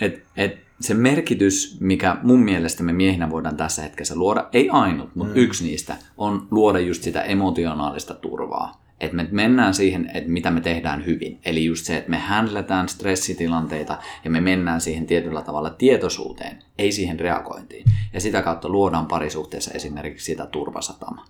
Että 0.00 0.20
et 0.36 0.64
se 0.80 0.94
merkitys, 0.94 1.76
mikä 1.80 2.16
mun 2.22 2.40
mielestä 2.40 2.82
me 2.82 2.92
miehinä 2.92 3.30
voidaan 3.30 3.56
tässä 3.56 3.82
hetkessä 3.82 4.14
luoda, 4.16 4.48
ei 4.52 4.70
ainut, 4.70 5.14
mutta 5.14 5.34
mm. 5.34 5.40
yksi 5.40 5.64
niistä, 5.64 5.96
on 6.16 6.46
luoda 6.50 6.78
just 6.78 7.02
sitä 7.02 7.22
emotionaalista 7.22 8.14
turvaa. 8.14 8.83
Että 9.04 9.16
me 9.16 9.28
mennään 9.30 9.74
siihen, 9.74 10.10
että 10.14 10.30
mitä 10.30 10.50
me 10.50 10.60
tehdään 10.60 11.06
hyvin. 11.06 11.38
Eli 11.44 11.64
just 11.64 11.86
se, 11.86 11.96
että 11.96 12.10
me 12.10 12.18
handletään 12.18 12.88
stressitilanteita 12.88 13.98
ja 14.24 14.30
me 14.30 14.40
mennään 14.40 14.80
siihen 14.80 15.06
tietyllä 15.06 15.42
tavalla 15.42 15.70
tietoisuuteen, 15.70 16.58
ei 16.78 16.92
siihen 16.92 17.20
reagointiin. 17.20 17.84
Ja 18.12 18.20
sitä 18.20 18.42
kautta 18.42 18.68
luodaan 18.68 19.06
parisuhteessa 19.06 19.70
esimerkiksi 19.74 20.24
sitä 20.24 20.46
turvasatama. 20.46 21.26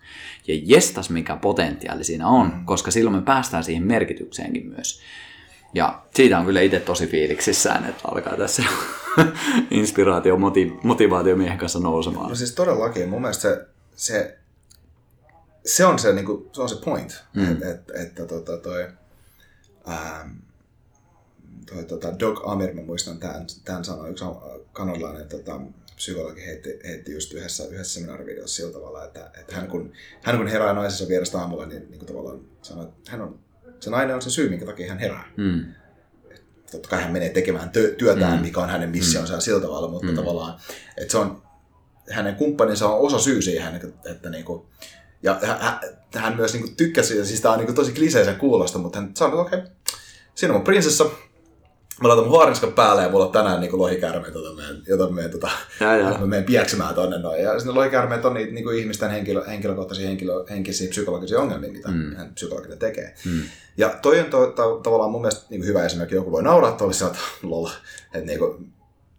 Ja 0.47 0.55
jestas 0.65 1.11
mikä 1.11 1.37
potentiaali 1.37 2.05
siinä 2.05 2.29
on, 2.29 2.53
koska 2.65 2.91
silloin 2.91 3.17
me 3.17 3.23
päästään 3.23 3.65
siihen 3.65 3.87
merkitykseenkin 3.87 4.67
myös. 4.67 5.01
Ja 5.75 6.03
siitä 6.15 6.39
on 6.39 6.47
kyllä 6.47 6.61
itse 6.61 6.81
tosi 6.81 7.07
fiiliksissään, 7.07 7.85
että 7.85 8.03
alkaa 8.05 8.37
tässä 8.37 8.63
inspiraatio, 9.71 10.37
moti- 10.37 10.79
motivaatio 10.83 11.37
miehen 11.37 11.59
kanssa 11.59 11.81
nousemaan. 11.81 12.29
No 12.29 12.35
siis 12.35 12.55
todellakin, 12.55 13.09
mun 13.09 13.21
mielestä 13.21 13.43
se, 13.43 13.67
se, 13.97 14.39
se 15.67 15.85
on 15.85 15.99
se, 15.99 16.13
niin 16.13 16.27
kuin, 16.27 16.51
se 16.53 16.63
on 16.63 16.69
se 16.69 16.77
point, 16.85 17.25
mm. 17.35 17.53
että 17.53 17.71
et, 17.71 17.91
että 17.95 18.27
tota, 18.27 18.57
toi, 18.57 18.89
ähm, 19.89 20.31
toi 21.67 21.85
tota 21.85 22.19
Doc 22.19 22.41
Amir, 22.45 22.75
mä 22.75 22.83
muistan 22.83 23.19
tämän, 23.19 23.47
tämän 23.65 23.85
sanoi, 23.85 24.11
yksi 24.11 24.25
kanadalainen 24.73 25.29
tota, 25.29 25.61
psykologi 25.97 26.47
heitti, 26.47 26.79
heitti 26.85 27.13
just 27.13 27.33
yhdessä, 27.33 27.65
yhdessä 27.67 27.95
seminaarivideossa 27.95 28.57
sillä 28.57 28.73
tavalla, 28.73 29.05
että, 29.05 29.31
että 29.41 29.57
hän, 29.57 29.69
kun, 29.69 29.93
hän 30.23 30.37
kun 30.37 30.47
herää 30.47 30.73
naisensa 30.73 31.09
vierestä 31.09 31.39
aamulla, 31.39 31.67
niin, 31.67 31.83
niin 31.91 31.99
kuin 31.99 32.07
tavallaan 32.07 32.41
sanoi, 32.63 32.85
että 32.85 33.11
hän 33.11 33.21
on, 33.21 33.39
se 33.81 33.91
nainen 33.91 34.15
on 34.15 34.23
se 34.23 34.31
syy, 34.31 34.49
minkä 34.49 34.67
takia 34.67 34.89
hän 34.89 34.99
herää. 34.99 35.25
Mm. 35.37 35.65
Totta 36.71 36.89
kai 36.89 37.03
hän 37.03 37.13
menee 37.13 37.29
tekemään 37.29 37.69
tö- 37.69 37.95
työtään, 37.99 38.37
mm. 38.37 38.43
mikä 38.43 38.61
on 38.61 38.71
hänen 38.71 38.91
missionsa 38.91 39.35
mm. 39.35 39.41
sillä 39.41 39.61
tavalla, 39.61 39.89
mutta 39.89 40.09
mm. 40.09 40.17
tavallaan, 40.17 40.61
että 40.97 41.13
se 41.13 41.19
on, 41.19 41.43
hänen 42.11 42.35
kumppaninsa 42.35 42.89
on 42.89 43.01
osa 43.01 43.19
syy 43.19 43.43
siihen, 43.43 43.75
että, 43.75 44.11
että 44.11 44.31
niinku, 44.31 44.67
ja 45.25 45.39
hän, 45.43 45.81
hän 46.15 46.37
myös 46.37 46.53
niinku 46.53 46.69
tykkäsi 46.77 47.09
siitä, 47.09 47.25
siis 47.25 47.41
tämä 47.41 47.53
on 47.53 47.59
niinku 47.59 47.73
tosi 47.73 47.93
kliseisen 47.93 48.37
kuulosta, 48.37 48.79
mutta 48.79 49.01
hän 49.01 49.11
sanoi, 49.15 49.41
että 49.41 49.43
okei, 49.43 49.59
okay, 49.59 49.71
siinä 50.35 50.55
on 50.55 50.59
mun 50.59 50.65
prinsessa, 50.65 51.05
mä 52.03 52.09
laitan 52.09 52.25
mun 52.25 52.37
haarinskan 52.37 52.73
päälle 52.73 53.03
ja 53.03 53.09
mulla 53.09 53.27
on 53.27 53.33
tänään 53.33 53.61
niinku 53.61 53.79
lohikäärmeet, 53.79 54.35
jota 54.35 54.55
mä, 54.55 54.63
jota 54.89 55.11
mä, 55.11 55.29
tota, 55.29 55.51
Ja, 55.81 55.97
ja. 55.97 56.19
mä 56.19 56.27
menen 56.27 56.45
pieksemään 56.45 56.95
tonne 56.95 57.19
noin. 57.19 57.43
Ja 57.43 57.59
sitten 57.59 57.75
lohikäärmeet 57.75 58.25
on 58.25 58.35
niitä 58.35 58.53
niinku 58.53 58.71
ihmisten 58.71 59.11
henkilö, 59.11 59.45
henkilökohtaisia 59.45 60.09
henkilö, 60.09 60.45
henkisiä 60.51 60.89
psykologisia 60.91 61.41
ongelmia, 61.41 61.73
mitä 61.73 61.89
mm. 61.89 62.17
hän 62.17 62.35
psykologina 62.35 62.77
tekee. 62.77 63.15
Mm. 63.27 63.43
Ja 63.77 63.99
toi 64.03 64.21
on 64.21 64.27
to, 64.27 64.47
to, 64.47 64.81
tavallaan 64.83 65.11
mun 65.11 65.21
mielestä 65.21 65.47
niinku 65.51 65.67
hyvä 65.67 65.85
esimerkki, 65.85 66.15
joku 66.15 66.33
voi 66.33 66.43
nauraa, 66.43 66.71
että 66.71 66.85
olisi 66.85 67.05
että 67.05 67.19
lol, 67.43 67.69
että 68.15 68.27
niinku, 68.27 68.61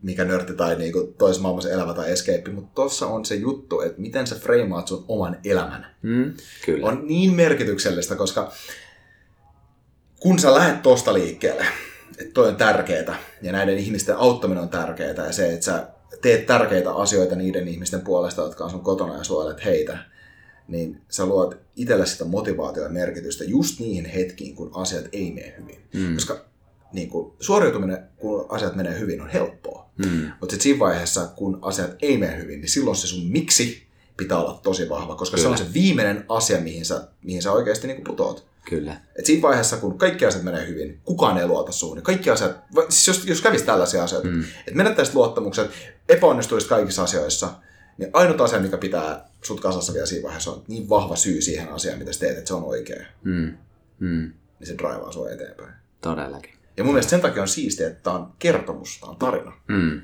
mikä 0.05 0.25
nörtti 0.25 0.53
tai 0.53 0.75
niinku 0.75 1.13
toisessa 1.17 1.41
maailmassa 1.41 1.69
elävä 1.69 1.93
tai 1.93 2.11
escape, 2.11 2.51
mutta 2.51 2.71
tossa 2.75 3.07
on 3.07 3.25
se 3.25 3.35
juttu, 3.35 3.81
että 3.81 4.01
miten 4.01 4.27
sä 4.27 4.35
freimaat 4.35 4.87
sun 4.87 5.05
oman 5.07 5.37
elämän. 5.43 5.87
Mm. 6.01 6.33
Kyllä. 6.65 6.87
On 6.87 7.07
niin 7.07 7.33
merkityksellistä, 7.33 8.15
koska 8.15 8.51
kun 10.19 10.39
sä 10.39 10.53
lähdet 10.53 10.81
tosta 10.81 11.13
liikkeelle, 11.13 11.65
että 12.17 12.33
toi 12.33 12.47
on 12.47 12.55
tärkeää 12.55 13.19
ja 13.41 13.51
näiden 13.51 13.77
ihmisten 13.77 14.17
auttaminen 14.17 14.63
on 14.63 14.69
tärkeää 14.69 15.25
ja 15.25 15.31
se, 15.31 15.53
että 15.53 15.65
sä 15.65 15.87
teet 16.21 16.45
tärkeitä 16.45 16.93
asioita 16.93 17.35
niiden 17.35 17.67
ihmisten 17.67 18.01
puolesta, 18.01 18.41
jotka 18.41 18.63
on 18.63 18.69
sun 18.69 18.83
kotona 18.83 19.17
ja 19.17 19.23
suojelet 19.23 19.65
heitä, 19.65 19.97
niin 20.67 21.01
sä 21.09 21.25
luot 21.25 21.57
itselle 21.75 22.05
sitä 22.05 22.25
motivaatiota 22.25 22.87
ja 22.87 22.93
merkitystä 22.93 23.43
just 23.43 23.79
niihin 23.79 24.05
hetkiin, 24.05 24.55
kun 24.55 24.71
asiat 24.73 25.05
ei 25.11 25.31
mene 25.31 25.55
hyvin. 25.59 25.79
Mm. 25.93 26.13
Koska 26.13 26.45
niin 26.93 27.09
kuin, 27.09 27.33
suoriutuminen, 27.39 28.09
kun 28.17 28.45
asiat 28.49 28.75
menee 28.75 28.99
hyvin, 28.99 29.21
on 29.21 29.29
helppoa. 29.29 29.89
Mm. 29.97 30.31
Mutta 30.39 30.53
sitten 30.53 30.61
siinä 30.61 30.79
vaiheessa, 30.79 31.27
kun 31.27 31.59
asiat 31.61 31.91
ei 32.01 32.17
mene 32.17 32.37
hyvin, 32.37 32.61
niin 32.61 32.69
silloin 32.69 32.95
se 32.95 33.07
sun 33.07 33.27
miksi 33.27 33.85
pitää 34.17 34.37
olla 34.37 34.59
tosi 34.63 34.89
vahva, 34.89 35.15
koska 35.15 35.37
Kyllä. 35.37 35.55
se 35.55 35.63
on 35.63 35.67
se 35.67 35.73
viimeinen 35.73 36.25
asia, 36.29 36.61
mihin 36.61 36.85
sä, 36.85 37.07
mihin 37.23 37.41
sä 37.41 37.51
oikeasti 37.51 37.87
niin 37.87 38.03
putoat. 38.03 38.45
Kyllä. 38.69 39.01
Et 39.19 39.25
siinä 39.25 39.41
vaiheessa, 39.41 39.77
kun 39.77 39.97
kaikki 39.97 40.25
asiat 40.25 40.43
menee 40.43 40.67
hyvin, 40.67 40.99
kukaan 41.03 41.37
ei 41.37 41.47
luota 41.47 41.71
suun. 41.71 41.95
Niin 41.95 42.03
kaikki 42.03 42.29
asiat, 42.29 42.57
siis 42.89 43.07
jos, 43.07 43.25
jos 43.25 43.41
kävisi 43.41 43.65
tällaisia 43.65 44.03
asioita, 44.03 44.27
mm. 44.27 44.41
että 44.41 44.75
menettäisit 44.75 45.15
luottamukset, 45.15 45.71
epäonnistuisit 46.09 46.69
kaikissa 46.69 47.03
asioissa, 47.03 47.49
niin 47.97 48.09
ainut 48.13 48.41
asia, 48.41 48.59
mikä 48.59 48.77
pitää 48.77 49.29
sut 49.41 49.61
kasassa 49.61 49.93
vielä 49.93 50.05
siinä 50.05 50.23
vaiheessa, 50.23 50.51
on 50.51 50.63
niin 50.67 50.89
vahva 50.89 51.15
syy 51.15 51.41
siihen 51.41 51.69
asiaan, 51.69 51.99
mitä 51.99 52.13
sä 52.13 52.19
teet, 52.19 52.37
että 52.37 52.47
se 52.47 52.53
on 52.53 52.63
oikea. 52.63 53.05
Mm. 53.23 53.57
Mm. 53.99 54.33
Niin 54.59 54.67
se 54.67 54.77
draivaa 54.77 55.11
sua 55.11 55.29
eteenpäin. 55.29 55.73
Todellakin. 56.01 56.54
Ja 56.77 56.83
mun 56.83 56.93
mielestä 56.93 57.09
sen 57.09 57.21
takia 57.21 57.41
on 57.41 57.47
siistiä, 57.47 57.87
että 57.87 58.03
tämä 58.03 58.15
on 58.15 58.33
kertomus, 58.39 58.99
tämä 58.99 59.09
on 59.11 59.17
tarina. 59.17 59.53
Mm. 59.67 60.01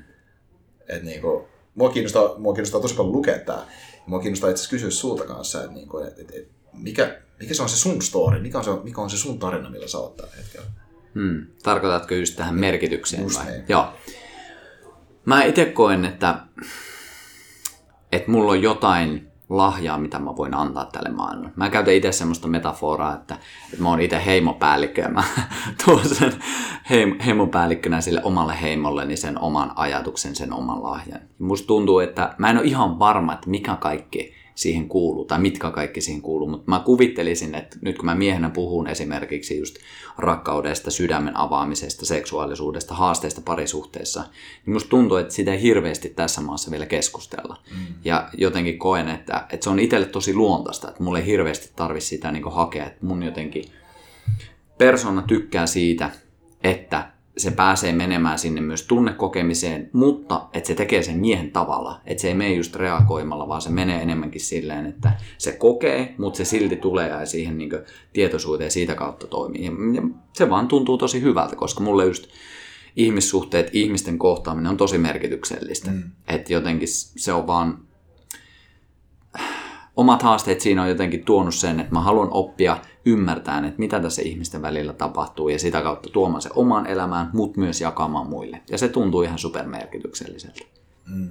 Että 0.80 1.06
niinku, 1.06 1.48
mua, 1.76 1.90
kiinnostaa, 1.90 2.38
mua 2.38 2.54
kiinnostaa 2.54 2.82
tosi 2.82 2.96
paljon 2.96 3.14
lukea 3.14 3.40
tämä. 3.40 3.66
Mua 4.06 4.20
kiinnostaa 4.20 4.50
itse 4.50 4.60
asiassa 4.60 4.72
kysyä 4.72 4.90
sulta 4.90 5.24
kanssa, 5.26 5.62
että 5.62 5.74
niinku, 5.74 5.98
et, 5.98 6.20
et, 6.20 6.32
et, 6.32 6.52
mikä, 6.74 7.22
mikä 7.40 7.54
se 7.54 7.64
on 7.64 7.70
se 7.70 7.78
sun 7.78 8.02
story, 8.02 8.40
mikä 8.40 8.58
on 8.58 8.64
se, 8.64 8.72
mikä 8.84 9.02
on 9.02 9.10
se 9.10 9.18
sun 9.18 9.40
tarina, 9.40 9.70
millä 9.70 9.88
sä 9.88 9.98
oot 9.98 10.18
tällä 10.18 10.34
hetkellä. 10.38 10.68
Hmm. 11.16 11.46
Tarkoitatko 11.64 12.14
just 12.14 12.36
tähän 12.36 12.56
merkitykseen 12.56 13.24
Just 13.24 13.40
vai? 13.40 13.52
niin. 13.52 13.66
Joo. 13.70 13.94
Mä 15.26 15.44
itse 15.44 15.66
koen, 15.66 16.06
että, 16.06 16.36
että 18.12 18.32
mulla 18.32 18.52
on 18.52 18.62
jotain 18.62 19.31
lahjaa, 19.52 19.98
mitä 19.98 20.20
mä 20.20 20.36
voin 20.38 20.54
antaa 20.54 20.86
tälle 20.86 21.10
maailmalle. 21.10 21.54
Mä 21.56 21.70
käytän 21.70 21.94
itse 21.94 22.12
semmoista 22.12 22.48
metaforaa, 22.48 23.14
että, 23.14 23.38
että 23.74 23.84
mä 23.84 23.90
oon 23.90 24.02
itse 24.02 24.26
heimopäällikkö 24.26 25.02
ja 25.02 25.10
mä 25.10 25.24
tuon 25.86 26.10
sen 26.10 26.34
heim, 26.90 27.20
heimopäällikkönä 27.20 28.02
sille 28.02 28.22
omalle 28.24 28.62
heimolleni 28.62 29.18
sen 29.18 29.40
oman 29.40 29.72
ajatuksen, 29.76 30.36
sen 30.36 30.54
oman 30.54 30.84
lahjan. 30.84 31.22
Ja 31.40 31.46
musta 31.46 31.68
tuntuu, 31.68 32.00
että 32.00 32.36
mä 32.38 32.50
en 32.50 32.58
ole 32.58 32.66
ihan 32.66 33.00
varma, 33.00 33.34
että 33.34 33.50
mikä 33.50 33.76
kaikki 33.76 34.41
siihen 34.62 34.90
kuuluu, 34.90 35.26
tai 35.26 35.40
mitkä 35.40 35.72
kaikki 35.72 36.02
siihen 36.02 36.22
kuuluu, 36.22 36.48
mutta 36.48 36.72
mä 36.72 36.82
kuvittelisin, 36.86 37.56
että 37.56 37.78
nyt 37.82 37.98
kun 37.98 38.06
mä 38.06 38.16
miehenä 38.16 38.50
puhun 38.50 38.88
esimerkiksi 38.88 39.58
just 39.58 39.76
rakkaudesta, 40.18 40.92
sydämen 40.92 41.38
avaamisesta, 41.38 42.06
seksuaalisuudesta, 42.06 42.94
haasteista 42.94 43.42
parisuhteessa, 43.42 44.24
niin 44.66 44.74
musta 44.74 44.90
tuntuu, 44.90 45.18
että 45.18 45.34
sitä 45.34 45.54
ei 45.54 45.62
hirveästi 45.62 46.10
tässä 46.10 46.42
maassa 46.42 46.72
vielä 46.72 46.86
keskustella. 46.86 47.58
Mm. 47.72 47.86
Ja 48.06 48.30
jotenkin 48.38 48.80
koen, 48.80 49.10
että, 49.10 49.46
että 49.50 49.64
se 49.64 49.70
on 49.70 49.80
itselle 49.80 50.06
tosi 50.06 50.34
luontaista, 50.34 50.90
että 50.90 51.04
mulle 51.04 51.20
ei 51.20 51.26
hirveästi 51.26 51.72
tarvi 51.76 52.02
sitä 52.02 52.32
niin 52.32 52.52
hakea, 52.52 52.88
että 52.88 53.06
mun 53.06 53.24
jotenkin 53.24 53.64
persona 54.78 55.22
tykkää 55.22 55.68
siitä, 55.68 56.10
että 56.64 57.11
se 57.38 57.52
pääsee 57.52 57.94
menemään 57.94 58.40
sinne 58.40 58.62
myös 58.62 58.84
tunnekokemiseen, 58.84 59.90
mutta 59.94 60.48
että 60.54 60.68
se 60.68 60.76
tekee 60.76 61.04
sen 61.04 61.20
miehen 61.20 61.52
tavalla. 61.52 62.02
Että 62.06 62.22
se 62.22 62.28
ei 62.28 62.34
mene 62.34 62.54
just 62.54 62.76
reagoimalla, 62.76 63.48
vaan 63.48 63.62
se 63.62 63.70
menee 63.70 64.02
enemmänkin 64.02 64.42
silleen, 64.42 64.86
että 64.86 65.12
se 65.38 65.52
kokee, 65.52 66.16
mutta 66.18 66.38
se 66.38 66.46
silti 66.46 66.76
tulee 66.76 67.10
ja 67.10 67.26
siihen 67.26 67.58
niin 67.58 67.72
tietoisuuteen 68.14 68.72
siitä 68.72 68.96
kautta 68.96 69.28
toimii. 69.28 69.66
Ja 69.66 70.02
se 70.34 70.50
vaan 70.50 70.68
tuntuu 70.68 70.98
tosi 70.98 71.22
hyvältä, 71.22 71.56
koska 71.56 71.84
mulle 71.84 72.06
just 72.06 72.28
ihmissuhteet, 72.96 73.70
ihmisten 73.74 74.18
kohtaaminen 74.18 74.70
on 74.70 74.78
tosi 74.78 74.98
merkityksellistä. 74.98 75.92
Mm. 75.92 76.04
Että 76.28 76.54
jotenkin 76.54 76.88
se 76.92 77.34
on 77.34 77.48
vaan... 77.48 77.78
Omat 79.96 80.22
haasteet 80.22 80.62
siinä 80.62 80.82
on 80.82 80.90
jotenkin 80.90 81.26
tuonut 81.26 81.56
sen, 81.56 81.80
että 81.80 81.94
mä 81.94 82.02
haluan 82.02 82.28
oppia 82.32 82.78
ymmärtämään, 83.06 83.66
että 83.66 83.80
mitä 83.80 84.00
tässä 84.00 84.22
ihmisten 84.22 84.62
välillä 84.62 84.94
tapahtuu 84.94 85.50
ja 85.50 85.60
sitä 85.60 85.82
kautta 85.82 86.10
tuomaan 86.10 86.42
se 86.42 86.50
omaan 86.56 86.88
elämään, 86.88 87.30
mutta 87.34 87.60
myös 87.60 87.82
jakamaan 87.82 88.28
muille. 88.28 88.62
Ja 88.70 88.78
se 88.78 88.90
tuntuu 88.90 89.22
ihan 89.22 89.40
supermerkitykselliseltä. 89.40 90.60
Mm. 91.06 91.30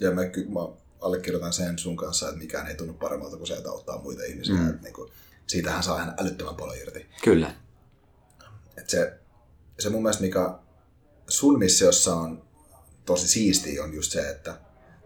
Ja 0.00 0.10
mä, 0.10 0.22
mä 0.22 0.68
allekirjoitan 1.00 1.52
sen 1.52 1.78
sun 1.78 1.96
kanssa, 1.96 2.28
että 2.28 2.38
mikään 2.38 2.66
ei 2.66 2.74
tunnu 2.76 2.94
paremmalta 2.94 3.36
kuin 3.36 3.46
se, 3.46 3.54
että 3.54 3.70
auttaa 3.70 4.02
muita 4.02 4.24
ihmisiä. 4.24 4.54
Mm. 4.54 4.70
Että 4.70 4.82
niin 4.82 4.94
kuin, 4.94 5.10
siitähän 5.46 5.82
saa 5.82 5.96
ihan 5.96 6.14
älyttömän 6.20 6.54
paljon 6.54 6.78
irti. 6.78 7.06
Kyllä. 7.24 7.54
Et 8.76 8.90
se, 8.90 9.18
se 9.78 9.90
mun 9.90 10.02
mielestä, 10.02 10.22
mikä 10.22 10.54
sun 11.28 11.58
missiossa 11.58 12.14
on 12.14 12.42
tosi 13.06 13.28
siistiä, 13.28 13.84
on 13.84 13.94
just 13.94 14.12
se, 14.12 14.30
että 14.30 14.60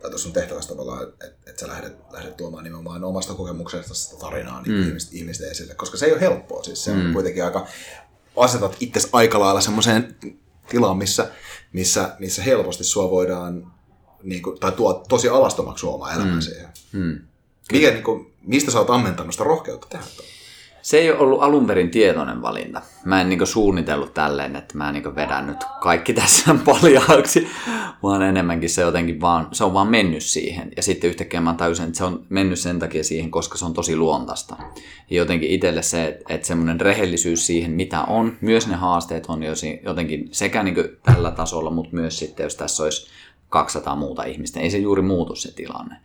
tai 0.07 0.11
tuossa 0.11 0.29
on 0.29 0.33
tehtävästä 0.33 0.75
tavallaan, 0.75 1.03
että, 1.03 1.27
että 1.47 1.61
sä 1.61 1.69
lähdet, 1.69 1.97
lähdet 2.12 2.37
tuomaan 2.37 2.64
nimenomaan 2.64 3.05
omasta 3.05 3.35
kokemuksesta 3.35 3.95
sitä 3.95 4.21
tarinaa 4.21 4.62
niin 4.62 4.77
mm. 4.77 4.88
ihmisten, 4.88 5.19
ihmisten 5.19 5.51
esille, 5.51 5.75
koska 5.75 5.97
se 5.97 6.07
ei 6.07 6.12
ole 6.12 6.21
helppoa. 6.21 6.62
Siis 6.62 6.85
se 6.85 6.95
mm. 6.95 7.07
on 7.07 7.12
kuitenkin 7.12 7.45
aika, 7.45 7.66
asetat 8.37 8.77
itse 8.81 9.09
aika 9.12 9.40
lailla 9.40 9.61
semmoiseen 9.61 10.16
tilaan, 10.69 10.97
missä, 10.97 11.31
missä, 11.73 12.16
missä 12.19 12.42
helposti 12.42 12.85
sua 12.85 13.11
voidaan, 13.11 13.73
niin 14.23 14.42
kuin, 14.42 14.61
tai 14.61 14.73
tuo 14.73 15.05
tosi 15.09 15.29
alastomaksi 15.29 15.87
oma 15.87 16.12
elämän 16.12 16.35
mm. 16.35 16.40
siihen. 16.40 16.69
Mm. 16.92 17.21
Mikä, 17.73 17.90
niin 17.90 18.05
kuin, 18.05 18.35
mistä 18.42 18.71
sä 18.71 18.79
oot 18.79 18.90
ammentanut 18.90 19.35
sitä 19.35 19.45
rohkeutta 19.45 19.87
tehdä 19.90 20.05
tuo? 20.16 20.27
Se 20.87 20.99
ei 20.99 21.11
ole 21.11 21.18
ollut 21.18 21.42
alun 21.42 21.66
perin 21.66 21.90
tietoinen 21.90 22.42
valinta. 22.42 22.83
Mä 23.05 23.20
en 23.20 23.29
niin 23.29 23.46
suunnitellut 23.46 24.14
tälleen, 24.14 24.57
että 24.57 24.79
mä 24.79 24.92
niin 24.92 25.16
vedän 25.16 25.46
nyt 25.46 25.57
kaikki 25.81 26.14
tässä 26.14 26.55
paljaaksi, 26.66 27.49
vaan 28.03 28.22
enemmänkin 28.22 28.70
se 28.70 28.83
jotenkin 28.83 29.20
vaan, 29.20 29.49
se 29.53 29.64
on 29.64 29.75
vaan 29.75 29.88
mennyt 29.88 30.22
siihen. 30.22 30.72
Ja 30.77 30.83
sitten 30.83 31.11
yhtäkkiä 31.11 31.40
mä 31.40 31.55
tajusin, 31.55 31.87
että 31.87 31.99
se 31.99 32.05
on 32.05 32.27
mennyt 32.29 32.59
sen 32.59 32.79
takia 32.79 33.05
siihen, 33.05 33.31
koska 33.31 33.59
se 33.59 33.64
on 33.64 33.75
tosi 33.75 33.96
luontaista. 33.96 34.57
Ja 35.11 35.16
jotenkin 35.16 35.51
itselle 35.51 35.83
se, 35.83 36.18
että, 36.29 36.46
semmoinen 36.46 36.81
rehellisyys 36.81 37.46
siihen, 37.46 37.70
mitä 37.70 38.03
on, 38.03 38.37
myös 38.40 38.66
ne 38.66 38.75
haasteet 38.75 39.27
on 39.27 39.42
jotenkin 39.85 40.29
sekä 40.33 40.62
niin 40.62 40.77
tällä 41.03 41.31
tasolla, 41.31 41.70
mutta 41.70 41.96
myös 41.96 42.18
sitten, 42.18 42.44
jos 42.44 42.57
tässä 42.57 42.83
olisi 42.83 43.07
200 43.57 43.97
muuta 43.97 44.25
ihmistä. 44.25 44.61
Ei 44.61 44.71
se 44.71 44.79
juuri 44.79 45.03
muutu 45.03 45.35
se 45.35 45.53
tilanne. 45.53 45.97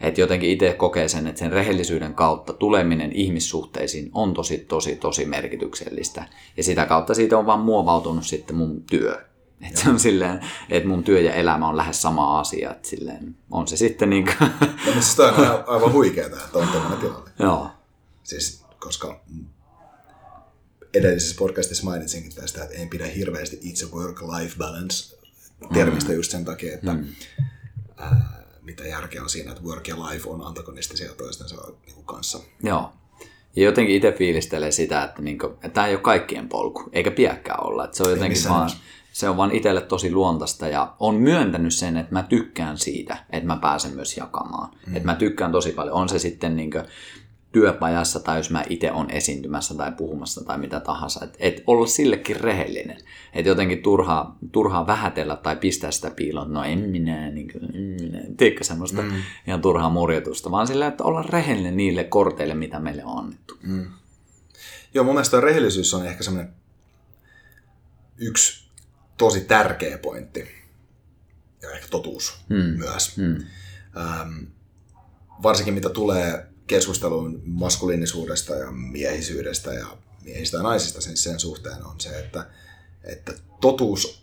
Et 0.00 0.18
jotenkin 0.18 0.50
itse 0.50 0.74
kokee 0.74 1.08
sen, 1.08 1.26
että 1.26 1.38
sen 1.38 1.52
rehellisyyden 1.52 2.14
kautta 2.14 2.52
tuleminen 2.52 3.12
ihmissuhteisiin 3.12 4.10
on 4.14 4.34
tosi, 4.34 4.58
tosi, 4.58 4.96
tosi 4.96 5.24
merkityksellistä. 5.24 6.24
Ja 6.56 6.64
sitä 6.64 6.86
kautta 6.86 7.14
siitä 7.14 7.38
on 7.38 7.46
vaan 7.46 7.60
muovautunut 7.60 8.26
sitten 8.26 8.56
mun 8.56 8.82
työ. 8.82 9.28
Et 9.70 9.76
se 9.76 9.90
on 9.90 10.00
silleen, 10.00 10.40
että 10.68 10.88
mun 10.88 11.04
työ 11.04 11.20
ja 11.20 11.34
elämä 11.34 11.68
on 11.68 11.76
lähes 11.76 12.02
sama 12.02 12.40
asia. 12.40 12.70
Et 12.70 12.84
silleen, 12.84 13.36
on 13.50 13.68
se 13.68 13.76
sitten 13.76 14.10
niin 14.10 14.24
kuin... 14.24 14.50
No, 14.60 14.92
mutta 14.94 15.00
se 15.00 15.22
on 15.22 15.64
aivan 15.66 15.92
huikeaa, 15.92 16.26
että 16.26 16.58
on 16.58 16.68
tämmöinen 16.68 16.98
tilanne. 16.98 17.30
Joo. 17.38 17.70
Siis, 18.22 18.64
koska 18.78 19.20
edellisessä 20.94 21.36
podcastissa 21.38 21.84
mainitsinkin 21.84 22.34
tästä, 22.34 22.64
että 22.64 22.76
en 22.76 22.88
pidä 22.88 23.06
hirveästi 23.06 23.58
itse 23.62 23.86
work-life 23.86 24.58
balance 24.58 25.17
termistä 25.74 26.12
just 26.12 26.30
sen 26.30 26.44
takia, 26.44 26.74
että 26.74 26.92
mm. 26.92 27.04
ää, 27.96 28.42
mitä 28.62 28.86
järkeä 28.86 29.22
on 29.22 29.30
siinä, 29.30 29.50
että 29.50 29.64
work 29.64 29.88
ja 29.88 29.96
life 29.96 30.28
on 30.28 30.46
antagonistisia 30.46 31.12
toistensa 31.12 31.56
niin 31.86 32.04
kanssa. 32.04 32.38
Joo. 32.62 32.92
Ja 33.56 33.64
jotenkin 33.64 33.96
itse 33.96 34.12
fiilistelee 34.12 34.70
sitä, 34.70 35.04
että, 35.04 35.22
niin 35.22 35.38
kuin, 35.38 35.52
että 35.52 35.68
tämä 35.68 35.86
ei 35.86 35.94
ole 35.94 36.02
kaikkien 36.02 36.48
polku, 36.48 36.84
eikä 36.92 37.10
piäkkää 37.10 37.56
olla. 37.56 37.84
Että 37.84 37.96
se 37.96 38.02
on 38.02 38.10
jotenkin 38.10 38.42
vaan, 38.48 38.70
se 39.12 39.28
on 39.28 39.36
vaan 39.36 39.52
itselle 39.52 39.80
tosi 39.80 40.12
luontaista 40.12 40.68
ja 40.68 40.94
on 41.00 41.14
myöntänyt 41.14 41.74
sen, 41.74 41.96
että 41.96 42.12
mä 42.12 42.22
tykkään 42.22 42.78
siitä, 42.78 43.16
että 43.30 43.46
mä 43.46 43.56
pääsen 43.56 43.94
myös 43.94 44.16
jakamaan. 44.16 44.70
Mm. 44.86 44.96
Että 44.96 45.06
mä 45.06 45.14
tykkään 45.14 45.52
tosi 45.52 45.72
paljon. 45.72 45.96
On 45.96 46.08
se 46.08 46.18
sitten 46.18 46.56
niin 46.56 46.70
kuin, 46.70 46.84
työpajassa 47.52 48.20
tai 48.20 48.36
jos 48.36 48.50
mä 48.50 48.64
itse 48.68 48.92
on 48.92 49.10
esiintymässä 49.10 49.74
tai 49.74 49.92
puhumassa 49.92 50.44
tai 50.44 50.58
mitä 50.58 50.80
tahansa. 50.80 51.24
Että 51.24 51.38
et 51.40 51.62
olla 51.66 51.86
sillekin 51.86 52.40
rehellinen. 52.40 52.98
Että 53.32 53.48
jotenkin 53.48 53.82
turhaa, 53.82 54.36
turhaa 54.52 54.86
vähätellä 54.86 55.36
tai 55.36 55.56
pistää 55.56 55.90
sitä 55.90 56.10
piiloon, 56.10 56.52
no 56.52 56.64
en 56.64 56.78
minä, 56.78 57.30
niin 57.30 57.52
kuin, 57.52 57.76
en 57.76 57.82
minä. 57.82 58.20
Tiedätkö 58.36 58.64
semmoista 58.64 59.02
mm. 59.02 59.10
ihan 59.46 59.60
turhaa 59.60 59.90
murjotusta, 59.90 60.50
vaan 60.50 60.66
sillä, 60.66 60.86
että 60.86 61.04
olla 61.04 61.22
rehellinen 61.22 61.76
niille 61.76 62.04
korteille, 62.04 62.54
mitä 62.54 62.78
meille 62.78 63.04
on 63.04 63.18
annettu. 63.18 63.58
Mm. 63.62 63.86
Joo, 64.94 65.04
mun 65.04 65.14
mielestä 65.14 65.40
rehellisyys 65.40 65.94
on 65.94 66.06
ehkä 66.06 66.22
semmoinen 66.22 66.52
yksi 68.18 68.68
tosi 69.16 69.40
tärkeä 69.40 69.98
pointti. 69.98 70.44
Ja 71.62 71.70
ehkä 71.70 71.86
totuus 71.90 72.40
mm. 72.48 72.56
myös. 72.56 73.16
Mm. 73.16 73.36
Ähm, 73.96 74.44
varsinkin 75.42 75.74
mitä 75.74 75.88
tulee 75.88 76.47
keskusteluun 76.68 77.42
maskuliinisuudesta 77.44 78.54
ja 78.54 78.70
miehisyydestä 78.70 79.74
ja 79.74 79.86
miehistä 80.24 80.56
ja 80.56 80.62
naisista 80.62 81.00
sen, 81.00 81.16
sen 81.16 81.40
suhteen 81.40 81.84
on 81.84 82.00
se, 82.00 82.18
että, 82.18 82.46
että 83.04 83.32
totuus, 83.60 84.22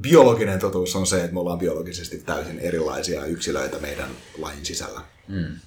biologinen 0.00 0.58
totuus 0.58 0.96
on 0.96 1.06
se, 1.06 1.20
että 1.20 1.34
me 1.34 1.40
ollaan 1.40 1.58
biologisesti 1.58 2.18
täysin 2.18 2.58
erilaisia 2.58 3.24
yksilöitä 3.24 3.78
meidän 3.78 4.10
lain 4.38 4.66
sisällä. 4.66 5.00
Mm. 5.28 5.58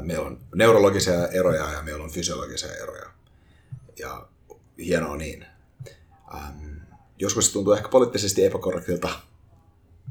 Meillä 0.00 0.26
on 0.26 0.40
neurologisia 0.54 1.28
eroja 1.28 1.72
ja 1.72 1.82
meillä 1.82 2.04
on 2.04 2.10
fysiologisia 2.10 2.74
eroja. 2.74 3.10
Ja 3.98 4.28
hienoa 4.78 5.16
niin. 5.16 5.46
Ähm, 6.34 6.76
joskus 7.18 7.46
se 7.46 7.52
tuntuu 7.52 7.72
ehkä 7.72 7.88
poliittisesti 7.88 8.44
epäkorrektilta 8.44 9.08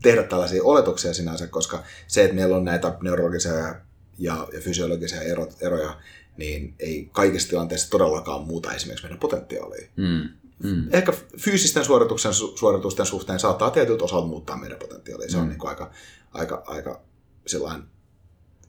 tehdä 0.01 0.23
tällaisia 0.23 0.63
oletuksia 0.63 1.13
sinänsä, 1.13 1.47
koska 1.47 1.83
se, 2.07 2.23
että 2.23 2.35
meillä 2.35 2.57
on 2.57 2.65
näitä 2.65 2.97
neurologisia 3.01 3.53
ja 3.53 3.75
ja, 4.17 4.47
ja 4.53 4.62
fysiologisia 4.62 5.21
erot, 5.21 5.62
eroja, 5.62 5.99
niin 6.38 6.75
ei 6.80 7.10
kaikissa 7.12 7.49
tilanteissa 7.49 7.89
todellakaan 7.89 8.43
muuta 8.43 8.73
esimerkiksi 8.73 9.06
meidän 9.06 9.19
potentiaalia. 9.19 9.88
Mm. 9.95 10.30
Mm. 10.63 10.88
Ehkä 10.91 11.13
fyysisten 11.39 11.86
suoritusten, 11.86 12.34
suoritusten 12.34 13.06
suhteen 13.06 13.39
saattaa 13.39 13.71
tietyt 13.71 14.01
osat 14.01 14.27
muuttaa 14.27 14.58
meidän 14.58 14.80
potentiaalia. 14.80 15.30
Se 15.30 15.38
mm. 15.38 15.43
on 15.43 15.49
niin 15.49 15.60
kuin 15.60 15.69
aika, 15.69 15.91
aika, 16.34 16.63
aika 16.67 17.01
sellainen 17.47 17.84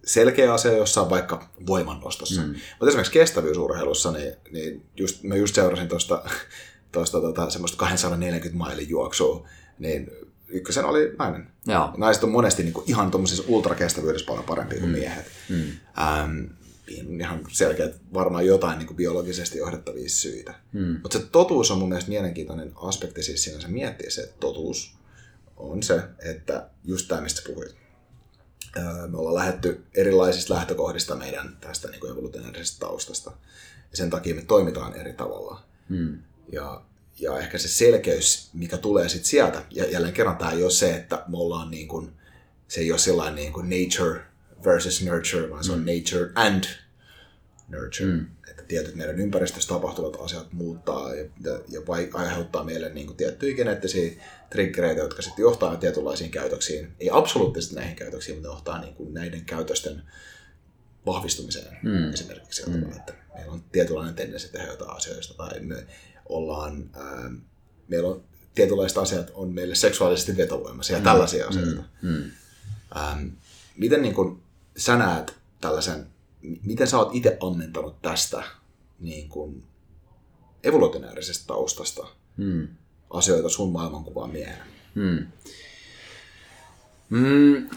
selkeä 0.04 0.52
asia 0.52 0.72
jossain 0.72 1.10
vaikka 1.10 1.48
voimannostossa. 1.66 2.42
Mm. 2.42 2.48
Mutta 2.48 2.88
esimerkiksi 2.88 3.12
kestävyysurheilussa, 3.12 4.12
niin, 4.12 4.34
niin 4.50 4.86
just, 4.96 5.22
mä 5.22 5.36
just 5.36 5.54
seurasin 5.54 5.88
tuosta 5.88 6.24
tuosta 6.92 7.20
tota, 7.20 7.50
semmoista 7.50 7.78
240 7.78 8.58
mailin 8.58 8.88
juoksua, 8.88 9.48
niin 9.78 10.10
ykkösen 10.48 10.84
oli 10.84 11.14
nainen. 11.18 11.50
Joo. 11.66 11.94
Naiset 11.96 12.24
on 12.24 12.30
monesti 12.30 12.62
niin 12.62 12.72
kuin 12.72 12.90
ihan 12.90 13.10
tuommoisessa 13.10 13.44
ultrakestävyydessä 13.46 14.26
paljon 14.26 14.44
parempia 14.44 14.78
kuin 14.78 14.90
mm. 14.90 14.98
miehet. 14.98 15.26
Mm. 15.48 15.62
Ähm, 15.98 16.44
ihan 17.20 17.40
selkeät 17.52 17.96
varmaan 18.14 18.46
jotain 18.46 18.78
niin 18.78 18.86
kuin 18.86 18.96
biologisesti 18.96 19.58
johdettavia 19.58 20.08
syitä. 20.08 20.54
Mm. 20.72 20.98
Mutta 21.02 21.18
se 21.18 21.26
totuus 21.32 21.70
on 21.70 21.78
mun 21.78 21.88
mielestä 21.88 22.10
mielenkiintoinen 22.10 22.72
aspekti 22.76 23.22
siis 23.22 23.44
sinänsä 23.44 23.68
miettiä 23.68 24.10
se, 24.10 24.20
että 24.20 24.36
totuus 24.40 24.98
on 25.56 25.82
se, 25.82 26.02
että 26.18 26.68
just 26.84 27.08
tämä, 27.08 27.20
mistä 27.20 27.42
puhuit. 27.46 27.76
me 29.08 29.18
ollaan 29.18 29.34
lähetty 29.34 29.84
erilaisista 29.94 30.54
lähtökohdista 30.54 31.16
meidän 31.16 31.56
tästä 31.60 31.88
niin 31.88 32.12
evolutionaarisesta 32.12 32.86
taustasta. 32.86 33.30
Ja 33.90 33.96
sen 33.96 34.10
takia 34.10 34.34
me 34.34 34.42
toimitaan 34.42 34.94
eri 34.94 35.12
tavalla. 35.12 35.62
Mm. 35.88 36.18
Ja 36.52 36.82
ja 37.20 37.38
ehkä 37.38 37.58
se 37.58 37.68
selkeys, 37.68 38.50
mikä 38.52 38.76
tulee 38.76 39.08
sitten 39.08 39.30
sieltä, 39.30 39.64
ja 39.70 39.90
jälleen 39.90 40.14
kerran 40.14 40.36
tämä 40.36 40.50
ei 40.50 40.62
ole 40.62 40.70
se, 40.70 40.94
että 40.94 41.24
me 41.28 41.36
ollaan 41.36 41.70
niin 41.70 41.88
kuin, 41.88 42.12
se 42.68 42.80
ei 42.80 42.92
ole 42.92 42.98
sellainen 42.98 43.34
niin 43.34 43.52
kuin 43.52 43.70
nature 43.70 44.20
versus 44.64 45.02
nurture, 45.02 45.50
vaan 45.50 45.64
se 45.64 45.72
on 45.72 45.78
mm. 45.78 45.86
nature 45.86 46.30
and 46.34 46.64
nurture. 47.68 48.10
Mm. 48.10 48.26
Että 48.50 48.62
tietyt 48.62 48.94
meidän 48.94 49.20
ympäristössä 49.20 49.68
tapahtuvat 49.68 50.16
asiat 50.20 50.52
muuttaa 50.52 51.14
ja, 51.14 51.24
ja, 51.44 51.60
ja 51.68 51.86
vai, 51.86 52.10
aiheuttaa 52.12 52.64
meille 52.64 52.88
niin 52.88 53.06
kuin 53.06 53.16
tiettyjä 53.16 53.56
geneettisiä 53.56 54.10
triggereitä, 54.50 55.00
jotka 55.00 55.22
sitten 55.22 55.42
johtaa 55.42 55.76
tietynlaisiin 55.76 56.30
käytöksiin. 56.30 56.92
Ei 57.00 57.08
absoluuttisesti 57.12 57.74
näihin 57.74 57.96
käytöksiin, 57.96 58.36
mutta 58.36 58.48
ne 58.48 58.54
johtaa 58.54 58.80
niin 58.80 58.94
kuin 58.94 59.14
näiden 59.14 59.44
käytösten 59.44 60.02
vahvistumiseen 61.06 61.78
mm. 61.82 62.12
esimerkiksi. 62.12 62.70
Mm. 62.70 62.92
Että 62.92 63.14
meillä 63.34 63.52
on 63.52 63.64
tietynlainen 63.72 64.14
tendenssi 64.14 64.52
tehdä 64.52 64.66
jotain 64.66 64.96
asioista 64.96 65.34
tai 65.34 65.60
ollaan, 66.28 66.90
ää, 66.94 67.30
meillä 67.88 68.08
on 68.08 68.22
tietynlaiset 68.54 68.98
asiat 68.98 69.30
on 69.34 69.52
meille 69.52 69.74
seksuaalisesti 69.74 70.36
vetovoimaisia 70.36 70.96
ja 70.96 71.00
mm. 71.00 71.04
tällaisia 71.04 71.44
mm. 71.44 71.48
asioita. 71.48 71.82
Mm. 72.02 72.30
Ähm, 72.96 73.26
miten 73.76 74.02
niin 74.02 74.14
kun, 74.14 74.42
sä 74.76 74.96
näet 74.96 75.36
tällaisen, 75.60 76.06
miten 76.62 76.86
sä 76.86 76.98
oot 76.98 77.10
itse 77.12 77.36
ammentanut 77.40 78.02
tästä 78.02 78.42
niin 78.98 79.28
kun, 79.28 79.62
evolutionäärisestä 80.64 81.46
taustasta 81.46 82.06
mm. 82.36 82.68
asioita 83.10 83.48
sun 83.48 83.72
maailmankuvaan 83.72 84.30
miehenä? 84.30 84.66
Mm. 84.94 85.26
Mm, 87.10 87.68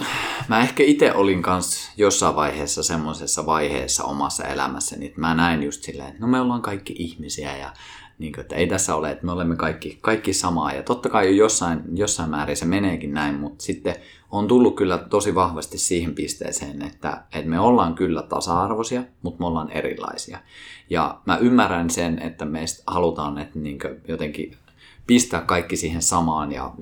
mä 0.48 0.62
ehkä 0.62 0.84
itse 0.84 1.14
olin 1.14 1.42
kans 1.42 1.92
jossain 1.98 2.36
vaiheessa 2.36 2.84
semmoisessa 2.84 3.46
vaiheessa 3.46 4.04
omassa 4.04 4.44
elämässäni, 4.44 5.06
että 5.06 5.22
mä 5.22 5.34
näin 5.36 5.64
just 5.64 5.84
silleen, 5.84 6.10
että 6.10 6.22
no 6.22 6.28
me 6.28 6.40
ollaan 6.40 6.62
kaikki 6.62 6.96
ihmisiä 6.98 7.58
ja 7.58 7.74
Niin 8.20 8.34
kuin, 8.34 8.42
että 8.42 8.56
ei 8.56 8.68
tässä 8.68 8.96
ole, 8.96 9.12
että 9.12 9.26
me 9.26 9.32
olemme 9.32 9.56
kaikki, 9.56 9.98
kaikki 10.02 10.34
samaa. 10.34 10.74
Ja 10.74 10.84
totta 10.84 11.10
kai 11.10 11.38
jossain, 11.38 11.82
jossain 11.94 12.30
määrin 12.30 12.58
se 12.58 12.66
meneekin 12.66 13.14
näin, 13.14 13.36
mutta 13.36 13.64
sitten 13.64 13.96
on 14.32 14.48
tullut 14.48 14.76
kyllä 14.76 14.98
tosi 14.98 15.36
vahvasti 15.36 15.78
siihen 15.78 16.16
pisteeseen, 16.16 16.82
että, 16.82 17.24
että 17.34 17.50
me 17.50 17.60
ollaan 17.60 17.96
kyllä 17.96 18.22
tasa-arvoisia, 18.22 19.04
mutta 19.22 19.40
me 19.40 19.48
ollaan 19.48 19.72
erilaisia. 19.72 20.40
Ja 20.90 21.22
mä 21.26 21.38
ymmärrän 21.38 21.90
sen, 21.90 22.20
että 22.20 22.46
meistä 22.46 22.84
halutaan 22.88 23.38
että 23.38 23.60
niin 23.60 23.80
jotenkin 24.08 24.58
pistää 25.08 25.42
kaikki 25.42 25.76
siihen 25.76 26.02
samaan 26.02 26.52
ja 26.52 26.74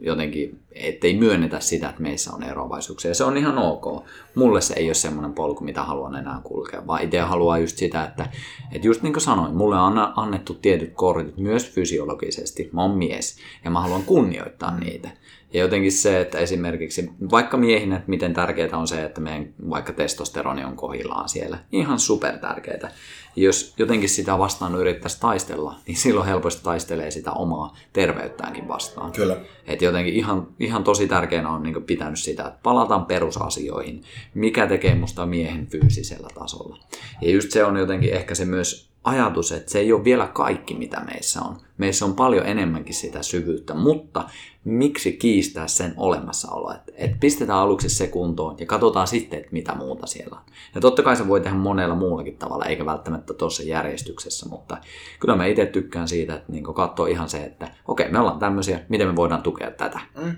jotenkin, 0.00 0.60
ettei 0.72 1.16
myönnetä 1.18 1.60
sitä, 1.60 1.88
että 1.88 2.02
meissä 2.02 2.32
on 2.32 2.42
eroavaisuuksia. 2.42 3.10
Ja 3.10 3.14
se 3.14 3.24
on 3.24 3.36
ihan 3.36 3.58
ok. 3.58 4.04
Mulle 4.34 4.60
se 4.60 4.74
ei 4.74 4.88
ole 4.88 4.94
semmoinen 4.94 5.32
polku, 5.32 5.64
mitä 5.64 5.82
haluan 5.82 6.14
enää 6.14 6.40
kulkea, 6.44 6.86
vaan 6.86 7.02
itse 7.02 7.20
haluaa 7.20 7.58
just 7.58 7.78
sitä, 7.78 8.04
että, 8.04 8.28
että 8.72 8.88
just 8.88 9.02
niin 9.02 9.12
kuin 9.12 9.22
sanoin, 9.22 9.54
mulle 9.54 9.78
on 9.78 10.12
annettu 10.16 10.54
tietyt 10.54 10.92
kortit 10.94 11.36
myös 11.36 11.70
fysiologisesti. 11.70 12.70
Mä 12.72 12.82
oon 12.82 12.98
mies 12.98 13.38
ja 13.64 13.70
mä 13.70 13.80
haluan 13.80 14.02
kunnioittaa 14.02 14.78
niitä. 14.78 15.10
Ja 15.52 15.60
jotenkin 15.60 15.92
se, 15.92 16.20
että 16.20 16.38
esimerkiksi 16.38 17.10
vaikka 17.30 17.56
miehinä, 17.56 17.96
että 17.96 18.10
miten 18.10 18.34
tärkeää 18.34 18.78
on 18.78 18.88
se, 18.88 19.04
että 19.04 19.20
meidän 19.20 19.54
vaikka 19.70 19.92
testosteroni 19.92 20.64
on 20.64 20.76
kohillaan 20.76 21.28
siellä. 21.28 21.58
Ihan 21.72 21.98
super 21.98 22.38
tärkeää. 22.38 22.90
Jos 23.36 23.74
jotenkin 23.78 24.08
sitä 24.08 24.38
vastaan 24.38 24.74
yrittäisi 24.74 25.20
taistella, 25.20 25.74
niin 25.86 25.96
silloin 25.96 26.26
helposti 26.26 26.62
taistelee 26.62 27.10
sitä 27.10 27.32
omaa 27.32 27.76
terveyttäänkin 27.92 28.68
vastaan. 28.68 29.12
Kyllä. 29.12 29.36
Et 29.66 29.82
jotenkin 29.82 30.14
ihan, 30.14 30.48
ihan 30.60 30.84
tosi 30.84 31.08
tärkeänä 31.08 31.50
on 31.50 31.62
niin 31.62 31.82
pitänyt 31.82 32.18
sitä, 32.18 32.46
että 32.46 32.60
palataan 32.62 33.06
perusasioihin. 33.06 34.02
Mikä 34.34 34.66
tekee 34.66 34.94
musta 34.94 35.26
miehen 35.26 35.66
fyysisellä 35.66 36.28
tasolla. 36.34 36.78
Ja 37.20 37.30
just 37.30 37.50
se 37.50 37.64
on 37.64 37.76
jotenkin 37.76 38.12
ehkä 38.12 38.34
se 38.34 38.44
myös 38.44 38.85
ajatus, 39.06 39.52
että 39.52 39.72
se 39.72 39.78
ei 39.78 39.92
ole 39.92 40.04
vielä 40.04 40.26
kaikki, 40.26 40.74
mitä 40.74 41.00
meissä 41.00 41.40
on. 41.40 41.56
Meissä 41.78 42.04
on 42.04 42.14
paljon 42.14 42.46
enemmänkin 42.46 42.94
sitä 42.94 43.22
syvyyttä, 43.22 43.74
mutta 43.74 44.24
miksi 44.64 45.12
kiistää 45.12 45.68
sen 45.68 45.94
olemassaolo? 45.96 46.72
Että 46.74 46.92
et 46.96 47.20
pistetään 47.20 47.58
aluksi 47.58 47.88
se 47.88 48.06
kuntoon 48.06 48.56
ja 48.58 48.66
katsotaan 48.66 49.06
sitten, 49.06 49.38
että 49.38 49.52
mitä 49.52 49.74
muuta 49.74 50.06
siellä 50.06 50.36
on. 50.36 50.42
Ja 50.74 50.80
totta 50.80 51.02
kai 51.02 51.16
se 51.16 51.28
voi 51.28 51.40
tehdä 51.40 51.56
monella 51.56 51.94
muullakin 51.94 52.36
tavalla, 52.36 52.64
eikä 52.64 52.86
välttämättä 52.86 53.34
tuossa 53.34 53.62
järjestyksessä, 53.62 54.48
mutta 54.48 54.78
kyllä 55.20 55.36
mä 55.36 55.46
itse 55.46 55.66
tykkään 55.66 56.08
siitä, 56.08 56.34
että 56.34 56.52
niin 56.52 56.64
katsoo 56.64 57.06
ihan 57.06 57.28
se, 57.28 57.44
että 57.44 57.70
okei, 57.88 58.10
me 58.10 58.18
ollaan 58.18 58.38
tämmöisiä, 58.38 58.80
miten 58.88 59.08
me 59.08 59.16
voidaan 59.16 59.42
tukea 59.42 59.70
tätä. 59.70 60.00
Mm. 60.22 60.36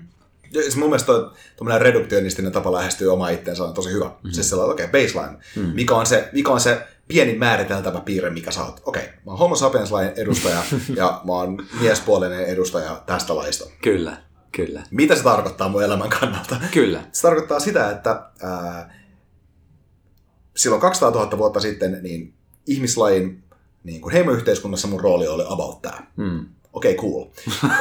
Ja 0.53 0.61
siis 0.61 0.77
mun 0.77 0.89
mielestä 0.89 1.11
tuommoinen 1.57 1.81
reduktionistinen 1.81 2.51
tapa 2.51 2.71
lähestyä 2.71 3.13
omaa 3.13 3.29
itseensä 3.29 3.63
on 3.63 3.73
tosi 3.73 3.91
hyvä. 3.91 4.05
Mm-hmm. 4.05 4.31
Siis 4.31 4.49
sellainen, 4.49 4.73
okei, 4.73 4.85
okay, 4.85 5.01
baseline. 5.01 5.37
Mm-hmm. 5.55 5.75
Mikä, 5.75 5.95
on 5.95 6.05
se, 6.05 6.29
mikä 6.33 6.51
on 6.51 6.59
se 6.59 6.87
pieni 7.09 7.37
määriteltävä 7.37 7.99
piirre, 7.99 8.29
mikä 8.29 8.51
sä 8.51 8.63
oot. 8.63 8.81
Okei, 8.85 9.03
okay, 9.03 9.15
mä 9.15 9.31
oon 9.31 9.39
homo 9.39 9.55
sapiens 9.55 9.91
lain 9.91 10.11
edustaja 10.15 10.63
ja 10.95 11.21
mä 11.27 11.33
oon 11.33 11.65
miespuolinen 11.81 12.45
edustaja 12.45 13.03
tästä 13.05 13.35
laista. 13.35 13.69
Kyllä, 13.81 14.17
kyllä. 14.51 14.83
Mitä 14.91 15.15
se 15.15 15.23
tarkoittaa 15.23 15.69
mun 15.69 15.83
elämän 15.83 16.09
kannalta? 16.09 16.55
Kyllä. 16.71 17.03
Se 17.11 17.21
tarkoittaa 17.21 17.59
sitä, 17.59 17.91
että 17.91 18.29
ää, 18.41 18.93
silloin 20.55 20.81
200 20.81 21.11
000 21.11 21.37
vuotta 21.37 21.59
sitten 21.59 21.99
niin 22.01 22.33
ihmislajin 22.67 23.43
niin 23.83 24.01
kuin 24.01 24.13
heimoyhteiskunnassa 24.13 24.87
mun 24.87 24.99
rooli 24.99 25.27
oli 25.27 25.43
about 25.47 25.81
tämä. 25.81 26.07
Mm 26.15 26.45
okei, 26.73 26.95
okay, 26.95 27.09
cool. 27.11 27.25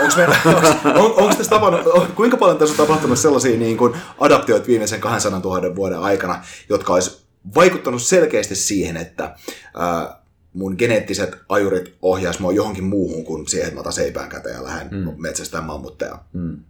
Onko 0.03 0.17
meillä, 0.17 0.37
onks, 0.57 0.69
on, 0.85 1.25
onks 1.25 1.37
tässä 1.37 1.51
tapannut, 1.51 1.87
on, 1.87 2.07
kuinka 2.07 2.37
paljon 2.37 2.59
tässä 2.59 2.83
on 2.83 2.87
tapahtunut 2.87 3.19
sellaisia 3.19 3.59
niin 3.59 3.77
kuin 3.77 3.95
adaptioita 4.19 4.67
viimeisen 4.67 5.01
200 5.01 5.41
000 5.41 5.77
vuoden 5.77 5.99
aikana, 5.99 6.43
jotka 6.69 6.95
olisi 6.95 7.28
vaikuttanut 7.55 8.03
selkeästi 8.03 8.55
siihen, 8.55 8.97
että 8.97 9.37
ää, 9.77 10.23
mun 10.53 10.75
geneettiset 10.79 11.37
ajurit 11.49 11.95
ohjaisi 12.03 12.43
mua 12.43 12.53
johonkin 12.53 12.85
muuhun 12.85 13.25
kuin 13.25 13.49
siihen, 13.49 13.67
että 13.67 13.75
mä 13.75 13.81
otan 13.81 13.93
seipään 13.93 14.29
käteen 14.29 14.55
ja 14.55 14.65
lähden 14.65 14.89
mm. 15.01 15.15
metsästään 15.17 15.65
mammutteja. 15.65 16.19
Mm. 16.33 16.65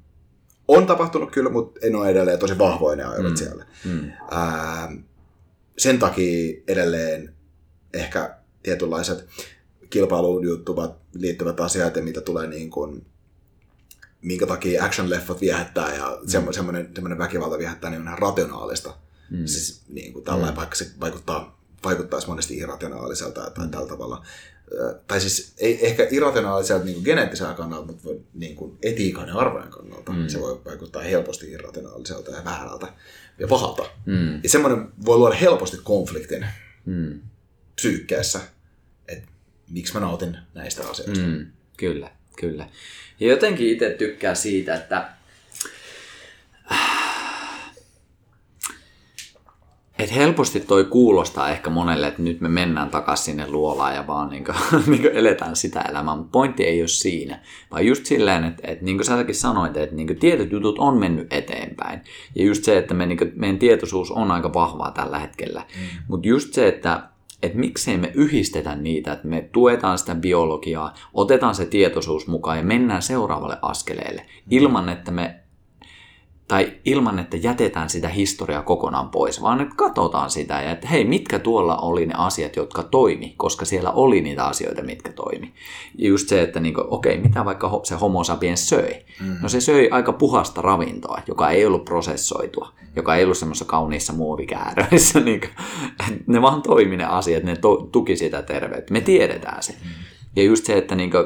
On 0.69 0.87
tapahtunut 0.87 1.31
kyllä, 1.31 1.51
mutta 1.51 1.81
en 1.83 1.97
ole 1.97 2.09
edelleen 2.09 2.39
tosi 2.39 2.59
vahvoja 2.59 2.97
ne 2.97 3.05
ajurit 3.05 3.31
mm. 3.31 3.37
siellä. 3.37 3.67
Mm. 3.85 4.11
Ää, 4.31 4.93
sen 5.79 5.99
takia 5.99 6.63
edelleen 6.69 7.35
ehkä 7.95 8.35
tietynlaiset 8.63 9.27
kilpailuun 9.91 10.45
juttuvat, 10.45 10.97
liittyvät 11.15 11.61
asiat 11.61 11.97
ja 11.97 12.03
mitä 12.03 12.21
tulee 12.21 12.47
niin 12.47 12.71
kuin, 12.71 13.07
minkä 14.23 14.47
takia 14.47 14.85
action-leffat 14.85 15.41
viehättää 15.41 15.95
ja 15.95 16.19
mm. 16.23 16.53
semmoinen, 16.53 16.91
semmoinen 16.95 17.19
väkivalta 17.19 17.59
viehättää, 17.59 17.91
niin 17.91 18.01
on 18.01 18.07
ihan 18.07 18.19
rationaalista. 18.19 18.95
Mm. 19.31 19.47
Siis 19.47 19.83
niin 19.89 20.13
kuin 20.13 20.25
tällainen, 20.25 20.55
mm. 20.55 20.57
vaikka 20.57 20.77
se 20.77 20.87
vaikuttaa, 21.01 21.63
vaikuttaisi 21.85 22.27
monesti 22.27 22.57
irrationaaliselta 22.57 23.51
tai 23.51 23.65
mm. 23.65 23.71
tällä 23.71 23.89
tavalla. 23.89 24.27
Tai 25.07 25.21
siis 25.21 25.53
ei 25.59 25.87
ehkä 25.87 26.07
irrationaaliselta 26.11 26.85
niin 26.85 27.03
geneettisellä 27.05 27.55
kannalta, 27.55 27.87
mutta 27.87 28.09
niin 28.35 28.57
kuin 28.57 28.79
etiikan 28.83 29.29
ja 29.29 29.35
arvojen 29.35 29.71
kannalta 29.71 30.13
mm. 30.13 30.29
se 30.29 30.41
voi 30.41 30.61
vaikuttaa 30.65 31.03
helposti 31.03 31.51
irrationaaliselta 31.51 32.31
ja 32.31 32.45
väärältä 32.45 32.87
ja 33.39 33.49
pahalta. 33.49 33.91
Mm. 34.07 34.41
Ja 34.43 34.49
semmoinen 34.49 34.89
voi 35.05 35.17
luoda 35.17 35.35
helposti 35.35 35.77
konfliktin 35.83 36.47
mm. 36.87 37.21
psyykkeessä, 37.77 38.41
että 39.09 39.29
miksi 39.71 39.95
mä 39.95 40.01
nautin 40.01 40.39
näistä 40.55 40.89
asioista. 40.89 41.27
Mm, 41.27 41.47
kyllä, 41.77 42.11
kyllä. 42.37 42.69
Ja 43.21 43.29
jotenkin 43.29 43.69
itse 43.69 43.91
tykkää 43.91 44.35
siitä, 44.35 44.75
että 44.75 45.09
et 49.99 50.15
helposti 50.15 50.61
toi 50.61 50.85
kuulostaa 50.85 51.51
ehkä 51.51 51.71
monelle, 51.71 52.07
että 52.07 52.23
nyt 52.23 52.41
me 52.41 52.49
mennään 52.49 52.91
takaisin 52.91 53.25
sinne 53.25 53.51
luolaan 53.51 53.95
ja 53.95 54.07
vaan 54.07 54.31
niin 54.31 54.45
kuin, 54.45 54.57
niin 54.91 55.03
kuin 55.03 55.17
eletään 55.17 55.57
sitä 55.57 55.81
elämää. 55.81 56.17
Mutta 56.17 56.33
pointti 56.33 56.65
ei 56.65 56.83
ole 56.83 56.89
siinä, 56.89 57.41
vaan 57.71 57.87
just 57.87 58.07
silleen, 58.07 58.45
että, 58.45 58.63
että 58.67 58.85
niin 58.85 58.97
kuin 58.97 59.05
säkin 59.05 59.35
sanoit, 59.35 59.77
että 59.77 59.97
niin 59.97 60.07
kuin 60.07 60.19
tietyt 60.19 60.53
jutut 60.53 60.79
on 60.79 60.99
mennyt 60.99 61.33
eteenpäin. 61.33 62.01
Ja 62.35 62.45
just 62.45 62.65
se, 62.65 62.79
että 62.79 62.95
me, 62.95 63.07
niin 63.07 63.19
kuin, 63.19 63.33
meidän 63.37 63.59
tietoisuus 63.59 64.11
on 64.11 64.31
aika 64.31 64.55
vahvaa 64.55 64.91
tällä 64.91 65.19
hetkellä. 65.19 65.61
Mm. 65.61 66.03
Mutta 66.09 66.29
just 66.29 66.53
se, 66.53 66.69
että 66.69 67.03
että 67.43 67.59
miksei 67.59 67.99
me 67.99 68.13
yhdistetä 68.15 68.77
niitä, 68.77 69.13
että 69.13 69.29
me 69.29 69.49
tuetaan 69.53 69.99
sitä 69.99 70.15
biologiaa, 70.15 70.95
otetaan 71.15 71.55
se 71.55 71.67
tietoisuus 71.67 72.27
mukaan 72.27 72.59
ja 72.59 72.65
mennään 72.65 73.03
seuraavalle 73.03 73.59
askeleelle 73.63 74.27
ilman, 74.51 74.89
että 74.89 75.11
me 75.11 75.41
tai 76.49 76.73
ilman, 76.85 77.19
että 77.19 77.37
jätetään 77.37 77.91
sitä 77.91 78.09
historiaa 78.09 78.63
kokonaan 78.63 79.09
pois, 79.09 79.43
vaan 79.43 79.61
että 79.61 79.75
katsotaan 79.77 80.31
sitä 80.31 80.63
ja 80.63 80.71
että 80.71 80.89
hei, 80.89 81.05
mitkä 81.05 81.39
tuolla 81.39 81.77
oli 81.77 82.07
ne 82.07 82.15
asiat, 82.17 82.57
jotka 82.57 82.83
toimi, 82.83 83.35
koska 83.37 83.65
siellä 83.65 83.91
oli 83.91 84.21
niitä 84.21 84.45
asioita, 84.45 84.83
mitkä 84.83 85.13
toimi. 85.13 85.53
Ja 85.99 86.09
just 86.09 86.29
se, 86.29 86.43
että 86.43 86.61
niinku, 86.61 86.85
okei, 86.91 87.19
mitä 87.19 87.45
vaikka 87.45 87.81
se 87.83 87.95
homo 87.95 88.25
sapiens 88.25 88.69
söi? 88.69 89.05
Mm. 89.21 89.37
No 89.43 89.49
se 89.49 89.61
söi 89.61 89.89
aika 89.91 90.13
puhasta 90.13 90.63
ravintoa, 90.63 91.19
joka 91.27 91.51
ei 91.51 91.67
ollut 91.67 91.85
prosessoitua, 91.85 92.73
joka 92.97 93.17
ei 93.17 93.25
ollut 93.25 93.39
semmoisessa 93.39 93.65
kauniissa 93.65 94.13
muovikääröissä. 94.13 95.21
Niinku, 95.29 95.47
ne 96.27 96.43
vaan 96.43 96.63
toimi 96.63 96.97
ne 96.97 97.05
asiat, 97.05 97.43
ne 97.43 97.57
to, 97.57 97.89
tuki 97.93 98.17
sitä 98.17 98.43
terveyttä. 98.43 98.93
Me 98.93 99.01
tiedetään 99.01 99.63
se. 99.63 99.73
Mm. 99.73 99.91
Ja 100.37 100.43
just 100.43 100.65
se, 100.65 100.79
että 100.79 100.95
niinku, 100.95 101.19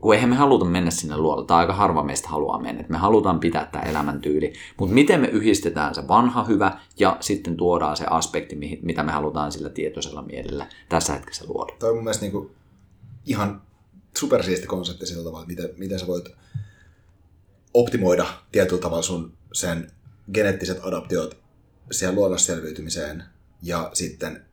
kun 0.00 0.14
eihän 0.14 0.30
me 0.30 0.36
haluta 0.36 0.64
mennä 0.64 0.90
sinne 0.90 1.16
luolle, 1.16 1.46
tai 1.46 1.58
aika 1.58 1.72
harva 1.72 2.04
meistä 2.04 2.28
haluaa 2.28 2.62
mennä, 2.62 2.84
me 2.88 2.98
halutaan 2.98 3.40
pitää 3.40 3.68
tämä 3.72 3.84
elämäntyyli, 3.84 4.52
mutta 4.78 4.94
miten 4.94 5.20
me 5.20 5.26
yhdistetään 5.26 5.94
se 5.94 6.08
vanha 6.08 6.44
hyvä 6.44 6.80
ja 6.98 7.16
sitten 7.20 7.56
tuodaan 7.56 7.96
se 7.96 8.04
aspekti, 8.10 8.56
mitä 8.82 9.02
me 9.02 9.12
halutaan 9.12 9.52
sillä 9.52 9.68
tietoisella 9.68 10.22
mielellä 10.22 10.66
tässä 10.88 11.12
hetkessä 11.12 11.44
luoda. 11.48 11.72
Tämä 11.78 11.90
on 11.90 11.96
mun 11.96 12.04
mielestä 12.04 12.24
niinku 12.24 12.50
ihan 13.26 13.62
supersiisti 14.18 14.66
konsepti 14.66 15.06
sillä 15.06 15.24
tavalla, 15.24 15.42
että 15.42 15.62
miten, 15.62 15.78
miten 15.78 15.98
sä 15.98 16.06
voit 16.06 16.28
optimoida 17.74 18.26
tietyllä 18.52 18.82
tavalla 18.82 19.02
sun 19.02 19.32
sen 19.52 19.92
geneettiset 20.34 20.84
adaptiot 20.84 21.36
siihen 21.90 22.14
luonnossa 22.14 22.46
selviytymiseen 22.46 23.24
ja 23.62 23.90
sitten 23.92 24.44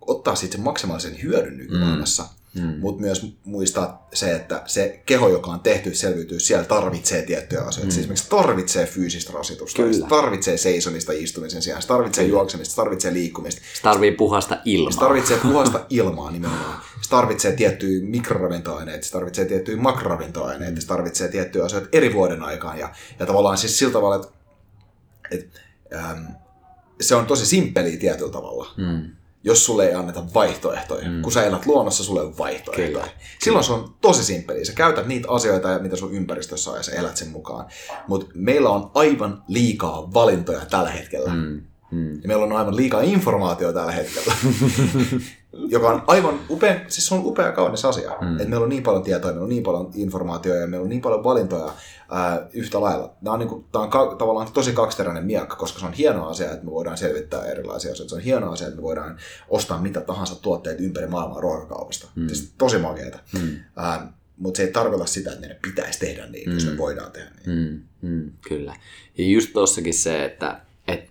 ottaa 0.00 0.34
sitten 0.34 0.58
sen 0.58 0.64
maksimaalisen 0.64 1.22
hyödyn 1.22 1.56
nykymaailmassa. 1.56 2.22
Mm 2.22 2.45
Mm. 2.62 2.80
Mutta 2.80 3.00
myös 3.00 3.36
muistaa 3.44 4.08
se, 4.14 4.36
että 4.36 4.62
se 4.66 5.02
keho, 5.06 5.28
joka 5.28 5.50
on 5.50 5.60
tehty 5.60 5.94
selviytyä, 5.94 6.38
siellä 6.38 6.64
tarvitsee 6.64 7.22
tiettyjä 7.22 7.60
asioita. 7.60 7.86
Mm. 7.86 7.90
Siis 7.90 7.98
esimerkiksi 7.98 8.30
tarvitsee 8.30 8.86
fyysistä 8.86 9.32
rasitusta, 9.32 9.82
Kyllä. 9.82 9.92
se 9.92 10.06
tarvitsee 10.08 10.56
seisomista 10.56 11.12
istumisen 11.12 11.62
sijaan, 11.62 11.82
se 11.82 11.88
tarvitsee 11.88 12.24
Kyllä. 12.24 12.36
juoksemista, 12.36 12.70
se 12.72 12.76
tarvitsee 12.76 13.12
liikkumista. 13.12 13.60
Se 13.74 13.82
tarvitsee 13.82 14.16
puhasta 14.16 14.58
ilmaa. 14.64 14.92
Se 14.92 14.98
tarvitsee 14.98 15.38
puhasta 15.42 15.86
ilmaa 15.90 16.30
nimenomaan. 16.30 16.82
Se 17.02 17.10
tarvitsee 17.10 17.52
tiettyjä 17.52 18.04
mikroravintoaineita, 18.04 19.06
se 19.06 19.12
tarvitsee 19.12 19.44
tiettyjä 19.44 19.76
makroravintoaineita, 19.76 20.80
se 20.80 20.86
tarvitsee 20.86 21.28
tiettyjä 21.28 21.64
asioita 21.64 21.88
eri 21.92 22.14
vuoden 22.14 22.42
aikaan. 22.42 22.78
Ja, 22.78 22.90
ja 23.18 23.26
tavallaan 23.26 23.58
siis 23.58 23.78
sillä 23.78 23.92
tavalla, 23.92 24.16
että, 24.16 24.28
että 25.30 25.60
ähm, 25.94 26.24
se 27.00 27.14
on 27.14 27.26
tosi 27.26 27.46
simppeliä 27.46 27.96
tietyllä 27.96 28.32
tavalla. 28.32 28.74
Mm 28.76 29.15
jos 29.46 29.66
sulle 29.66 29.86
ei 29.86 29.94
anneta 29.94 30.22
vaihtoehtoja. 30.34 31.08
Mm. 31.08 31.22
Kun 31.22 31.32
sä 31.32 31.44
elät 31.44 31.66
luonnossa, 31.66 32.04
sulle 32.04 32.20
on 32.20 32.38
vaihtoehtoja. 32.38 32.88
Kyllä. 32.88 33.08
Silloin 33.38 33.64
se 33.64 33.72
on 33.72 33.94
tosi 34.00 34.24
simppeliä. 34.24 34.64
Sä 34.64 34.72
käytät 34.72 35.06
niitä 35.06 35.28
asioita, 35.30 35.78
mitä 35.78 35.96
sun 35.96 36.12
ympäristössä 36.12 36.70
on, 36.70 36.76
ja 36.76 36.82
sä 36.82 36.92
elät 36.92 37.16
sen 37.16 37.28
mukaan. 37.28 37.66
Mutta 38.08 38.26
meillä 38.34 38.70
on 38.70 38.90
aivan 38.94 39.42
liikaa 39.48 40.14
valintoja 40.14 40.66
tällä 40.70 40.90
hetkellä. 40.90 41.34
Mm. 41.34 41.62
Mm. 41.90 42.14
Ja 42.14 42.28
meillä 42.28 42.44
on 42.44 42.52
aivan 42.52 42.76
liikaa 42.76 43.00
informaatiota 43.00 43.78
tällä 43.78 43.92
hetkellä, 43.92 44.34
joka 45.68 45.88
on 45.88 46.02
aivan 46.06 46.40
upea, 46.50 46.80
siis 46.88 47.06
se 47.06 47.14
on 47.14 47.24
upea 47.24 47.52
kaunis 47.52 47.84
asia. 47.84 48.16
Mm. 48.20 48.36
Että 48.36 48.48
meillä 48.48 48.64
on 48.64 48.68
niin 48.68 48.82
paljon 48.82 49.02
tietoa, 49.02 49.30
meillä 49.30 49.42
on 49.42 49.48
niin 49.48 49.62
paljon 49.62 49.90
informaatiota 49.94 50.58
ja 50.58 50.66
meillä 50.66 50.84
on 50.84 50.88
niin 50.88 51.00
paljon 51.00 51.24
valintoja 51.24 51.72
ää, 52.10 52.46
yhtä 52.52 52.80
lailla. 52.80 53.14
Tämä 53.24 53.32
on, 53.32 53.38
niin 53.38 53.48
kuin, 53.48 53.64
tämä 53.72 53.82
on 53.84 53.90
ka- 53.90 54.14
tavallaan 54.18 54.52
tosi 54.52 54.72
kaksiteräinen 54.72 55.24
miekka, 55.26 55.56
koska 55.56 55.80
se 55.80 55.86
on 55.86 55.92
hieno 55.92 56.28
asia, 56.28 56.52
että 56.52 56.64
me 56.64 56.70
voidaan 56.70 56.98
selvittää 56.98 57.44
erilaisia 57.44 57.92
asioita. 57.92 58.08
Se 58.08 58.16
on 58.16 58.22
hieno 58.22 58.52
asia, 58.52 58.66
että 58.66 58.76
me 58.76 58.82
voidaan 58.82 59.18
ostaa 59.48 59.80
mitä 59.80 60.00
tahansa 60.00 60.42
tuotteita 60.42 60.82
ympäri 60.82 61.06
maailmaa 61.06 61.40
ruokakaupasta. 61.40 62.08
Mm. 62.14 62.28
Siis 62.28 62.52
tosi 62.58 62.78
makeeta. 62.78 63.18
Mm. 63.32 63.56
Ää, 63.76 64.12
mutta 64.36 64.56
se 64.56 64.62
ei 64.62 64.72
tarkoita 64.72 65.06
sitä, 65.06 65.30
että 65.30 65.40
meidän 65.40 65.58
pitäisi 65.62 65.98
tehdä 65.98 66.26
niin, 66.26 66.48
mm. 66.48 66.54
jos 66.54 66.64
me 66.64 66.72
mm. 66.72 66.78
voidaan 66.78 67.12
tehdä 67.12 67.30
niin. 67.46 67.86
Mm, 68.02 68.08
mm, 68.08 68.32
kyllä. 68.48 68.76
Ja 69.18 69.24
just 69.24 69.50
tossakin 69.52 69.94
se, 69.94 70.24
että, 70.24 70.60
että 70.88 71.10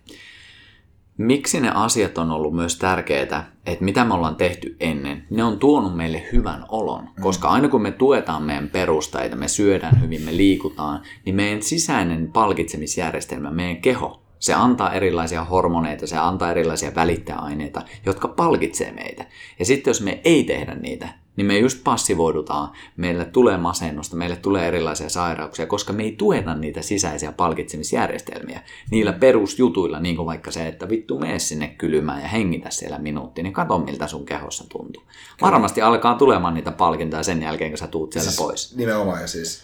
miksi 1.18 1.60
ne 1.60 1.72
asiat 1.74 2.18
on 2.18 2.32
ollut 2.32 2.56
myös 2.56 2.78
tärkeitä, 2.78 3.44
että 3.66 3.86
mitä 3.86 4.06
me 4.06 4.14
ollaan 4.14 4.36
tehty 4.36 4.76
ennen, 4.80 5.28
ne 5.30 5.44
on 5.44 5.60
tuonut 5.60 5.98
meille 5.98 6.24
hyvän 6.32 6.66
olon. 6.70 7.04
Mm. 7.04 7.22
Koska 7.22 7.50
aina 7.50 7.68
kun 7.68 7.82
me 7.82 7.92
tuetaan 7.92 8.44
meidän 8.44 8.70
perusteita, 8.70 9.36
me 9.36 9.48
syödään 9.48 10.02
hyvin, 10.02 10.22
me 10.22 10.38
liikutaan, 10.38 11.02
niin 11.26 11.36
meidän 11.36 11.62
sisäinen 11.62 12.32
palkitsemisjärjestelmä, 12.32 13.52
meidän 13.52 13.82
keho, 13.82 14.22
se 14.40 14.54
antaa 14.54 14.94
erilaisia 14.94 15.44
hormoneita, 15.44 16.08
se 16.08 16.18
antaa 16.18 16.52
erilaisia 16.52 16.96
välittäjäaineita, 16.96 17.82
jotka 18.06 18.28
palkitsee 18.28 18.92
meitä. 18.92 19.26
Ja 19.60 19.66
sitten 19.66 19.92
jos 19.92 20.02
me 20.02 20.22
ei 20.24 20.44
tehdä 20.44 20.76
niitä, 20.76 21.10
niin 21.36 21.48
me 21.48 21.58
just 21.58 21.84
passivoidutaan, 21.84 22.70
meille 22.98 23.26
tulee 23.26 23.58
masennusta, 23.58 24.16
meille 24.16 24.36
tulee 24.36 24.68
erilaisia 24.68 25.10
sairauksia, 25.10 25.68
koska 25.68 25.94
me 25.94 26.04
ei 26.04 26.12
tueta 26.12 26.56
niitä 26.56 26.82
sisäisiä 26.82 27.32
palkitsemisjärjestelmiä 27.32 28.62
niillä 28.92 29.14
perusjutuilla, 29.14 30.00
niin 30.00 30.16
kuin 30.16 30.26
vaikka 30.26 30.52
se, 30.52 30.68
että 30.68 30.90
vittu 30.90 31.20
mene 31.20 31.40
sinne 31.40 31.68
kylmään 31.68 32.22
ja 32.22 32.28
hengitä 32.28 32.70
siellä 32.70 33.00
minuutti, 33.00 33.44
niin 33.44 33.54
kato 33.54 33.78
miltä 33.78 34.08
sun 34.08 34.26
kehossa 34.26 34.70
tuntuu. 34.70 35.04
Varmasti 35.42 35.82
alkaa 35.82 36.16
tulemaan 36.16 36.54
niitä 36.54 36.72
palkintoja 36.72 37.24
sen 37.24 37.42
jälkeen, 37.42 37.72
kun 37.72 37.78
sä 37.78 37.88
tuut 37.88 38.14
sieltä 38.14 38.30
siis, 38.30 38.42
pois. 38.42 38.76
Nimenomaan, 38.76 39.22
ja 39.22 39.28
siis 39.28 39.64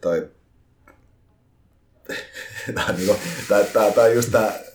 toi... 0.00 0.28
tämä 2.74 2.86
on, 2.88 2.96
niinku, 2.96 3.16
tää, 3.48 3.64
tää, 3.64 3.90
tää 3.90 4.04
on 4.04 4.14
just 4.14 4.30
tää 4.30 4.71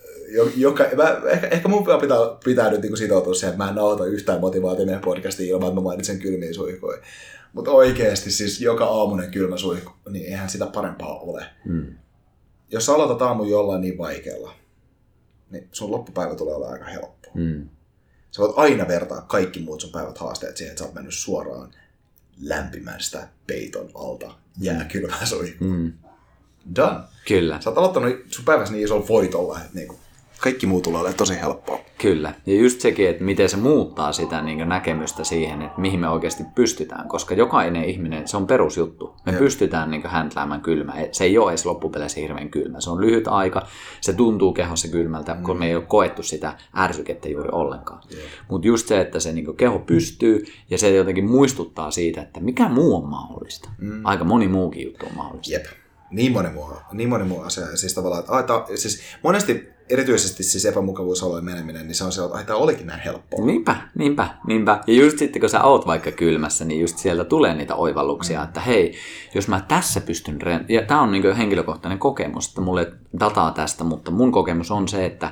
joka, 0.56 0.86
mä, 0.96 1.22
ehkä, 1.30 1.48
ehkä 1.48 1.68
mun 1.68 1.84
pitää, 2.02 2.18
pitää 2.44 2.70
nyt 2.70 2.82
niin 2.82 2.98
sitoutua 2.98 3.34
siihen, 3.34 3.54
että 3.54 3.64
mä 3.64 3.70
en 3.70 3.76
nauta 3.76 4.06
yhtään 4.06 4.40
motivaatio 4.40 5.00
podcastia 5.04 5.56
ilman, 5.56 5.68
että 5.68 5.82
mä 5.82 5.84
mainitsen 5.84 6.20
kylmiä 6.20 6.54
suihkuja. 6.54 6.98
Mutta 7.54 7.72
oikeasti 7.72 8.32
siis 8.32 8.62
joka 8.62 8.86
aamunen 8.86 9.32
kylmä 9.32 9.58
suihku, 9.58 9.92
niin 10.10 10.26
eihän 10.26 10.50
sitä 10.50 10.66
parempaa 10.66 11.20
ole. 11.20 11.46
Mm. 11.66 11.98
Jos 12.72 12.86
sä 12.86 12.94
aloitat 12.94 13.22
aamun 13.22 13.50
jollain 13.50 13.82
niin 13.82 13.98
vaikealla, 13.98 14.54
niin 15.50 15.68
sun 15.72 15.92
loppupäivä 15.92 16.36
tulee 16.36 16.56
olla 16.56 16.70
aika 16.70 16.86
helppo. 16.86 17.30
Mm. 17.34 17.70
Sä 18.32 18.42
voit 18.42 18.54
aina 18.56 18.88
vertaa 18.88 19.22
kaikki 19.22 19.60
muut 19.60 19.82
sun 19.82 19.92
päivät 19.92 20.18
haasteet 20.18 20.58
siihen, 20.58 20.72
että 20.72 20.80
sä 20.80 20.86
oot 20.86 20.94
mennyt 20.94 21.14
suoraan 21.14 21.74
lämpimästä 22.42 23.28
peiton 23.48 23.90
alta 23.94 24.32
jääkylmään 24.60 25.28
suihkuun. 25.28 25.72
Mm. 25.72 25.94
Done. 26.76 27.00
Kyllä. 27.28 27.62
Sä 27.62 27.70
oot 27.70 27.78
aloittanut 27.78 28.16
sun 28.30 28.46
päivässä 28.46 28.74
niin 28.74 28.86
isolla 28.86 29.08
voitolla, 29.08 29.58
että 29.58 29.72
niinku, 29.74 30.00
kaikki 30.42 30.66
muu 30.66 30.82
tulee 30.82 31.00
olemaan 31.00 31.18
tosi 31.18 31.40
helppoa. 31.42 31.80
Kyllä. 32.02 32.34
Ja 32.46 32.56
just 32.56 32.82
sekin, 32.82 33.10
että 33.10 33.24
miten 33.24 33.50
se 33.50 33.58
muuttaa 33.58 34.12
sitä 34.12 34.42
niin 34.42 34.70
näkemystä 34.70 35.24
siihen, 35.24 35.62
että 35.62 35.82
mihin 35.82 36.00
me 36.00 36.10
oikeasti 36.10 36.44
pystytään. 36.56 37.08
Koska 37.08 37.36
jokainen 37.36 37.84
ihminen, 37.84 38.28
se 38.28 38.38
on 38.38 38.48
perusjuttu. 38.48 39.16
Me 39.26 39.32
Jep. 39.32 39.40
pystytään 39.40 39.92
niin 39.92 40.08
häntläämään 40.08 40.62
kylmä. 40.62 40.94
Se 41.12 41.24
ei 41.24 41.38
ole 41.38 41.52
edes 41.52 41.66
loppupeleissä 41.66 42.20
hirveän 42.20 42.50
kylmä. 42.50 42.82
Se 42.82 42.90
on 42.90 43.02
lyhyt 43.02 43.28
aika. 43.28 43.68
Se 44.02 44.14
tuntuu 44.14 44.54
kehossa 44.54 44.88
kylmältä, 44.88 45.34
mm. 45.34 45.44
kun 45.44 45.60
me 45.60 45.68
ei 45.68 45.76
ole 45.76 45.84
koettu 45.84 46.24
sitä 46.24 46.54
ärsykettä 46.78 47.30
juuri 47.30 47.50
ollenkaan. 47.52 48.04
Mutta 48.50 48.68
just 48.68 48.88
se, 48.88 49.02
että 49.02 49.20
se 49.20 49.34
niin 49.34 49.58
keho 49.58 49.80
pystyy 49.80 50.46
ja 50.70 50.78
se 50.78 50.96
jotenkin 50.96 51.30
muistuttaa 51.30 51.92
siitä, 51.92 52.22
että 52.22 52.40
mikä 52.40 52.70
muu 52.70 52.96
on 52.96 53.10
mahdollista. 53.10 53.70
Mm. 53.78 54.02
Aika 54.06 54.24
moni 54.24 54.48
muukin 54.48 54.84
juttu 54.84 55.06
on 55.06 55.16
mahdollista. 55.16 55.54
Jep. 55.54 55.66
Niin 56.12 56.32
moni 56.32 56.50
muu, 56.50 56.74
niin 56.92 57.10
moni 57.10 57.24
muu 57.24 57.42
asia. 57.42 57.78
Siis 57.78 57.94
tavallaan, 57.94 58.20
että, 58.20 58.32
aita, 58.32 58.66
siis 58.76 59.02
monesti 59.24 59.77
erityisesti 59.90 60.44
siis 60.44 60.66
epämukavuusolojen 60.66 61.46
meneminen, 61.46 61.88
niin 61.88 61.96
se 61.96 62.04
on 62.04 62.12
se, 62.12 62.22
että 62.26 62.44
tämä 62.44 62.60
olikin 62.60 62.88
näin 62.88 63.00
helppoa. 63.00 63.46
Niinpä, 63.46 63.76
niinpä, 63.96 64.28
niinpä. 64.48 64.84
Ja 64.88 64.94
just 64.94 65.18
sitten, 65.18 65.40
kun 65.40 65.50
sä 65.50 65.64
oot 65.64 65.88
vaikka 65.88 66.12
kylmässä, 66.12 66.66
niin 66.66 66.82
just 66.82 66.98
sieltä 66.98 67.24
tulee 67.24 67.54
niitä 67.54 67.76
oivalluksia, 67.76 68.40
mm. 68.40 68.44
että 68.44 68.62
hei, 68.62 68.94
jos 69.36 69.48
mä 69.48 69.66
tässä 69.68 70.02
pystyn, 70.02 70.42
re- 70.42 70.66
ja 70.70 70.82
tämä 70.82 71.02
on 71.02 71.12
niin 71.12 71.36
henkilökohtainen 71.36 72.00
kokemus, 72.00 72.48
että 72.48 72.62
mulle 72.62 72.92
dataa 73.20 73.52
tästä, 73.52 73.84
mutta 73.84 74.12
mun 74.12 74.32
kokemus 74.32 74.72
on 74.72 74.88
se, 74.88 75.06
että 75.06 75.32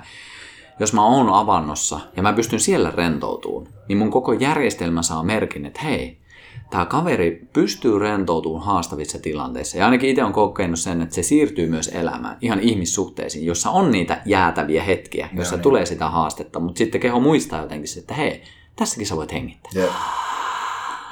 jos 0.79 0.93
mä 0.93 1.05
oon 1.05 1.29
avannossa 1.29 1.99
ja 2.15 2.23
mä 2.23 2.33
pystyn 2.33 2.59
siellä 2.59 2.91
rentoutumaan, 2.91 3.73
niin 3.87 3.97
mun 3.97 4.11
koko 4.11 4.33
järjestelmä 4.33 5.01
saa 5.01 5.23
merkin, 5.23 5.65
että 5.65 5.81
hei, 5.81 6.24
tämä 6.69 6.85
kaveri 6.85 7.47
pystyy 7.53 7.99
rentoutumaan 7.99 8.65
haastavissa 8.65 9.19
tilanteissa. 9.19 9.77
Ja 9.77 9.85
ainakin 9.85 10.09
itse 10.09 10.23
on 10.23 10.33
kokenut 10.33 10.79
sen, 10.79 11.01
että 11.01 11.15
se 11.15 11.23
siirtyy 11.23 11.67
myös 11.67 11.87
elämään, 11.87 12.37
ihan 12.41 12.59
ihmissuhteisiin, 12.59 13.45
jossa 13.45 13.69
on 13.69 13.91
niitä 13.91 14.21
jäätäviä 14.25 14.83
hetkiä, 14.83 15.29
jossa 15.33 15.55
ja, 15.55 15.61
tulee 15.61 15.81
niin. 15.81 15.87
sitä 15.87 16.09
haastetta, 16.09 16.59
mutta 16.59 16.77
sitten 16.77 17.01
keho 17.01 17.19
muistaa 17.19 17.61
jotenkin 17.61 17.99
että 17.99 18.13
hei, 18.13 18.43
tässäkin 18.75 19.07
sä 19.07 19.15
voit 19.15 19.31
hengittää. 19.31 19.71
Yeah. 19.75 19.95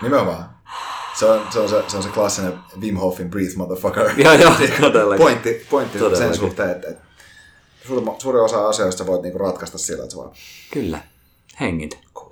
Nimenomaan. 0.01 0.45
Se 1.20 1.26
on 1.26 1.41
se, 1.49 1.60
on 1.60 1.70
se, 1.70 1.84
se, 1.88 1.97
on 1.97 2.04
se 2.04 2.10
klassinen 2.10 2.54
Wim 2.82 2.95
Hofin 2.95 3.30
breathe 3.30 3.58
motherfucker. 3.58 4.12
Joo, 4.24 4.34
joo, 4.34 4.54
todellakin. 4.82 5.24
Pointti, 5.24 5.66
pointti 5.70 5.99
todellakin. 5.99 6.28
sen 6.28 6.38
suhteen, 6.38 6.70
että, 6.70 6.88
että 6.88 7.04
suuri 8.18 8.39
osa 8.39 8.70
asioista 8.70 9.06
voit 9.06 9.22
niinku 9.22 9.38
ratkaista 9.38 9.78
sillä, 9.78 10.04
että 10.04 10.16
sä 10.16 10.22
vaan... 10.22 10.32
Kyllä, 10.72 10.99
hengit. 11.60 11.99
Cool. 12.14 12.32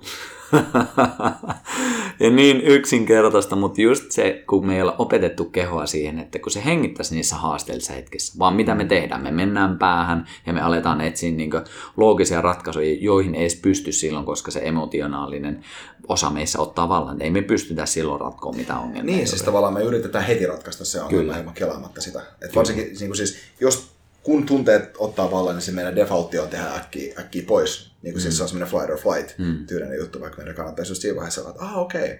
Ja 2.20 2.30
niin 2.30 2.60
yksinkertaista, 2.60 3.56
mutta 3.56 3.80
just 3.80 4.12
se, 4.12 4.44
kun 4.48 4.66
me 4.66 4.76
ei 4.76 4.82
opetettu 4.98 5.44
kehoa 5.44 5.86
siihen, 5.86 6.18
että 6.18 6.38
kun 6.38 6.52
se 6.52 6.64
hengittäisi 6.64 7.14
niissä 7.14 7.36
haasteellisissa 7.36 7.92
hetkissä, 7.92 8.38
vaan 8.38 8.54
mitä 8.54 8.74
me 8.74 8.84
tehdään, 8.84 9.22
me 9.22 9.30
mennään 9.30 9.78
päähän 9.78 10.26
ja 10.46 10.52
me 10.52 10.60
aletaan 10.60 11.00
etsiä 11.00 11.30
niin 11.30 11.50
loogisia 11.96 12.40
ratkaisuja, 12.40 12.94
joihin 13.00 13.34
ei 13.34 13.40
edes 13.40 13.56
pysty 13.56 13.92
silloin, 13.92 14.26
koska 14.26 14.50
se 14.50 14.60
emotionaalinen 14.64 15.64
osa 16.08 16.30
meissä 16.30 16.60
ottaa 16.60 16.88
vallan. 16.88 17.22
Ei 17.22 17.30
me 17.30 17.42
pystytä 17.42 17.86
silloin 17.86 18.20
ratkoa 18.20 18.52
mitään 18.52 18.80
ongelmia. 18.80 19.16
Niin, 19.16 19.28
siis 19.28 19.42
tavallaan 19.42 19.74
me 19.74 19.82
yritetään 19.82 20.24
heti 20.24 20.46
ratkaista 20.46 20.84
se 20.84 21.00
ongelma 21.00 21.36
ilman 21.36 21.54
kelaamatta 21.54 22.00
sitä. 22.00 22.22
Et 22.44 22.56
varsinkin 22.56 22.84
niin 22.84 23.08
kuin 23.08 23.16
siis, 23.16 23.38
jos 23.60 23.91
kun 24.22 24.46
tunteet 24.46 24.94
ottaa 24.98 25.30
vallan, 25.30 25.54
niin 25.54 25.62
se 25.62 25.72
meidän 25.72 25.96
defaultti 25.96 26.38
on 26.38 26.48
tehdä 26.48 26.74
äkkiä, 26.74 27.14
äkkiä 27.18 27.42
pois. 27.46 27.92
Niin 28.02 28.12
kuin 28.12 28.12
siis 28.12 28.14
mm. 28.14 28.20
siis 28.20 28.36
se 28.36 28.42
on 28.42 28.48
semmoinen 28.48 28.70
flight 28.70 28.90
or 28.90 28.98
flight 28.98 29.38
mm. 29.38 29.66
tyylinen 29.66 29.98
juttu, 29.98 30.20
vaikka 30.20 30.38
meidän 30.38 30.54
kannattaisi 30.54 30.90
just 30.90 31.02
siinä 31.02 31.16
vaiheessa 31.16 31.40
olla, 31.40 31.50
että 31.50 31.64
ah 31.64 31.78
okei, 31.78 32.04
okay. 32.04 32.18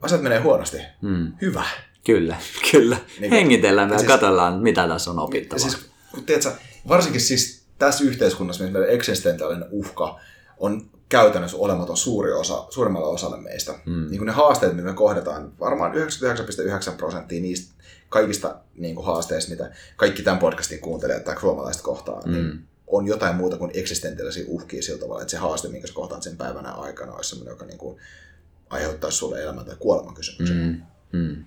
asiat 0.00 0.22
menee 0.22 0.40
huonosti. 0.40 0.78
Mm. 1.02 1.32
Hyvä. 1.40 1.64
Kyllä, 2.04 2.36
kyllä. 2.72 2.96
Niin, 3.20 3.30
Hengitellään 3.30 3.90
ja 3.90 3.98
siis, 3.98 4.08
katsellaan, 4.08 4.62
mitä 4.62 4.88
tässä 4.88 5.10
on 5.10 5.18
opittavaa. 5.18 5.58
Siis, 5.58 5.90
tiedätkö, 6.26 6.52
varsinkin 6.88 7.20
siis 7.20 7.64
tässä 7.78 8.04
yhteiskunnassa, 8.04 8.64
missä 8.64 8.78
meidän 8.78 8.94
eksistentiaalinen 8.94 9.68
uhka 9.70 10.20
on 10.58 10.90
käytännössä 11.08 11.56
olematon 11.56 11.96
suuri 11.96 12.32
osa, 12.32 12.66
suurimmalle 12.70 13.08
osalle 13.08 13.40
meistä. 13.40 13.72
Mm. 13.86 14.06
Niin 14.10 14.18
kuin 14.18 14.26
ne 14.26 14.32
haasteet, 14.32 14.72
mitä 14.72 14.88
me 14.88 14.94
kohdataan, 14.94 15.52
varmaan 15.60 15.92
99,9 15.94 16.92
prosenttia 16.96 17.40
niistä 17.40 17.73
kaikista 18.14 18.56
niin 18.74 18.94
kuin 18.94 19.06
haasteista, 19.06 19.50
mitä 19.50 19.70
kaikki 19.96 20.22
tämän 20.22 20.38
podcastin 20.38 20.80
kuuntelijat 20.80 21.24
tai 21.24 21.40
suomalaiset 21.40 21.82
kohtaa, 21.82 22.22
niin 22.24 22.36
mm. 22.36 22.42
niin 22.42 22.68
on 22.86 23.06
jotain 23.06 23.36
muuta 23.36 23.56
kuin 23.56 23.70
eksistentiaalisia 23.74 24.44
uhkia 24.48 24.82
sillä 24.82 24.98
tavalla, 24.98 25.22
että 25.22 25.30
se 25.30 25.36
haaste, 25.36 25.68
minkä 25.68 25.86
sä 25.86 25.94
kohtaat 25.94 26.22
sen 26.22 26.36
päivänä 26.36 26.70
aikana, 26.70 27.12
olisi 27.12 27.30
sellainen, 27.30 27.52
joka 27.52 27.64
niin 27.64 27.78
kuin 27.78 27.98
aiheuttaisi 28.70 29.18
sulle 29.18 29.42
elämän 29.42 29.64
tai 29.64 29.76
kuoleman 29.78 30.14
kysymyksen. 30.14 30.56
Mm. 31.12 31.18
Mm. 31.18 31.44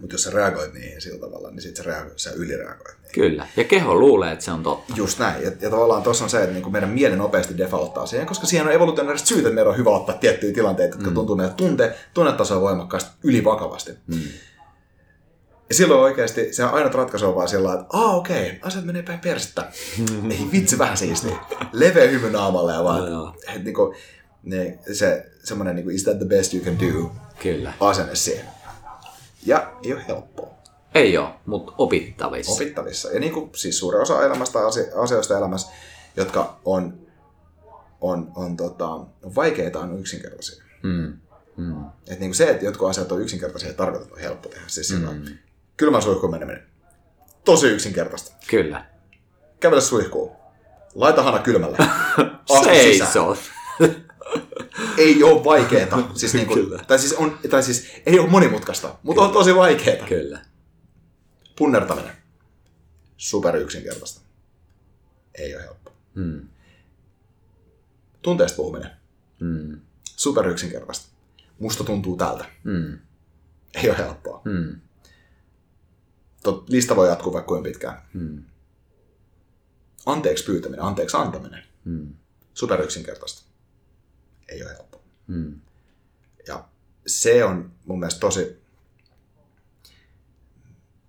Mutta 0.00 0.14
jos 0.14 0.22
sä 0.22 0.30
reagoit 0.30 0.74
niihin 0.74 1.00
sillä 1.00 1.20
tavalla, 1.20 1.50
niin 1.50 1.62
sit 1.62 1.76
sä, 1.76 1.82
reagoit, 1.82 2.18
sä 2.18 2.30
ylireagoit 2.30 2.96
niihin. 3.02 3.14
Kyllä, 3.14 3.48
ja 3.56 3.64
keho 3.64 3.94
luulee, 3.94 4.32
että 4.32 4.44
se 4.44 4.50
on 4.50 4.62
totta. 4.62 4.94
Just 4.96 5.18
näin, 5.18 5.42
ja, 5.42 5.52
ja 5.60 5.70
tavallaan 5.70 6.02
tuossa 6.02 6.24
on 6.24 6.30
se, 6.30 6.40
että 6.40 6.52
niinku 6.52 6.70
meidän 6.70 6.90
mieli 6.90 7.16
nopeasti 7.16 7.58
defaulttaa 7.58 8.06
siihen, 8.06 8.26
koska 8.26 8.46
siihen 8.46 8.66
on 8.66 8.72
evolutionaariset 8.72 9.28
syyt, 9.28 9.40
että 9.40 9.54
meidän 9.54 9.70
on 9.70 9.78
hyvä 9.78 9.90
ottaa 9.90 10.14
tiettyjä 10.14 10.54
tilanteita, 10.54 10.94
jotka 10.94 11.10
mm. 11.10 11.14
tuntuu 11.14 11.36
meidän 11.36 11.54
tunte, 11.54 11.94
tunnetasoa 12.14 12.60
voimakkaasti 12.60 13.10
ylivakavasti. 13.22 13.92
Mm. 14.06 14.20
Ja 15.68 15.74
silloin 15.74 16.00
oikeasti 16.00 16.52
se 16.52 16.62
aina 16.62 16.88
ratkaisu 16.88 17.26
on 17.26 17.34
vaan 17.34 17.48
sillä 17.48 17.74
että 17.74 17.86
aa 17.92 18.16
okei, 18.16 18.46
okay, 18.46 18.58
asiat 18.62 18.84
menee 18.84 19.02
päin 19.02 19.20
persettä. 19.20 19.72
Ei 20.30 20.48
vitsi 20.52 20.78
vähän 20.78 20.96
siisti. 20.96 21.28
Leveä 21.72 22.10
hymy 22.10 22.30
naamalle 22.30 22.72
ja 22.72 22.84
vaan, 22.84 23.12
no, 23.12 23.36
että 23.48 23.58
niinku, 23.58 23.94
ne, 24.42 24.78
se 24.92 25.30
semmoinen 25.44 25.76
niinku, 25.76 25.90
is 25.90 26.04
that 26.04 26.18
the 26.18 26.26
best 26.26 26.54
you 26.54 26.64
can 26.64 26.78
do? 26.78 27.10
Kyllä. 27.42 27.72
Asenne 27.80 28.14
siihen. 28.14 28.46
Ja 29.46 29.72
ei 29.84 29.92
ole 29.92 30.04
helppoa. 30.08 30.54
Ei 30.94 31.18
ole, 31.18 31.28
mutta 31.46 31.72
opittavissa. 31.78 32.52
Opittavissa. 32.52 33.12
Ja 33.12 33.20
niin 33.20 33.32
kuin, 33.32 33.50
siis 33.54 33.78
suuri 33.78 33.98
osa 33.98 34.24
elämästä, 34.24 34.58
asioista 34.96 35.38
elämässä, 35.38 35.72
jotka 36.16 36.60
on, 36.64 36.98
on, 38.00 38.32
on, 38.34 38.56
tota, 38.56 38.88
on 38.88 39.34
vaikeita, 39.34 39.80
on 39.80 40.00
yksinkertaisia. 40.00 40.64
Mm. 40.82 41.18
Mm. 41.56 41.84
Et 42.08 42.20
niin 42.20 42.30
kuin 42.30 42.34
se, 42.34 42.50
että 42.50 42.64
jotkut 42.64 42.88
asiat 42.88 43.12
on 43.12 43.22
yksinkertaisia, 43.22 43.70
että 43.70 43.82
on 43.82 44.06
helppo 44.20 44.48
tehdä. 44.48 44.64
Siis 44.66 44.92
mm. 44.92 45.24
Kylmän 45.76 46.02
suihkuun 46.02 46.32
meneminen. 46.32 46.66
Tosi 47.44 47.66
yksinkertaista. 47.66 48.36
Kyllä. 48.50 48.86
Kävele 49.60 49.80
suihkuun. 49.80 50.36
Laita 50.94 51.22
hana 51.22 51.38
kylmällä. 51.38 51.76
Seisoo. 52.64 53.36
Ei 54.98 55.22
ole 55.22 55.44
vaikeeta. 55.44 55.98
Siis 56.14 56.34
niinku, 56.34 56.54
Kyllä. 56.54 56.84
tai, 56.86 56.98
siis 56.98 57.12
on, 57.12 57.38
tai 57.50 57.62
siis 57.62 57.90
ei 58.06 58.18
ole 58.18 58.30
monimutkaista, 58.30 58.98
mutta 59.02 59.22
on 59.22 59.32
tosi 59.32 59.54
vaikeeta. 59.54 60.06
Kyllä. 60.06 60.40
Punnertaminen. 61.58 62.12
Super 63.16 63.56
yksinkertaista. 63.56 64.20
Ei 65.34 65.54
ole 65.54 65.62
helppo. 65.62 65.92
Mm. 66.14 66.48
Tunteesta 68.22 68.56
puhuminen. 68.56 68.90
Mm. 69.40 69.80
Super 70.04 70.48
yksinkertaista. 70.48 71.16
Musta 71.58 71.84
tuntuu 71.84 72.16
tältä. 72.16 72.44
Mm. 72.64 72.98
Ei 73.74 73.90
ole 73.90 73.98
helppoa. 73.98 74.42
Mm. 74.44 74.80
Tot, 76.44 76.68
lista 76.68 76.96
voi 76.96 77.08
jatkuu 77.08 77.32
vaikka 77.32 77.48
kuinka 77.48 77.68
pitkään. 77.68 78.02
Mm. 78.14 78.44
Anteeksi 80.06 80.44
pyytäminen, 80.44 80.84
anteeksi 80.84 81.16
antaminen. 81.16 81.62
Mm. 81.84 82.14
Super 82.54 82.82
yksinkertaista. 82.82 83.42
Ei 84.48 84.62
ole 84.62 84.70
helppoa. 84.70 85.00
Mm. 85.26 85.60
Ja 86.46 86.64
se 87.06 87.44
on 87.44 87.72
mun 87.84 87.98
mielestä 87.98 88.20
tosi 88.20 88.62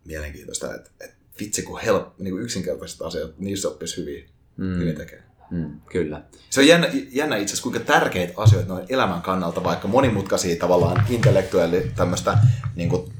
mielenkiintoista, 0.06 0.76
että, 0.76 0.90
että 1.00 1.16
vitsi 1.40 1.62
kun 1.62 1.80
help, 1.80 2.20
niin 2.20 2.34
kuin 2.34 2.44
yksinkertaiset 2.44 3.02
asiat, 3.02 3.40
niissä 3.40 3.68
oppisi 3.68 3.98
hyvin, 3.98 4.30
mm. 4.58 4.80
hyvin 4.80 4.96
tekemään. 4.96 5.32
Mm. 5.52 5.82
Kyllä. 5.92 6.24
Se 6.50 6.60
on 6.60 6.68
jännä, 6.68 6.90
jännä 7.12 7.36
itse 7.36 7.54
asiassa, 7.54 7.64
kuinka 7.64 7.80
tärkeitä 7.80 8.34
asioita 8.38 8.74
noin 8.74 8.86
elämän 8.90 9.22
kannalta, 9.22 9.64
vaikka 9.64 9.88
monimutkaisia 9.88 10.56
tavallaan 10.56 11.06
intellektuelli 11.10 11.92
tämmöistä 11.96 12.38
niin 12.76 12.90
kuin 12.90 13.15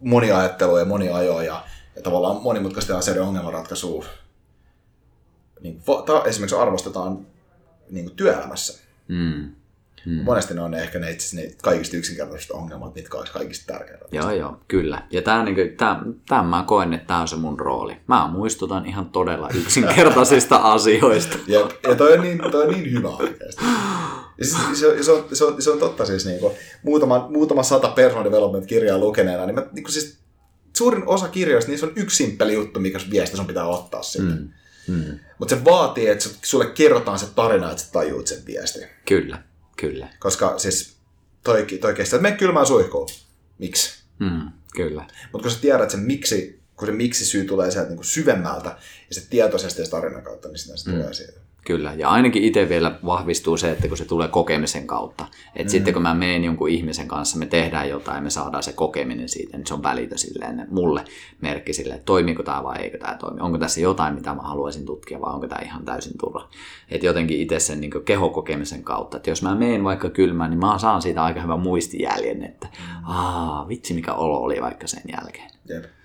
moniajattelua 0.00 0.78
ja 0.78 0.84
moniajoa 0.84 1.42
ja, 1.42 1.64
ja 1.96 2.02
tavallaan 2.02 2.42
monimutkaisten 2.42 2.96
asioiden 2.96 3.22
ongelmanratkaisua 3.22 4.04
niin 5.60 5.82
kuin, 5.84 6.04
ta, 6.06 6.24
esimerkiksi 6.24 6.56
arvostetaan 6.56 7.26
niin 7.90 8.04
kuin 8.04 8.16
työelämässä. 8.16 8.82
Mm. 9.08 9.50
Mm. 10.06 10.22
Monesti 10.24 10.54
ne 10.54 10.60
on 10.60 10.70
ne 10.70 10.82
ehkä 10.82 10.98
ne, 10.98 11.10
itse 11.10 11.36
ne 11.36 11.50
kaikista 11.62 11.96
yksinkertaiset 11.96 12.50
ongelmat, 12.50 12.94
mitkä 12.94 13.18
olisi 13.18 13.32
kaikista 13.32 13.72
tärkeintä. 13.72 14.04
Joo, 14.12 14.30
joo, 14.30 14.60
kyllä. 14.68 15.02
Ja 15.10 15.22
tämä, 15.22 15.44
niin 15.44 15.56
tämä 16.28 16.42
mä 16.42 16.64
koen, 16.66 16.94
että 16.94 17.06
tämä 17.06 17.20
on 17.20 17.28
se 17.28 17.36
mun 17.36 17.60
rooli. 17.60 17.96
Mä 18.06 18.28
muistutan 18.32 18.86
ihan 18.86 19.06
todella 19.06 19.48
yksinkertaisista 19.54 20.56
asioista. 20.74 21.38
Ja, 21.46 21.60
ja 21.88 21.94
toi, 21.94 22.12
on 22.12 22.20
niin, 22.20 22.38
toi 22.50 22.66
on 22.66 22.72
niin 22.72 22.92
hyvä 22.92 23.08
oikeasti. 23.08 23.64
Se, 24.42 24.56
on, 24.56 24.76
se, 24.76 25.12
on, 25.12 25.28
se, 25.32 25.44
on, 25.44 25.62
se 25.62 25.70
on 25.70 25.78
totta 25.78 26.06
siis 26.06 26.26
niin 26.26 26.40
kuin, 26.40 26.54
muutama, 26.82 27.28
muutama 27.30 27.62
sata 27.62 27.88
personal 27.88 28.24
development-kirjaa 28.24 28.98
lukeneena, 28.98 29.46
niin, 29.46 29.54
mä, 29.54 29.66
niin 29.72 29.84
kuin 29.84 29.92
siis, 29.92 30.18
suurin 30.76 31.06
osa 31.06 31.28
kirjoista, 31.28 31.70
niissä 31.70 31.86
on 31.86 31.92
yksi 31.96 32.16
simppeli 32.16 32.54
juttu, 32.54 32.80
mikä 32.80 32.98
viesti 33.10 33.36
sun 33.36 33.46
pitää 33.46 33.66
ottaa 33.66 34.02
siitä. 34.02 34.28
Mm. 34.28 34.48
Mm. 34.88 35.18
Mutta 35.38 35.56
se 35.56 35.64
vaatii, 35.64 36.08
että 36.08 36.28
sulle 36.42 36.66
kerrotaan 36.66 37.18
se 37.18 37.26
tarina, 37.34 37.70
että 37.70 37.82
sä 37.82 37.92
tajuut 37.92 38.26
sen 38.26 38.46
viesti. 38.46 38.78
Kyllä, 39.08 39.42
kyllä. 39.76 40.08
Koska 40.18 40.58
siis 40.58 40.96
toi, 41.44 41.66
toi 41.80 41.94
kestää, 41.94 42.16
että 42.16 42.22
mene 42.22 42.36
kylmään 42.36 42.66
suihkuun. 42.66 43.08
Miksi? 43.58 44.02
Mm, 44.18 44.48
kyllä. 44.74 45.06
Mutta 45.32 45.42
kun 45.42 45.50
sä 45.50 45.60
tiedät 45.60 45.90
sen 45.90 46.00
miksi, 46.00 46.60
kun 46.76 46.88
se 46.88 46.92
miksi 46.92 47.24
syy 47.24 47.44
tulee 47.44 47.70
sieltä 47.70 47.90
niin 47.90 48.04
syvemmältä 48.04 48.68
ja 49.08 49.14
se 49.14 49.26
tietoisesti 49.30 49.82
ja 49.82 49.88
tarinan 49.88 50.22
kautta, 50.22 50.48
niin 50.48 50.58
sitä 50.58 50.76
se 50.76 50.90
mm. 50.90 50.96
tulee 50.96 51.14
siitä. 51.14 51.40
Kyllä, 51.68 51.94
ja 51.96 52.08
ainakin 52.08 52.44
itse 52.44 52.68
vielä 52.68 52.98
vahvistuu 53.04 53.56
se, 53.56 53.70
että 53.70 53.88
kun 53.88 53.96
se 53.96 54.04
tulee 54.04 54.28
kokemisen 54.28 54.86
kautta. 54.86 55.26
Että 55.46 55.64
mm. 55.64 55.68
sitten 55.68 55.94
kun 55.94 56.02
mä 56.02 56.14
menen 56.14 56.44
jonkun 56.44 56.68
ihmisen 56.68 57.08
kanssa, 57.08 57.38
me 57.38 57.46
tehdään 57.46 57.88
jotain 57.88 58.16
ja 58.16 58.22
me 58.22 58.30
saadaan 58.30 58.62
se 58.62 58.72
kokeminen 58.72 59.28
siitä, 59.28 59.56
niin 59.56 59.66
se 59.66 59.74
on 59.74 59.82
välitä 59.82 60.16
silleen 60.16 60.66
mulle 60.70 61.04
merkki 61.40 61.72
silleen, 61.72 61.96
että 61.96 62.06
toimiiko 62.06 62.42
tämä 62.42 62.62
vai 62.62 62.78
eikö 62.78 62.98
tämä 62.98 63.16
toimi. 63.16 63.40
Onko 63.40 63.58
tässä 63.58 63.80
jotain, 63.80 64.14
mitä 64.14 64.34
mä 64.34 64.42
haluaisin 64.42 64.86
tutkia 64.86 65.20
vai 65.20 65.34
onko 65.34 65.48
tämä 65.48 65.62
ihan 65.64 65.84
täysin 65.84 66.18
turha. 66.18 66.48
Että 66.90 67.06
jotenkin 67.06 67.40
itse 67.40 67.60
sen 67.60 67.80
niin 67.80 68.04
kehokokemisen 68.04 68.82
kautta, 68.82 69.16
että 69.16 69.30
jos 69.30 69.42
mä 69.42 69.54
menen 69.54 69.84
vaikka 69.84 70.10
kylmään, 70.10 70.50
niin 70.50 70.60
mä 70.60 70.78
saan 70.78 71.02
siitä 71.02 71.24
aika 71.24 71.40
hyvän 71.40 71.60
muistijäljen, 71.60 72.44
että 72.44 72.66
mm. 72.66 73.04
aa, 73.04 73.68
vitsi 73.68 73.94
mikä 73.94 74.14
olo 74.14 74.38
oli 74.38 74.62
vaikka 74.62 74.86
sen 74.86 75.02
jälkeen. 75.12 75.50
Jep 75.68 75.97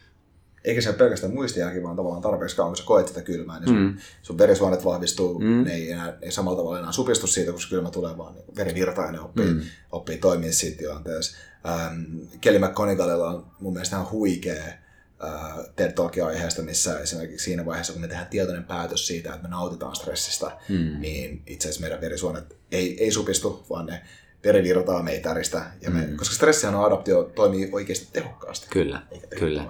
eikä 0.63 0.81
se 0.81 0.89
ole 0.89 0.97
pelkästään 0.97 1.33
muistijälki, 1.33 1.83
vaan 1.83 1.95
tavallaan 1.95 2.21
tarpeeksi 2.21 2.55
kauan, 2.55 2.69
kun 2.69 2.77
sä 2.77 2.83
koet 2.83 3.07
sitä 3.07 3.21
kylmää, 3.21 3.59
niin 3.59 3.67
sun, 3.67 3.77
mm. 3.77 3.97
sun 4.21 4.37
verisuonet 4.37 4.85
vahvistuu, 4.85 5.39
mm. 5.39 5.63
ne 5.63 5.73
ei, 5.73 5.91
enää, 5.91 6.17
ei 6.21 6.31
samalla 6.31 6.57
tavalla 6.57 6.79
enää 6.79 6.91
supistu 6.91 7.27
siitä, 7.27 7.51
kun 7.51 7.61
se 7.61 7.69
kylmä 7.69 7.91
tulee, 7.91 8.17
vaan 8.17 8.33
niin 8.33 8.45
veri 8.55 8.75
virtaa 8.75 9.05
ja 9.05 9.11
ne 9.11 9.19
oppii, 9.19 9.53
mm. 9.53 9.61
oppii 9.91 10.17
toimia 10.17 10.53
siitä 10.53 10.77
tilanteessa. 10.77 11.37
Ähm, 11.67 12.03
Kelly 12.41 12.59
McConaugheylla 12.59 13.29
on 13.29 13.45
mun 13.59 13.73
mielestä 13.73 13.95
ihan 13.95 14.11
huikea 14.11 14.63
äh, 14.63 15.65
TED 15.75 15.91
Talkin 15.91 16.25
aiheesta, 16.25 16.61
missä 16.61 16.99
esimerkiksi 16.99 17.43
siinä 17.43 17.65
vaiheessa, 17.65 17.93
kun 17.93 18.01
me 18.01 18.07
tehdään 18.07 18.27
tietoinen 18.27 18.63
päätös 18.63 19.07
siitä, 19.07 19.29
että 19.29 19.43
me 19.43 19.49
nautitaan 19.49 19.95
stressistä, 19.95 20.51
mm. 20.69 20.99
niin 20.99 21.43
itse 21.47 21.67
asiassa 21.67 21.81
meidän 21.81 22.01
verisuonet 22.01 22.57
ei, 22.71 23.03
ei 23.03 23.11
supistu, 23.11 23.65
vaan 23.69 23.85
ne 23.85 24.01
veri 24.43 24.63
virtaa 24.63 25.03
meitäristä, 25.03 25.65
ja 25.81 25.89
me, 25.89 26.01
mm. 26.01 26.17
koska 26.17 26.35
stressihan 26.35 26.75
on 26.75 26.85
adaptio 26.85 27.31
toimii 27.35 27.69
oikeasti 27.71 28.07
tehokkaasti. 28.13 28.67
Kyllä, 28.69 29.01
eikä 29.11 29.27
kyllä, 29.27 29.65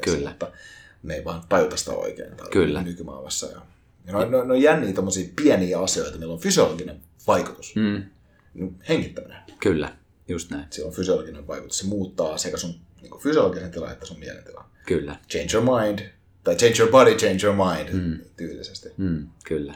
kyllä. 0.00 0.28
Mutta 0.28 0.50
me 1.02 1.14
ei 1.14 1.24
vaan 1.24 1.42
tajuta 1.48 1.76
sitä 1.76 1.92
oikein 1.92 2.32
kyllä. 2.50 2.82
nykymaailmassa. 2.82 3.46
Ja, 3.46 3.60
ja 4.06 4.12
ne, 4.12 4.24
ne, 4.24 4.44
ne 4.44 4.52
on 4.52 4.62
jänniä 4.62 4.92
pieniä 5.36 5.80
asioita, 5.80 6.18
millä 6.18 6.32
on 6.32 6.40
fysiologinen 6.40 7.00
vaikutus. 7.26 7.76
Mm. 7.76 8.04
Hengittäminen. 8.88 9.38
Kyllä, 9.60 9.96
just 10.28 10.50
näin. 10.50 10.64
Sillä 10.70 10.88
on 10.88 10.94
fysiologinen 10.94 11.46
vaikutus. 11.46 11.78
Se 11.78 11.86
muuttaa 11.86 12.38
sekä 12.38 12.56
sun 12.56 12.74
niin 13.02 13.20
fysiologisen 13.22 13.70
tilan 13.70 13.92
että 13.92 14.06
sun 14.06 14.18
mielentilan. 14.18 14.64
Kyllä. 14.86 15.16
Change 15.28 15.56
your 15.56 15.80
mind, 15.80 15.98
tai 16.44 16.56
change 16.56 16.78
your 16.78 16.90
body, 16.90 17.14
change 17.14 17.46
your 17.46 17.56
mind, 17.56 17.92
mm. 17.92 18.18
tyylisesti. 18.36 18.88
Mm, 18.96 19.28
kyllä. 19.44 19.74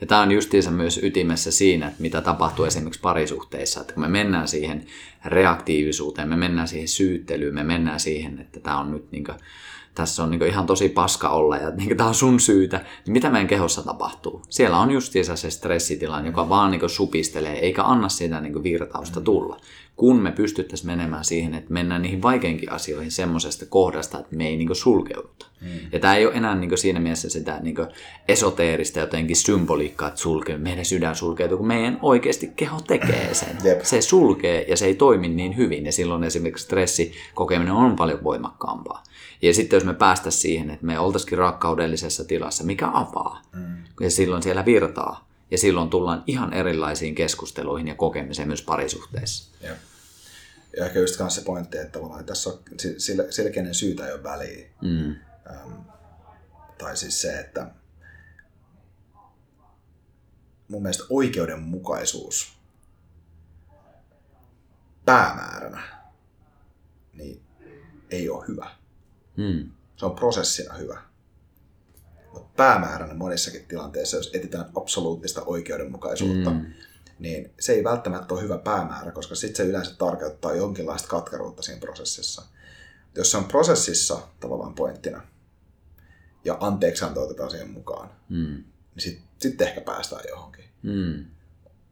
Ja 0.00 0.06
tämä 0.06 0.20
on 0.20 0.32
justiinsa 0.32 0.70
myös 0.70 1.00
ytimessä 1.02 1.50
siinä, 1.50 1.86
että 1.86 2.02
mitä 2.02 2.20
tapahtuu 2.20 2.64
esimerkiksi 2.64 3.00
parisuhteissa, 3.00 3.80
että 3.80 3.92
kun 3.92 4.02
me 4.02 4.08
mennään 4.08 4.48
siihen 4.48 4.86
reaktiivisuuteen, 5.24 6.28
me 6.28 6.36
mennään 6.36 6.68
siihen 6.68 6.88
syyttelyyn, 6.88 7.54
me 7.54 7.64
mennään 7.64 8.00
siihen, 8.00 8.38
että 8.38 8.60
tämä 8.60 8.78
on 8.78 8.90
nyt 8.90 9.12
niin 9.12 9.24
kuin, 9.24 9.38
tässä 9.94 10.22
on 10.22 10.30
niin 10.30 10.46
ihan 10.46 10.66
tosi 10.66 10.88
paska 10.88 11.28
olla 11.28 11.56
ja 11.56 11.70
niin 11.70 11.96
tämä 11.96 12.08
on 12.08 12.14
sun 12.14 12.40
syytä, 12.40 12.76
niin 12.76 13.12
mitä 13.12 13.30
meidän 13.30 13.48
kehossa 13.48 13.82
tapahtuu? 13.82 14.42
Siellä 14.48 14.78
on 14.78 14.90
justiinsa 14.90 15.36
se 15.36 15.50
stressitila, 15.50 16.20
joka 16.20 16.48
vaan 16.48 16.70
niin 16.70 16.90
supistelee 16.90 17.58
eikä 17.58 17.82
anna 17.82 18.08
sitä 18.08 18.40
niin 18.40 18.62
virtausta 18.62 19.20
tulla 19.20 19.60
kun 19.96 20.22
me 20.22 20.32
pystyttäisiin 20.32 20.86
menemään 20.86 21.24
siihen, 21.24 21.54
että 21.54 21.72
mennään 21.72 22.02
niihin 22.02 22.22
vaikeinkin 22.22 22.72
asioihin 22.72 23.10
semmoisesta 23.10 23.66
kohdasta, 23.66 24.18
että 24.18 24.36
me 24.36 24.48
ei 24.48 24.56
niin 24.56 24.74
sulkeuduta. 24.74 25.45
Mm. 25.60 25.68
Ja 25.92 26.00
tämä 26.00 26.16
ei 26.16 26.26
ole 26.26 26.34
enää 26.34 26.54
niin 26.54 26.78
siinä 26.78 27.00
mielessä 27.00 27.28
sitä 27.28 27.60
niin 27.62 27.76
esoteerista 28.28 29.00
jotenkin 29.00 29.36
symboliikkaa, 29.36 30.08
että 30.08 30.20
sulkee, 30.20 30.58
meidän 30.58 30.84
sydän 30.84 31.16
sulkeutuu, 31.16 31.58
kun 31.58 31.66
meidän 31.66 31.98
oikeasti 32.02 32.52
keho 32.56 32.80
tekee 32.80 33.34
sen. 33.34 33.58
Jep. 33.64 33.82
Se 33.82 34.00
sulkee 34.00 34.64
ja 34.68 34.76
se 34.76 34.86
ei 34.86 34.94
toimi 34.94 35.28
niin 35.28 35.56
hyvin 35.56 35.86
ja 35.86 35.92
silloin 35.92 36.24
esimerkiksi 36.24 36.64
stressikokeminen 36.64 37.74
on 37.74 37.96
paljon 37.96 38.24
voimakkaampaa. 38.24 39.02
Ja 39.42 39.54
sitten 39.54 39.76
jos 39.76 39.84
me 39.84 39.94
päästä 39.94 40.30
siihen, 40.30 40.70
että 40.70 40.86
me 40.86 40.98
oltaisikin 40.98 41.38
rakkaudellisessa 41.38 42.24
tilassa, 42.24 42.64
mikä 42.64 42.88
avaa, 42.92 43.42
mm. 43.52 43.76
ja 44.00 44.10
silloin 44.10 44.42
siellä 44.42 44.64
virtaa, 44.64 45.28
ja 45.50 45.58
silloin 45.58 45.90
tullaan 45.90 46.22
ihan 46.26 46.52
erilaisiin 46.52 47.14
keskusteluihin 47.14 47.88
ja 47.88 47.94
kokemiseen 47.94 48.48
myös 48.48 48.62
parisuhteissa. 48.62 49.52
Ja, 49.60 49.72
ja 50.76 50.86
ehkä 50.86 50.98
just 50.98 51.20
se 51.28 51.40
pointti, 51.44 51.78
että 51.78 51.92
tavallaan 51.92 52.24
tässä 52.24 52.50
on 52.50 52.58
selkeinen 53.30 53.74
syytä 53.74 54.06
ei 54.06 54.12
ole 54.12 54.22
väliä. 54.22 54.66
Mm. 54.82 55.14
Ähm, 55.50 55.72
tai 56.78 56.96
siis 56.96 57.20
se, 57.20 57.40
että 57.40 57.70
mun 60.68 60.82
mielestä 60.82 61.04
oikeudenmukaisuus 61.10 62.58
päämääränä 65.04 65.82
niin 67.12 67.42
ei 68.10 68.28
ole 68.30 68.44
hyvä. 68.48 68.70
Mm. 69.36 69.70
Se 69.96 70.06
on 70.06 70.14
prosessina 70.16 70.74
hyvä 70.74 71.02
päämääränä 72.56 73.14
monissakin 73.14 73.66
tilanteissa, 73.66 74.16
jos 74.16 74.30
etsitään 74.34 74.70
absoluuttista 74.76 75.42
oikeudenmukaisuutta, 75.42 76.50
mm. 76.50 76.66
niin 77.18 77.54
se 77.60 77.72
ei 77.72 77.84
välttämättä 77.84 78.34
ole 78.34 78.42
hyvä 78.42 78.58
päämäärä, 78.58 79.12
koska 79.12 79.34
sitten 79.34 79.56
se 79.56 79.70
yleensä 79.70 79.94
tarkoittaa 79.98 80.54
jonkinlaista 80.54 81.08
katkeruutta 81.08 81.62
siinä 81.62 81.80
prosessissa. 81.80 82.42
Jos 83.14 83.30
se 83.30 83.36
on 83.36 83.44
prosessissa 83.44 84.18
tavallaan 84.40 84.74
pointtina, 84.74 85.22
ja 86.46 86.56
anteeksianto 86.60 87.22
otetaan 87.22 87.50
siihen 87.50 87.70
mukaan, 87.70 88.10
mm. 88.28 88.36
niin 88.36 88.64
sitten 88.98 89.24
sit 89.38 89.60
ehkä 89.60 89.80
päästään 89.80 90.22
johonkin. 90.28 90.64
Mm. 90.82 91.24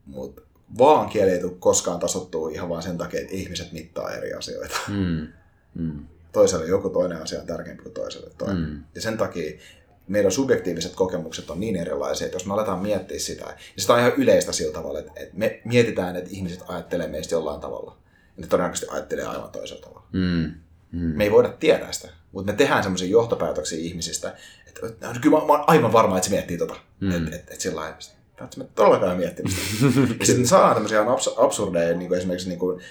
Mutta 0.05 0.41
vaan 0.77 1.09
kieli 1.09 1.31
ei 1.31 1.39
tule 1.39 1.53
koskaan 1.59 1.99
tasottua 1.99 2.49
ihan 2.49 2.69
vain 2.69 2.83
sen 2.83 2.97
takia, 2.97 3.21
että 3.21 3.33
ihmiset 3.33 3.71
mittaa 3.71 4.11
eri 4.11 4.33
asioita. 4.33 4.75
Mm. 4.87 5.27
Mm. 5.75 6.05
Toiselle 6.31 6.65
joku 6.65 6.89
toinen 6.89 7.21
asia 7.21 7.39
on 7.39 7.47
tärkeämpi 7.47 7.83
kuin 7.83 7.93
toiselle 7.93 8.31
toinen. 8.37 8.69
Mm. 8.69 8.83
Ja 8.95 9.01
sen 9.01 9.17
takia 9.17 9.59
meidän 10.07 10.31
subjektiiviset 10.31 10.95
kokemukset 10.95 11.49
on 11.49 11.59
niin 11.59 11.75
erilaisia, 11.75 12.25
että 12.25 12.35
jos 12.35 12.45
me 12.45 12.53
aletaan 12.53 12.81
miettiä 12.81 13.19
sitä, 13.19 13.45
ja 13.45 13.81
sitä 13.81 13.93
on 13.93 13.99
ihan 13.99 14.13
yleistä 14.17 14.51
sillä 14.51 14.73
tavalla, 14.73 14.99
että, 14.99 15.11
että 15.15 15.37
me 15.37 15.61
mietitään, 15.65 16.15
että 16.15 16.29
ihmiset 16.33 16.63
ajattelee 16.67 17.07
meistä 17.07 17.35
jollain 17.35 17.61
tavalla, 17.61 17.97
ja 18.37 18.41
ne 18.41 18.47
todennäköisesti 18.47 18.91
ajattelee 18.91 19.25
aivan 19.25 19.49
toisella 19.49 19.81
tavalla. 19.81 20.07
Mm. 20.11 20.53
Mm. 20.91 20.99
Me 20.99 21.23
ei 21.23 21.31
voida 21.31 21.49
tietää 21.49 21.91
sitä, 21.91 22.09
mutta 22.31 22.51
me 22.51 22.57
tehdään 22.57 22.83
semmoisia 22.83 23.07
johtopäätöksiä 23.07 23.79
ihmisistä, 23.79 24.35
että, 24.67 24.87
että 24.87 25.07
no, 25.07 25.19
kyllä 25.21 25.39
mä, 25.39 25.45
mä 25.45 25.53
oon 25.53 25.63
aivan 25.67 25.93
varma, 25.93 26.17
että 26.17 26.29
se 26.29 26.35
miettii 26.35 26.57
tota. 26.57 26.75
Mm. 26.99 27.11
Että 27.11 27.35
et, 27.35 27.51
et 27.51 27.61
sillä 27.61 27.81
lailla, 27.81 27.97
välttämättä 28.39 28.75
todellakaan 28.75 29.17
miettimistä. 29.17 29.61
ja 30.19 30.25
sitten 30.25 30.47
saadaan 30.47 30.73
tämmöisiä 30.73 31.03
abs- 31.03 31.43
absurdeja, 31.43 31.97
niin 31.97 32.07
kuin 32.07 32.17
esimerkiksi 32.17 32.49
niin 32.49 32.59
kuin 32.59 32.81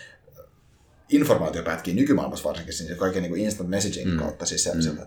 informaatiopätkiä 1.09 1.95
nykymaailmassa 1.95 2.49
varsinkin, 2.49 2.75
siis 2.75 2.99
kaiken 2.99 3.23
niin 3.23 3.31
kuin 3.31 3.43
instant 3.43 3.71
messaging 3.71 4.13
mm. 4.13 4.19
kautta, 4.19 4.47
siis 4.47 4.65
se, 4.65 4.75
mm. 4.75 4.81
että 4.81 5.07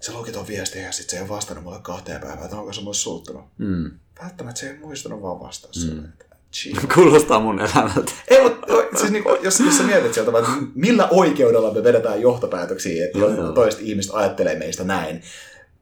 sä 0.00 0.12
lukit 0.12 0.34
ton 0.34 0.48
viestiä 0.48 0.82
ja 0.82 0.92
sitten 0.92 1.10
se 1.10 1.16
ei 1.16 1.22
ole 1.22 1.28
vastannut 1.28 1.64
mulle 1.64 1.80
kahteen 1.82 2.20
päivään, 2.20 2.44
että 2.44 2.56
onko 2.56 2.72
se 2.72 2.80
mulle 2.80 2.94
suuttunut. 2.94 3.44
Mm. 3.58 3.90
Välttämättä 4.22 4.60
se 4.60 4.70
ei 4.70 4.78
muistanut 4.78 5.22
vaan 5.22 5.40
vastaa 5.40 5.70
mm. 5.92 6.08
Sulle. 6.54 6.80
Kuulostaa 6.94 7.40
mun 7.40 7.60
elämältä. 7.60 8.12
Ei, 8.28 8.42
mutta 8.42 8.98
siis 8.98 9.12
niin 9.12 9.24
jos, 9.42 9.60
jos 9.60 9.76
sä 9.76 9.82
mietit 9.82 10.14
sieltä, 10.14 10.38
että 10.38 10.50
millä 10.74 11.08
oikeudella 11.10 11.74
me 11.74 11.84
vedetään 11.84 12.20
johtopäätöksiä, 12.20 13.04
että 13.04 13.18
toiset 13.54 13.80
ihmiset 13.80 14.14
ajattelee 14.14 14.58
meistä 14.58 14.84
näin, 14.84 15.22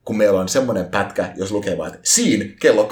kun 0.05 0.17
meillä 0.17 0.39
on 0.39 0.49
semmoinen 0.49 0.85
pätkä, 0.85 1.33
jos 1.35 1.51
lukee 1.51 1.77
vaan, 1.77 1.93
että 1.93 1.99
siinä 2.03 2.45
kello 2.59 2.89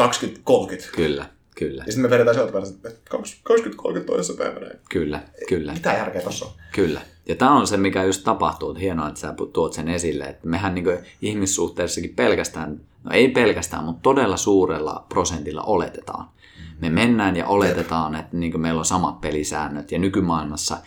20.30. 0.71 0.83
Kyllä, 0.95 1.25
kyllä. 1.55 1.83
Ja 1.87 1.91
sitten 1.91 2.01
me 2.01 2.09
vedetään 2.09 2.35
sieltä 2.35 2.59
että 2.89 3.17
20.30 3.17 4.03
toisessa 4.05 4.33
päivänä. 4.43 4.71
Kyllä, 4.89 5.21
kyllä. 5.47 5.73
Mitä 5.73 5.93
järkeä 5.93 6.21
tuossa 6.21 6.45
on? 6.45 6.51
Kyllä. 6.75 7.01
Ja 7.27 7.35
tämä 7.35 7.57
on 7.57 7.67
se, 7.67 7.77
mikä 7.77 8.03
just 8.03 8.23
tapahtuu. 8.23 8.69
Että 8.69 8.81
hienoa, 8.81 9.07
että 9.07 9.19
sä 9.19 9.33
tuot 9.53 9.73
sen 9.73 9.87
esille. 9.87 10.23
Että 10.23 10.47
mehän 10.47 10.75
niin 10.75 10.85
ihmissuhteessakin 11.21 12.15
pelkästään, 12.15 12.81
no 13.03 13.11
ei 13.11 13.27
pelkästään, 13.27 13.83
mutta 13.83 14.01
todella 14.01 14.37
suurella 14.37 15.05
prosentilla 15.09 15.61
oletetaan. 15.61 16.29
Me 16.79 16.89
mennään 16.89 17.35
ja 17.35 17.47
oletetaan, 17.47 18.15
että 18.15 18.37
niin 18.37 18.61
meillä 18.61 18.79
on 18.79 18.85
samat 18.85 19.21
pelisäännöt. 19.21 19.91
Ja 19.91 19.99
nykymaailmassa, 19.99 20.77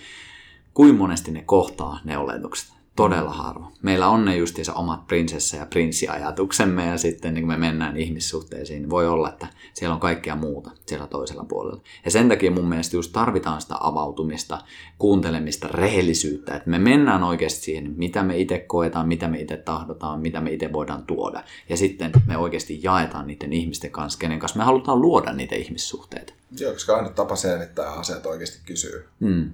kuin 0.75 0.95
monesti 0.95 1.31
ne 1.31 1.43
kohtaa 1.43 2.01
ne 2.05 2.19
oletukset 2.19 2.82
todella 2.97 3.31
harva. 3.31 3.73
Meillä 3.83 4.09
on 4.09 4.25
ne 4.25 4.37
justiinsa 4.37 4.75
omat 4.75 5.07
prinsessa- 5.07 5.57
ja 5.57 5.67
prinssiajatuksemme 5.67 6.87
ja 6.87 6.99
sitten 6.99 7.35
niin 7.35 7.43
kun 7.43 7.49
me 7.49 7.57
mennään 7.57 7.97
ihmissuhteisiin, 7.97 8.83
niin 8.83 8.91
voi 8.91 9.09
olla, 9.09 9.29
että 9.29 9.47
siellä 9.75 9.95
on 9.95 10.01
kaikkea 10.01 10.37
muuta 10.37 10.71
siellä 10.87 11.07
toisella 11.07 11.45
puolella. 11.45 11.83
Ja 12.05 12.11
sen 12.11 12.29
takia 12.29 12.51
mun 12.51 12.69
mielestä 12.69 12.97
just 12.97 13.13
tarvitaan 13.13 13.61
sitä 13.61 13.75
avautumista, 13.81 14.59
kuuntelemista, 14.99 15.69
rehellisyyttä, 15.69 16.55
että 16.57 16.71
me 16.71 16.79
mennään 16.79 17.23
oikeasti 17.23 17.61
siihen, 17.61 17.95
mitä 17.97 18.23
me 18.23 18.39
itse 18.39 18.59
koetaan, 18.59 19.09
mitä 19.09 19.29
me 19.29 19.41
itse 19.41 19.57
tahdotaan, 19.57 20.21
mitä 20.21 20.41
me 20.41 20.53
itse 20.53 20.73
voidaan 20.73 21.07
tuoda. 21.07 21.45
Ja 21.69 21.77
sitten 21.77 22.13
me 22.27 22.37
oikeasti 22.37 22.81
jaetaan 22.83 23.27
niiden 23.27 23.53
ihmisten 23.53 23.91
kanssa, 23.91 24.19
kenen 24.19 24.39
kanssa 24.39 24.59
me 24.59 24.65
halutaan 24.65 25.01
luoda 25.01 25.33
niitä 25.33 25.55
ihmissuhteita. 25.55 26.33
Joo, 26.59 26.73
koska 26.73 26.97
aina 26.97 27.09
tapa 27.09 27.37
selvittää 27.37 27.91
asiat 27.93 28.27
oikeasti 28.27 28.59
kysyy. 28.67 29.09
Hmm. 29.21 29.51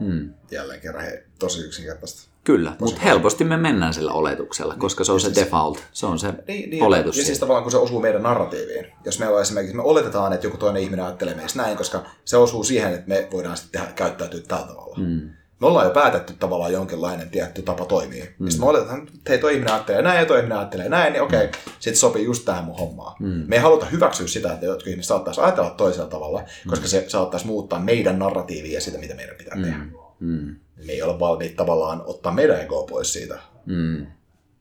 Hmm. 0.00 0.34
Jälleen 0.50 0.80
kerran 0.80 1.04
he, 1.04 1.24
tosi 1.38 1.60
yksinkertaista. 1.60 2.27
Kyllä, 2.48 2.72
mutta 2.80 3.00
helposti 3.00 3.44
me 3.44 3.56
mennään 3.56 3.94
sillä 3.94 4.12
oletuksella, 4.12 4.74
koska 4.78 5.04
se 5.04 5.12
on 5.12 5.20
se 5.20 5.24
siis, 5.24 5.36
default, 5.36 5.84
se 5.92 6.06
on 6.06 6.18
se 6.18 6.34
niin, 6.46 6.70
niin, 6.70 6.82
oletus. 6.82 7.16
Ja 7.16 7.24
siis 7.24 7.38
tavallaan 7.38 7.62
kun 7.62 7.72
se 7.72 7.78
osuu 7.78 8.00
meidän 8.00 8.22
narratiiviin. 8.22 8.86
Jos 9.04 9.18
meillä 9.18 9.36
on 9.36 9.42
esimerkiksi, 9.42 9.76
me 9.76 9.82
oletetaan, 9.82 10.32
että 10.32 10.46
joku 10.46 10.56
toinen 10.56 10.82
ihminen 10.82 11.04
ajattelee 11.04 11.34
meistä 11.34 11.62
näin, 11.62 11.76
koska 11.76 12.04
se 12.24 12.36
osuu 12.36 12.64
siihen, 12.64 12.94
että 12.94 13.08
me 13.08 13.28
voidaan 13.32 13.56
sitten 13.56 13.80
tehdä, 13.80 13.92
käyttäytyä 13.94 14.40
tällä 14.48 14.66
tavalla. 14.66 14.96
Mm. 14.98 15.30
Me 15.60 15.66
ollaan 15.66 15.86
jo 15.86 15.92
päätetty 15.92 16.32
tavallaan 16.38 16.72
jonkinlainen 16.72 17.30
tietty 17.30 17.62
tapa 17.62 17.84
toimia. 17.84 18.24
Mm. 18.24 18.46
Ja 18.46 18.50
sitten 18.50 18.66
me 18.66 18.70
oletetaan, 18.70 19.02
että 19.02 19.30
hei, 19.30 19.38
toi 19.38 19.52
ihminen 19.52 19.74
ajattelee 19.74 20.02
näin 20.02 20.18
ja 20.18 20.26
toi 20.26 20.38
ihminen 20.38 20.58
ajattelee 20.58 20.88
näin, 20.88 21.12
niin 21.12 21.22
okei, 21.22 21.44
okay, 21.44 21.60
mm. 21.66 21.72
sitten 21.78 22.00
sopii 22.00 22.24
just 22.24 22.44
tähän 22.44 22.64
mun 22.64 22.78
hommaan. 22.78 23.16
Mm. 23.20 23.44
Me 23.46 23.56
ei 23.56 23.62
haluta 23.62 23.86
hyväksyä 23.86 24.26
sitä, 24.26 24.52
että 24.52 24.66
jotkut 24.66 24.88
ihmiset 24.88 25.08
saattaisi 25.08 25.40
ajatella 25.40 25.70
toisella 25.70 26.08
tavalla, 26.08 26.42
koska 26.66 26.84
mm. 26.84 26.88
se 26.88 27.04
saattaisi 27.08 27.46
muuttaa 27.46 27.80
meidän 27.80 28.18
narratiivia 28.18 28.74
ja 28.74 28.80
sitä, 28.80 28.98
mitä 28.98 29.14
meidän 29.14 29.36
pitää 29.36 29.56
mm. 29.56 29.62
tehdä. 29.62 29.78
Mm 30.20 30.56
me 30.86 30.92
ei 30.92 31.02
ole 31.02 31.18
valmiit 31.18 31.56
tavallaan 31.56 32.02
ottaa 32.06 32.32
meidän 32.34 32.60
egoa 32.60 32.86
pois 32.86 33.12
siitä 33.12 33.38
mm. 33.66 34.06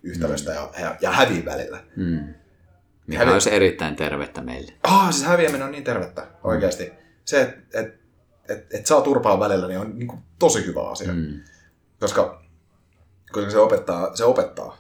yhtälöstä 0.04 0.52
mm. 0.52 0.84
ja, 0.84 0.96
ja, 1.02 1.12
häviin 1.12 1.46
välillä. 1.46 1.84
Mm. 1.96 2.34
Mikä 3.08 3.20
Hävi... 3.20 3.32
olisi 3.32 3.54
erittäin 3.54 3.96
tervettä 3.96 4.42
meille. 4.42 4.74
Ah, 4.84 5.14
siis 5.14 5.26
häviäminen 5.28 5.64
on 5.64 5.72
niin 5.72 5.84
tervettä 5.84 6.28
oikeasti. 6.44 6.86
Mm. 6.86 6.96
Se, 7.26 7.42
että 7.42 7.80
et, 7.80 7.88
et, 8.50 8.74
et 8.74 8.86
saa 8.86 9.02
turpaa 9.02 9.40
välillä, 9.40 9.68
niin 9.68 9.80
on 9.80 10.00
niin 10.00 10.08
kuin, 10.08 10.22
tosi 10.40 10.66
hyvä 10.66 10.90
asia. 10.90 11.14
Mm. 11.14 11.40
Koska, 12.00 12.44
koska 13.32 13.52
se 13.52 13.58
opettaa, 13.58 14.16
se 14.16 14.24
opettaa. 14.24 14.78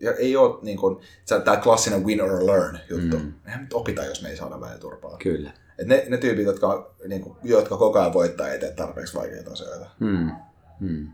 Ja 0.00 0.12
ei 0.12 0.36
ole 0.36 0.58
niin 0.62 0.78
kuin, 0.78 1.00
tämä 1.44 1.56
klassinen 1.56 2.04
win 2.04 2.22
or 2.22 2.46
learn 2.46 2.78
juttu. 2.90 3.18
Mm. 3.18 3.32
Eihän 3.46 3.60
nyt 3.60 3.72
opita, 3.72 4.04
jos 4.04 4.22
me 4.22 4.28
ei 4.28 4.36
saada 4.36 4.60
välillä 4.60 4.78
turpaa. 4.78 5.16
Kyllä. 5.18 5.50
Et 5.78 5.86
ne, 5.86 6.04
ne 6.08 6.16
tyypit, 6.16 6.46
jotka, 6.46 6.94
niin 7.08 7.20
kuin, 7.20 7.36
jotka 7.44 7.76
koko 7.76 7.98
ajan 7.98 8.12
voittaa, 8.12 8.48
ei 8.48 8.58
tee 8.58 8.72
tarpeeksi 8.72 9.14
vaikeita 9.14 9.52
asioita. 9.52 9.86
Mm. 10.00 10.30
Hmm. 10.80 11.08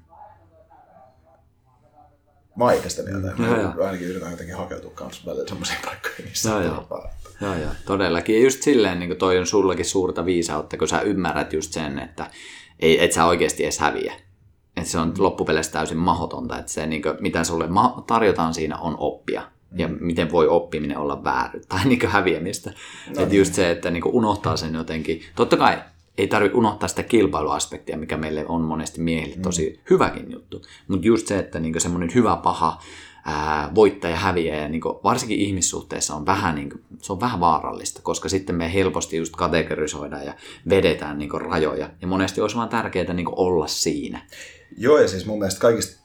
Mä 2.56 2.64
oon 2.64 2.74
sitä 2.88 3.02
mieltä. 3.02 3.32
Mm. 3.38 3.44
Mä 3.44 3.84
ainakin 3.84 4.08
yritän 4.08 4.30
jotenkin 4.30 4.56
hakeutua 4.56 4.90
kanssa 4.94 5.22
välillä 5.26 5.48
semmoisiin 5.48 5.78
paikkoihin, 5.84 6.24
missä 6.28 6.48
joo, 6.48 6.62
joo. 6.62 7.08
joo, 7.40 7.54
joo, 7.54 7.70
todellakin. 7.86 8.36
Ja 8.36 8.42
just 8.42 8.62
silleen, 8.62 9.00
niin 9.00 9.16
toi 9.16 9.38
on 9.38 9.46
sullakin 9.46 9.84
suurta 9.84 10.24
viisautta, 10.24 10.76
kun 10.76 10.88
sä 10.88 11.00
ymmärrät 11.00 11.52
just 11.52 11.72
sen, 11.72 11.98
että 11.98 12.30
ei, 12.80 13.04
et 13.04 13.12
sä 13.12 13.24
oikeasti 13.24 13.64
edes 13.64 13.78
häviä. 13.78 14.12
Että 14.76 14.90
se 14.90 14.98
on 14.98 15.08
mm. 15.08 15.14
loppupeleissä 15.18 15.72
täysin 15.72 15.98
mahdotonta, 15.98 16.58
että 16.58 16.72
se, 16.72 16.86
niin 16.86 17.02
kuin, 17.02 17.14
mitä 17.20 17.44
sulle 17.44 17.68
tarjotaan 18.06 18.54
siinä, 18.54 18.78
on 18.78 18.96
oppia. 18.98 19.42
Ja 19.76 19.88
miten 19.88 20.32
voi 20.32 20.48
oppiminen 20.48 20.98
olla 20.98 21.24
väärin 21.24 21.62
tai 21.68 21.84
niin 21.84 22.08
häviämistä. 22.08 22.70
No, 22.70 22.76
että 23.08 23.24
niin. 23.24 23.38
just 23.38 23.54
se, 23.54 23.70
että 23.70 23.90
niin 23.90 24.04
unohtaa 24.06 24.56
sen 24.56 24.74
jotenkin. 24.74 25.22
Totta 25.36 25.56
kai 25.56 25.78
ei 26.18 26.28
tarvitse 26.28 26.58
unohtaa 26.58 26.88
sitä 26.88 27.02
kilpailuaspektia, 27.02 27.98
mikä 27.98 28.16
meille 28.16 28.46
on 28.46 28.60
monesti 28.60 29.00
miehille 29.00 29.36
mm. 29.36 29.42
tosi 29.42 29.70
mm. 29.70 29.82
hyväkin 29.90 30.32
juttu. 30.32 30.62
Mutta 30.88 31.06
just 31.06 31.26
se, 31.26 31.38
että 31.38 31.60
niinku 31.60 31.80
semmoinen 31.80 32.14
hyvä 32.14 32.36
paha 32.36 32.82
ää, 33.24 33.70
voittaja 33.74 34.16
häviää, 34.16 34.56
ja 34.56 34.68
niinku, 34.68 35.00
varsinkin 35.04 35.38
ihmissuhteissa 35.38 36.14
on 36.14 36.26
vähän, 36.26 36.54
niinku, 36.54 36.78
se 37.02 37.12
on 37.12 37.20
vähän 37.20 37.40
vaarallista, 37.40 38.02
koska 38.02 38.28
sitten 38.28 38.56
me 38.56 38.74
helposti 38.74 39.16
just 39.16 39.36
kategorisoidaan 39.36 40.26
ja 40.26 40.34
vedetään 40.68 41.18
niinku 41.18 41.38
rajoja. 41.38 41.90
Ja 42.00 42.06
monesti 42.06 42.40
olisi 42.40 42.56
vaan 42.56 42.68
tärkeää 42.68 43.12
niinku 43.12 43.34
olla 43.36 43.66
siinä. 43.66 44.26
Joo, 44.76 44.98
ja 44.98 45.08
siis 45.08 45.26
mun 45.26 45.38
mielestä 45.38 45.60
kaikista, 45.60 46.02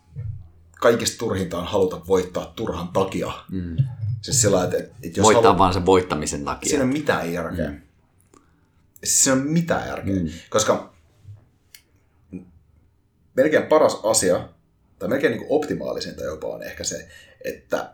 kaikista 0.79 1.17
turhinta 1.19 1.57
on 1.57 1.67
haluta 1.67 2.01
voittaa 2.07 2.53
turhan 2.55 2.87
takia. 2.87 3.31
Mm. 3.51 3.75
Siis 4.21 4.41
sillä, 4.41 4.63
että, 4.63 4.77
että 4.77 5.19
jos 5.19 5.23
Voittaa 5.23 5.41
haluat, 5.41 5.57
vaan 5.57 5.73
sen 5.73 5.85
voittamisen 5.85 6.45
takia. 6.45 6.69
Siinä 6.69 6.83
ei 6.83 6.89
ole 6.89 6.93
mitään 6.93 7.33
järkeä. 7.33 7.69
Mm 7.69 7.86
se 9.03 9.31
on 9.31 9.37
mitään 9.37 9.87
järkeä. 9.87 10.15
Mm. 10.15 10.29
Koska 10.49 10.93
melkein 13.35 13.67
paras 13.67 13.99
asia, 14.03 14.49
tai 14.99 15.09
melkein 15.09 15.37
niin 15.37 15.47
optimaalisinta 15.49 16.23
jopa 16.23 16.47
on 16.47 16.63
ehkä 16.63 16.83
se, 16.83 17.07
että 17.45 17.93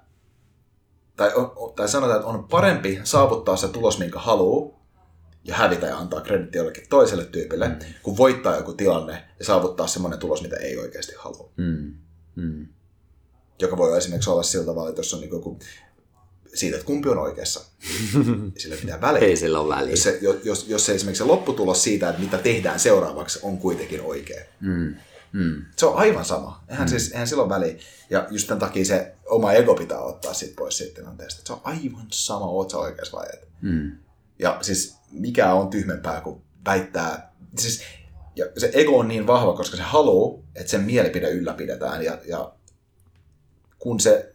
tai, 1.15 1.31
tai 1.75 1.89
sanotaan, 1.89 2.19
että 2.19 2.29
on 2.29 2.43
parempi 2.43 2.99
saavuttaa 3.03 3.57
se 3.57 3.67
tulos, 3.67 3.99
minkä 3.99 4.19
haluaa, 4.19 4.83
ja 5.43 5.55
hävitä 5.55 5.87
ja 5.87 5.97
antaa 5.97 6.21
kreditti 6.21 6.57
jollekin 6.57 6.89
toiselle 6.89 7.25
tyypille, 7.25 7.67
mm. 7.67 7.75
kun 8.03 8.17
voittaa 8.17 8.55
joku 8.55 8.73
tilanne 8.73 9.23
ja 9.39 9.45
saavuttaa 9.45 9.87
semmoinen 9.87 10.19
tulos, 10.19 10.41
mitä 10.41 10.55
ei 10.55 10.77
oikeasti 10.77 11.13
halua. 11.17 11.49
Mm. 11.57 11.93
Mm. 12.35 12.67
Joka 13.59 13.77
voi 13.77 13.97
esimerkiksi 13.97 14.29
olla 14.29 14.43
sillä 14.43 14.65
tavalla, 14.65 14.89
että 14.89 14.99
jos 14.99 15.13
on 15.13 15.21
niin 15.21 15.31
joku 15.31 15.59
siitä, 16.53 16.75
että 16.75 16.87
kumpi 16.87 17.09
on 17.09 17.17
oikeassa. 17.17 17.65
Sillä 18.57 18.75
pitää 18.81 19.01
väliä. 19.01 19.21
Ei 19.21 19.37
sillä 19.37 19.59
ole 19.59 19.75
väliä. 19.75 19.91
Jos, 19.91 20.03
se, 20.03 20.19
jos, 20.43 20.67
jos 20.67 20.85
se 20.85 20.95
esimerkiksi 20.95 21.23
se 21.23 21.27
lopputulos 21.27 21.83
siitä, 21.83 22.09
että 22.09 22.21
mitä 22.21 22.37
tehdään 22.37 22.79
seuraavaksi, 22.79 23.39
on 23.41 23.57
kuitenkin 23.57 24.01
oikea. 24.01 24.43
Mm. 24.61 24.95
Mm. 25.33 25.65
Se 25.75 25.85
on 25.85 25.95
aivan 25.95 26.25
sama. 26.25 26.63
Eihän, 26.69 26.87
mm. 26.87 26.89
siis, 26.89 27.11
eihän 27.11 27.27
silloin 27.27 27.49
väliä. 27.49 27.75
Ja 28.09 28.27
just 28.31 28.47
tämän 28.47 28.59
takia 28.59 28.85
se 28.85 29.15
oma 29.25 29.53
ego 29.53 29.75
pitää 29.75 29.99
ottaa 29.99 30.33
sit 30.33 30.55
pois 30.55 30.77
siitä 30.77 30.95
tilanteesta. 30.95 31.41
Se 31.45 31.53
on 31.53 31.61
aivan 31.63 32.07
sama, 32.09 32.45
oot 32.45 32.69
sä 32.69 32.77
oikeassa 32.77 33.17
vai 33.17 33.25
et. 33.33 33.47
Mm. 33.61 33.91
Ja 34.39 34.57
siis 34.61 34.95
mikä 35.11 35.53
on 35.53 35.69
tyhmempää 35.69 36.21
kuin 36.21 36.41
väittää, 36.65 37.33
siis 37.59 37.81
ja 38.35 38.45
se 38.57 38.71
ego 38.73 38.97
on 38.97 39.07
niin 39.07 39.27
vahva, 39.27 39.53
koska 39.53 39.77
se 39.77 39.83
haluaa, 39.83 40.43
että 40.55 40.71
sen 40.71 40.81
mielipide 40.81 41.31
ylläpidetään 41.31 42.05
ja, 42.05 42.17
ja 42.25 42.53
kun 43.79 43.99
se 43.99 44.33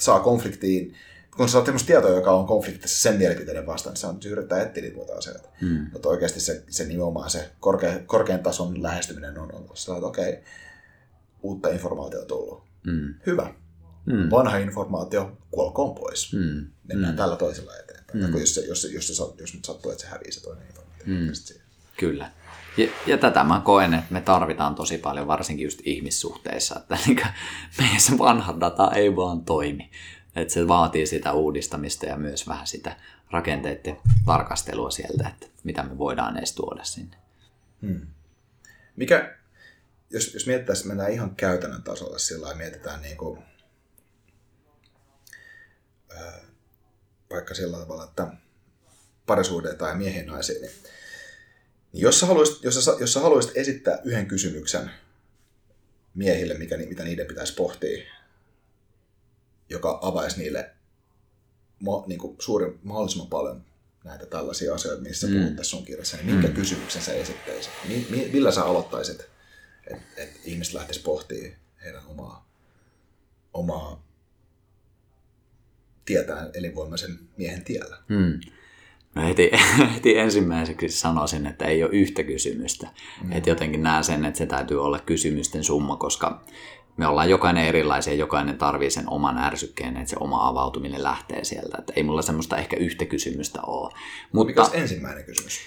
saa 0.00 0.20
konfliktiin 0.20 0.94
kun 1.36 1.48
sä 1.48 1.52
saat 1.52 1.64
sellaista 1.64 1.86
tietoa, 1.86 2.10
joka 2.10 2.32
on 2.32 2.46
konfliktissa 2.46 3.02
sen 3.02 3.18
mielipiteiden 3.18 3.66
vastaan, 3.66 3.94
niin 3.94 4.00
se 4.00 4.06
on 4.06 4.18
yrittää 4.26 4.62
etsiä 4.62 4.82
niitä 4.82 4.96
muuta 4.96 5.12
asioita. 5.14 5.48
Mm. 5.60 5.86
Mutta 5.92 6.08
oikeasti 6.08 6.40
se, 6.40 6.64
se 6.68 6.84
nimenomaan 6.84 7.30
se 7.30 7.50
korkea, 7.60 7.98
korkean 8.06 8.40
tason 8.40 8.82
lähestyminen 8.82 9.38
on 9.38 9.54
ollut 9.54 9.78
sellainen, 9.78 10.08
että 10.08 10.20
okei, 10.20 10.32
okay, 10.32 10.42
uutta 11.42 11.68
informaatiota 11.68 12.26
tullut. 12.26 12.62
Mm. 12.86 13.14
Hyvä. 13.26 13.54
Mm. 14.06 14.30
Vanha 14.30 14.56
informaatio, 14.56 15.38
kuolkoon 15.50 15.94
pois. 15.94 16.32
Mm. 16.32 16.66
Mennään 16.84 17.14
mm. 17.14 17.16
tällä 17.16 17.36
toisella 17.36 17.72
eteenpäin. 17.76 18.32
Mm. 18.32 18.40
Jos, 18.40 18.54
se, 18.54 18.60
jos, 18.60 18.82
se, 18.82 18.88
jos, 18.88 19.06
se, 19.06 19.22
jos 19.38 19.54
nyt 19.54 19.64
sattuu, 19.64 19.90
että 19.90 20.04
se 20.04 20.10
hävii 20.10 20.32
se 20.32 20.42
toinen 20.42 20.66
informaatio. 20.66 21.06
Mm. 21.06 21.32
Kyllä. 21.96 22.30
Ja, 22.76 22.88
ja 23.06 23.18
tätä 23.18 23.44
mä 23.44 23.62
koen, 23.64 23.94
että 23.94 24.12
me 24.12 24.20
tarvitaan 24.20 24.74
tosi 24.74 24.98
paljon, 24.98 25.26
varsinkin 25.26 25.64
just 25.64 25.80
ihmissuhteissa, 25.84 26.76
että 26.78 26.98
niin 27.06 27.20
meidän 27.78 28.00
se 28.00 28.18
vanha 28.18 28.60
data 28.60 28.90
ei 28.94 29.16
vaan 29.16 29.44
toimi. 29.44 29.90
Että 30.36 30.54
se 30.54 30.68
vaatii 30.68 31.06
sitä 31.06 31.32
uudistamista 31.32 32.06
ja 32.06 32.16
myös 32.16 32.48
vähän 32.48 32.66
sitä 32.66 32.96
rakenteiden 33.30 33.96
tarkastelua 34.26 34.90
sieltä, 34.90 35.28
että 35.28 35.46
mitä 35.64 35.82
me 35.82 35.98
voidaan 35.98 36.36
edes 36.36 36.54
tuoda 36.54 36.84
sinne. 36.84 37.16
Hmm. 37.82 38.06
Mikä, 38.96 39.36
jos, 40.10 40.34
jos 40.34 40.46
mietittäisiin, 40.46 40.88
mennään 40.88 41.12
ihan 41.12 41.36
käytännön 41.36 41.82
tasolla 41.82 42.18
sillä 42.18 42.48
ja 42.48 42.54
mietitään 42.54 43.02
niin 43.02 43.16
kuin, 43.16 43.42
vaikka 47.30 47.54
sillä 47.54 47.78
tavalla, 47.78 48.04
että 48.04 48.32
parisuhde 49.26 49.74
tai 49.74 49.96
miehen 49.96 50.26
naisiin, 50.26 50.62
niin, 50.62 50.72
niin 51.92 52.02
jos, 52.02 52.20
sä 52.20 52.26
haluaisit, 52.26 52.64
jos, 52.64 52.84
sä, 52.84 52.92
jos 53.00 53.12
sä 53.12 53.20
haluaisit 53.20 53.56
esittää 53.56 53.98
yhden 54.04 54.26
kysymyksen 54.26 54.90
miehille, 56.14 56.54
mikä, 56.54 56.76
mitä 56.76 57.04
niiden 57.04 57.26
pitäisi 57.26 57.54
pohtia, 57.54 58.02
joka 59.72 59.98
avaisi 60.02 60.38
niille 60.38 60.70
ma, 61.80 62.04
niin 62.06 62.18
kuin 62.18 62.36
suurin, 62.38 62.78
mahdollisimman 62.82 63.28
paljon 63.28 63.64
näitä 64.04 64.26
tällaisia 64.26 64.74
asioita, 64.74 65.02
missä 65.02 65.26
mm. 65.26 65.34
puhut 65.40 65.56
tässä 65.56 65.70
sun 65.70 65.84
kirjassa, 65.84 66.16
niin 66.16 66.26
minkä 66.26 66.48
mm. 66.48 66.54
kysymyksen 66.54 67.02
sä 67.02 67.12
esittäisit? 67.12 67.72
Millä 68.32 68.52
sä 68.52 68.64
aloittaisit, 68.64 69.20
että 69.86 70.04
et 70.16 70.40
ihmiset 70.44 70.74
lähtisivät 70.74 71.04
pohtimaan 71.04 71.52
heidän 71.84 72.02
omaa, 72.06 72.48
omaa 73.54 74.04
tietään 76.04 76.50
elinvoimaisen 76.54 77.18
miehen 77.36 77.64
tiellä? 77.64 77.96
Mm. 78.08 78.40
No 79.14 79.28
heti, 79.28 79.50
heti 79.94 80.18
ensimmäiseksi 80.18 80.88
sanoisin, 80.88 81.46
että 81.46 81.64
ei 81.64 81.84
ole 81.84 81.92
yhtä 81.92 82.22
kysymystä. 82.22 82.88
Mm. 83.24 83.32
Että 83.32 83.50
jotenkin 83.50 83.82
näen 83.82 84.04
sen, 84.04 84.24
että 84.24 84.38
se 84.38 84.46
täytyy 84.46 84.84
olla 84.84 84.98
kysymysten 84.98 85.64
summa, 85.64 85.96
koska 85.96 86.44
me 86.96 87.06
ollaan 87.06 87.30
jokainen 87.30 87.64
erilaisia, 87.64 88.14
jokainen 88.14 88.58
tarvii 88.58 88.90
sen 88.90 89.10
oman 89.10 89.38
ärsykkeen, 89.38 89.96
että 89.96 90.10
se 90.10 90.16
oma 90.20 90.48
avautuminen 90.48 91.02
lähtee 91.02 91.44
sieltä. 91.44 91.76
Että 91.78 91.92
ei 91.96 92.02
mulla 92.02 92.22
semmoista 92.22 92.56
ehkä 92.56 92.76
yhtä 92.76 93.04
kysymystä 93.04 93.62
ole. 93.62 93.92
Mutta, 94.32 94.62
Mikä 94.62 94.78
ensimmäinen 94.78 95.24
kysymys? 95.24 95.60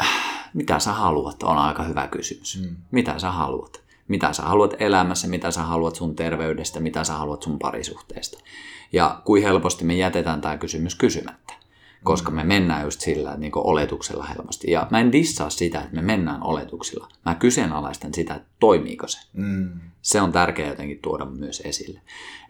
Äh, 0.00 0.08
mitä 0.54 0.78
sä 0.78 0.92
haluat, 0.92 1.42
on 1.42 1.58
aika 1.58 1.82
hyvä 1.82 2.06
kysymys. 2.06 2.60
Mm. 2.62 2.76
Mitä 2.90 3.18
sä 3.18 3.30
haluat? 3.30 3.82
Mitä 4.08 4.32
sä 4.32 4.42
haluat 4.42 4.74
elämässä, 4.78 5.28
mitä 5.28 5.50
sä 5.50 5.62
haluat 5.62 5.96
sun 5.96 6.16
terveydestä, 6.16 6.80
mitä 6.80 7.04
sä 7.04 7.12
haluat 7.12 7.42
sun 7.42 7.58
parisuhteesta. 7.58 8.38
Ja 8.92 9.20
kuin 9.24 9.42
helposti 9.42 9.84
me 9.84 9.94
jätetään 9.94 10.40
tämä 10.40 10.56
kysymys 10.56 10.94
kysymättä 10.94 11.57
koska 12.08 12.30
me 12.30 12.44
mennään 12.44 12.84
just 12.84 13.00
sillä 13.00 13.36
niin 13.36 13.52
oletuksella 13.54 14.24
helposti. 14.24 14.70
Ja 14.70 14.86
mä 14.90 15.00
en 15.00 15.12
dissaa 15.12 15.50
sitä, 15.50 15.80
että 15.80 15.96
me 15.96 16.02
mennään 16.02 16.42
oletuksilla. 16.42 17.08
Mä 17.24 17.34
kyseenalaistan 17.34 18.14
sitä, 18.14 18.34
että 18.34 18.48
toimiiko 18.60 19.08
se. 19.08 19.18
Mm. 19.32 19.80
Se 20.02 20.20
on 20.20 20.32
tärkeää 20.32 20.68
jotenkin 20.68 20.98
tuoda 21.02 21.24
myös 21.24 21.62
esille. 21.64 22.00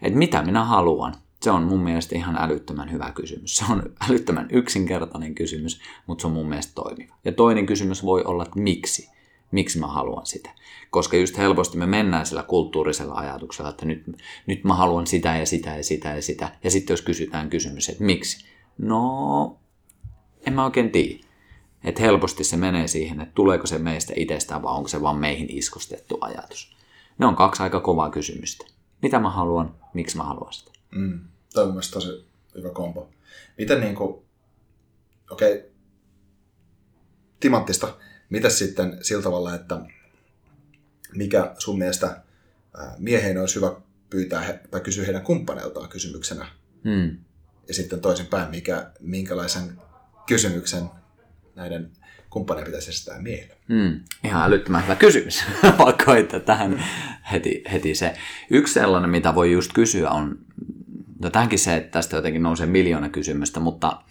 Että 0.01 0.19
mitä 0.19 0.41
minä 0.41 0.63
haluan, 0.63 1.15
se 1.41 1.51
on 1.51 1.63
mun 1.63 1.79
mielestä 1.79 2.15
ihan 2.15 2.37
älyttömän 2.39 2.91
hyvä 2.91 3.11
kysymys. 3.11 3.57
Se 3.57 3.65
on 3.69 3.83
älyttömän 4.09 4.47
yksinkertainen 4.51 5.35
kysymys, 5.35 5.81
mutta 6.07 6.21
se 6.21 6.27
on 6.27 6.33
mun 6.33 6.49
mielestä 6.49 6.73
toimiva. 6.75 7.15
Ja 7.25 7.31
toinen 7.31 7.65
kysymys 7.65 8.03
voi 8.03 8.23
olla, 8.23 8.43
että 8.43 8.59
miksi? 8.59 9.09
Miksi 9.51 9.79
mä 9.79 9.87
haluan 9.87 10.25
sitä? 10.25 10.49
Koska 10.89 11.17
just 11.17 11.37
helposti 11.37 11.77
me 11.77 11.85
mennään 11.85 12.25
sillä 12.25 12.43
kulttuurisella 12.43 13.13
ajatuksella, 13.13 13.69
että 13.69 13.85
nyt, 13.85 14.03
nyt 14.45 14.63
mä 14.63 14.73
haluan 14.73 15.07
sitä 15.07 15.37
ja 15.37 15.45
sitä 15.45 15.77
ja 15.77 15.83
sitä 15.83 16.15
ja 16.15 16.21
sitä. 16.21 16.51
Ja 16.63 16.71
sitten 16.71 16.93
jos 16.93 17.01
kysytään 17.01 17.49
kysymys, 17.49 17.89
että 17.89 18.03
miksi? 18.03 18.49
No, 18.79 19.59
en 20.47 20.53
mä 20.53 20.65
oikein 20.65 20.91
tiedä. 20.91 21.23
Että 21.83 22.01
helposti 22.01 22.43
se 22.43 22.57
menee 22.57 22.87
siihen, 22.87 23.21
että 23.21 23.35
tuleeko 23.35 23.67
se 23.67 23.77
meistä 23.77 24.13
itsestään 24.15 24.63
vai 24.63 24.75
onko 24.75 24.89
se 24.89 25.01
vaan 25.01 25.17
meihin 25.17 25.57
iskostettu 25.57 26.17
ajatus. 26.21 26.75
Ne 27.17 27.25
on 27.25 27.35
kaksi 27.35 27.63
aika 27.63 27.79
kovaa 27.79 28.09
kysymystä. 28.09 28.65
Mitä 29.01 29.19
mä 29.19 29.29
haluan, 29.29 29.75
miksi 29.93 30.17
mä 30.17 30.23
haluan 30.23 30.53
sitä. 30.53 30.71
Mm, 30.91 31.19
toi 31.53 31.63
on 31.63 31.73
myös 31.73 31.91
tosi 31.91 32.27
hyvä 32.55 32.69
kompo. 32.69 33.09
Miten 33.57 33.81
niin 33.81 33.95
kuin, 33.95 34.15
okei, 35.31 35.53
okay, 35.53 35.69
timanttista, 37.39 37.97
mitä 38.29 38.49
sitten 38.49 38.97
sillä 39.01 39.23
tavalla, 39.23 39.55
että 39.55 39.81
mikä 41.15 41.55
sun 41.57 41.77
mielestä 41.77 42.23
mieheen 42.97 43.37
olisi 43.37 43.55
hyvä 43.55 43.75
pyytää 44.09 44.59
tai 44.71 44.81
kysyä 44.81 45.05
heidän 45.05 45.23
kumppaneiltaan 45.23 45.89
kysymyksenä, 45.89 46.47
mm 46.83 47.17
ja 47.69 47.73
sitten 47.73 48.01
toisinpäin, 48.01 48.49
mikä, 48.49 48.91
minkälaisen 48.99 49.81
kysymyksen 50.27 50.83
näiden 51.55 51.91
kumppaneiden 52.29 52.71
pitäisi 52.71 52.89
esittää 52.89 53.21
miehille? 53.21 53.57
Mm, 53.67 53.99
ihan 54.23 54.43
älyttömän 54.43 54.83
hyvä 54.83 54.95
kysymys. 54.95 55.43
Vaikka 55.85 56.17
että 56.17 56.39
tähän 56.39 56.83
heti, 57.31 57.63
heti 57.71 57.95
se. 57.95 58.13
Yksi 58.49 58.73
sellainen, 58.73 59.09
mitä 59.09 59.35
voi 59.35 59.51
just 59.51 59.73
kysyä 59.73 60.09
on, 60.09 60.39
no 61.21 61.29
tähänkin 61.29 61.59
se, 61.59 61.75
että 61.75 61.91
tästä 61.91 62.15
jotenkin 62.15 62.43
nousee 62.43 62.67
miljoona 62.67 63.09
kysymystä, 63.09 63.59
mutta 63.59 64.01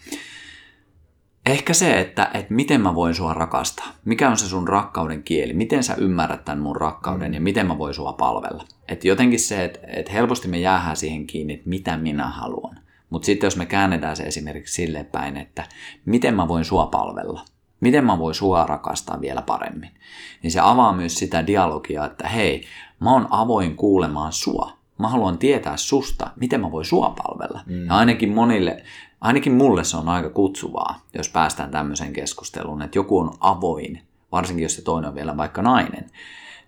ehkä 1.46 1.74
se, 1.74 2.00
että, 2.00 2.30
että 2.34 2.54
miten 2.54 2.80
mä 2.80 2.94
voin 2.94 3.14
sua 3.14 3.34
rakastaa. 3.34 3.94
Mikä 4.04 4.30
on 4.30 4.38
se 4.38 4.46
sun 4.46 4.68
rakkauden 4.68 5.22
kieli? 5.22 5.52
Miten 5.52 5.82
sä 5.82 5.94
ymmärrät 5.94 6.44
tämän 6.44 6.58
mun 6.58 6.76
rakkauden 6.76 7.34
ja 7.34 7.40
miten 7.40 7.66
mä 7.66 7.78
voin 7.78 7.94
sua 7.94 8.12
palvella? 8.12 8.64
Että 8.88 9.08
jotenkin 9.08 9.40
se, 9.40 9.64
että, 9.64 9.78
että 9.86 10.12
helposti 10.12 10.48
me 10.48 10.58
jäähän 10.58 10.96
siihen 10.96 11.26
kiinni, 11.26 11.54
että 11.54 11.68
mitä 11.68 11.96
minä 11.96 12.26
haluan. 12.26 12.87
Mutta 13.10 13.26
sitten 13.26 13.46
jos 13.46 13.56
me 13.56 13.66
käännetään 13.66 14.16
se 14.16 14.22
esimerkiksi 14.22 14.74
sille 14.74 15.04
päin, 15.04 15.36
että 15.36 15.64
miten 16.04 16.34
mä 16.34 16.48
voin 16.48 16.64
sua 16.64 16.86
palvella, 16.86 17.44
miten 17.80 18.04
mä 18.04 18.18
voin 18.18 18.34
sua 18.34 18.66
rakastaa 18.66 19.20
vielä 19.20 19.42
paremmin, 19.42 19.90
niin 20.42 20.50
se 20.50 20.60
avaa 20.60 20.92
myös 20.92 21.14
sitä 21.14 21.46
dialogia, 21.46 22.04
että 22.04 22.28
hei, 22.28 22.64
mä 23.00 23.12
oon 23.12 23.26
avoin 23.30 23.76
kuulemaan 23.76 24.32
sua. 24.32 24.78
Mä 24.98 25.08
haluan 25.08 25.38
tietää 25.38 25.76
susta, 25.76 26.30
miten 26.36 26.60
mä 26.60 26.72
voin 26.72 26.84
sua 26.84 27.14
palvella. 27.22 27.60
Mm. 27.66 27.86
Ja 27.86 27.96
ainakin 27.96 28.32
monille, 28.32 28.82
ainakin 29.20 29.52
mulle 29.52 29.84
se 29.84 29.96
on 29.96 30.08
aika 30.08 30.30
kutsuvaa, 30.30 31.00
jos 31.14 31.28
päästään 31.28 31.70
tämmöiseen 31.70 32.12
keskusteluun, 32.12 32.82
että 32.82 32.98
joku 32.98 33.18
on 33.18 33.34
avoin, 33.40 34.02
varsinkin 34.32 34.62
jos 34.62 34.74
se 34.74 34.82
toinen 34.82 35.08
on 35.08 35.14
vielä 35.14 35.36
vaikka 35.36 35.62
nainen, 35.62 36.10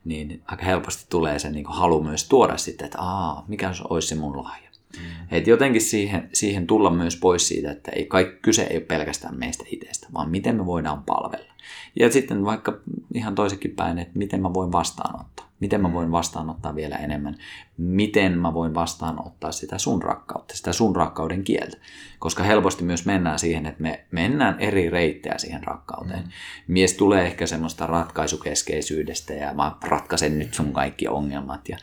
niin 0.05 0.43
aika 0.47 0.64
helposti 0.64 1.07
tulee 1.09 1.38
se 1.38 1.51
niin 1.51 1.66
halu 1.68 2.03
myös 2.03 2.28
tuoda 2.28 2.57
sitten, 2.57 2.84
että 2.84 2.99
aa, 3.01 3.45
mikä 3.49 3.72
olisi 3.88 4.09
se 4.09 4.14
mun 4.14 4.36
lahja. 4.36 4.69
Mm. 4.97 5.03
Et 5.30 5.47
jotenkin 5.47 5.82
siihen, 5.82 6.28
siihen 6.32 6.66
tulla 6.66 6.91
myös 6.91 7.16
pois 7.16 7.49
siitä, 7.49 7.70
että 7.70 7.91
ei 7.91 8.07
kaikki, 8.07 8.38
kyse 8.43 8.62
ei 8.62 8.76
ole 8.76 8.84
pelkästään 8.84 9.38
meistä 9.38 9.64
itsestä, 9.70 10.07
vaan 10.14 10.30
miten 10.30 10.57
me 10.57 10.66
voidaan 10.66 11.03
palvella. 11.03 11.53
Ja 11.99 12.12
sitten 12.12 12.45
vaikka 12.45 12.80
ihan 13.14 13.34
toisekin 13.34 13.70
päin, 13.70 13.99
että 13.99 14.18
miten 14.18 14.43
mä 14.43 14.55
voin 14.55 14.72
vastaanottaa. 14.72 15.49
Miten 15.61 15.80
mä 15.80 15.92
voin 15.92 16.12
vastaanottaa 16.12 16.74
vielä 16.74 16.96
enemmän. 16.96 17.36
Miten 17.76 18.38
mä 18.38 18.54
voin 18.54 18.74
vastaanottaa 18.74 19.52
sitä 19.52 19.78
sun 19.78 20.02
rakkautta, 20.02 20.56
sitä 20.56 20.72
sun 20.72 20.96
rakkauden 20.96 21.44
kieltä. 21.44 21.76
Koska 22.18 22.42
helposti 22.42 22.84
myös 22.84 23.06
mennään 23.06 23.38
siihen, 23.38 23.66
että 23.66 23.82
me 23.82 24.04
mennään 24.11 24.61
eri 24.61 24.90
reittejä 24.90 25.38
siihen 25.38 25.64
rakkauteen. 25.64 26.22
Mm. 26.22 26.30
Mies 26.66 26.94
tulee 26.94 27.26
ehkä 27.26 27.46
semmoista 27.46 27.86
ratkaisukeskeisyydestä 27.86 29.34
ja 29.34 29.54
mä 29.54 29.76
ratkaisen 29.84 30.38
nyt 30.38 30.54
sun 30.54 30.72
kaikki 30.72 31.08
ongelmat. 31.08 31.68
Ja 31.68 31.76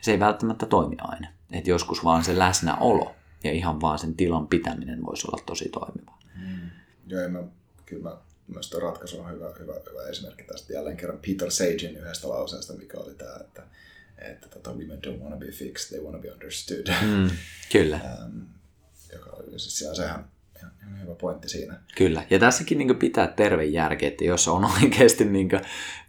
se 0.00 0.10
ei 0.12 0.20
välttämättä 0.20 0.66
toimi 0.66 0.96
aina. 0.98 1.28
Että 1.52 1.70
joskus 1.70 2.04
vaan 2.04 2.24
se 2.24 2.38
läsnäolo 2.38 3.14
ja 3.44 3.52
ihan 3.52 3.80
vaan 3.80 3.98
sen 3.98 4.14
tilan 4.14 4.46
pitäminen 4.46 5.06
voisi 5.06 5.26
olla 5.28 5.42
tosi 5.46 5.68
toimiva. 5.68 6.18
Mm. 6.36 6.70
Joo, 7.06 7.28
mä, 7.28 7.38
kyllä 7.86 8.02
mä, 8.02 8.16
myös 8.48 8.70
tuo 8.70 8.80
ratkaisu 8.80 9.20
on 9.20 9.32
hyvä, 9.32 9.52
hyvä, 9.58 9.74
hyvä 9.90 10.08
esimerkki 10.08 10.44
tästä 10.44 10.72
jälleen 10.72 10.96
kerran 10.96 11.20
Peter 11.26 11.50
Sagein 11.50 11.96
yhdestä 11.96 12.28
lauseesta, 12.28 12.72
mikä 12.72 12.98
oli 12.98 13.14
tämä, 13.14 13.36
että, 13.40 13.62
että 14.18 14.48
tota, 14.48 14.70
women 14.70 14.98
don't 15.06 15.20
want 15.20 15.32
to 15.32 15.46
be 15.46 15.52
fixed, 15.52 15.88
they 15.88 16.06
want 16.06 16.16
to 16.16 16.22
be 16.22 16.32
understood. 16.32 16.86
Mm, 17.02 17.30
kyllä. 17.72 18.00
um, 18.24 18.46
joka 19.14 19.30
oli 19.30 19.58
siis, 19.58 19.78
sehän 19.96 20.24
ihan 20.84 21.00
hyvä 21.02 21.14
pointti 21.14 21.48
siinä. 21.48 21.80
Kyllä, 21.96 22.26
ja 22.30 22.38
tässäkin 22.38 22.78
niin 22.78 22.96
pitää 22.96 23.26
terve 23.26 23.64
järki, 23.64 24.06
että 24.06 24.24
jos 24.24 24.48
on 24.48 24.64
oikeasti 24.82 25.24
niin 25.24 25.48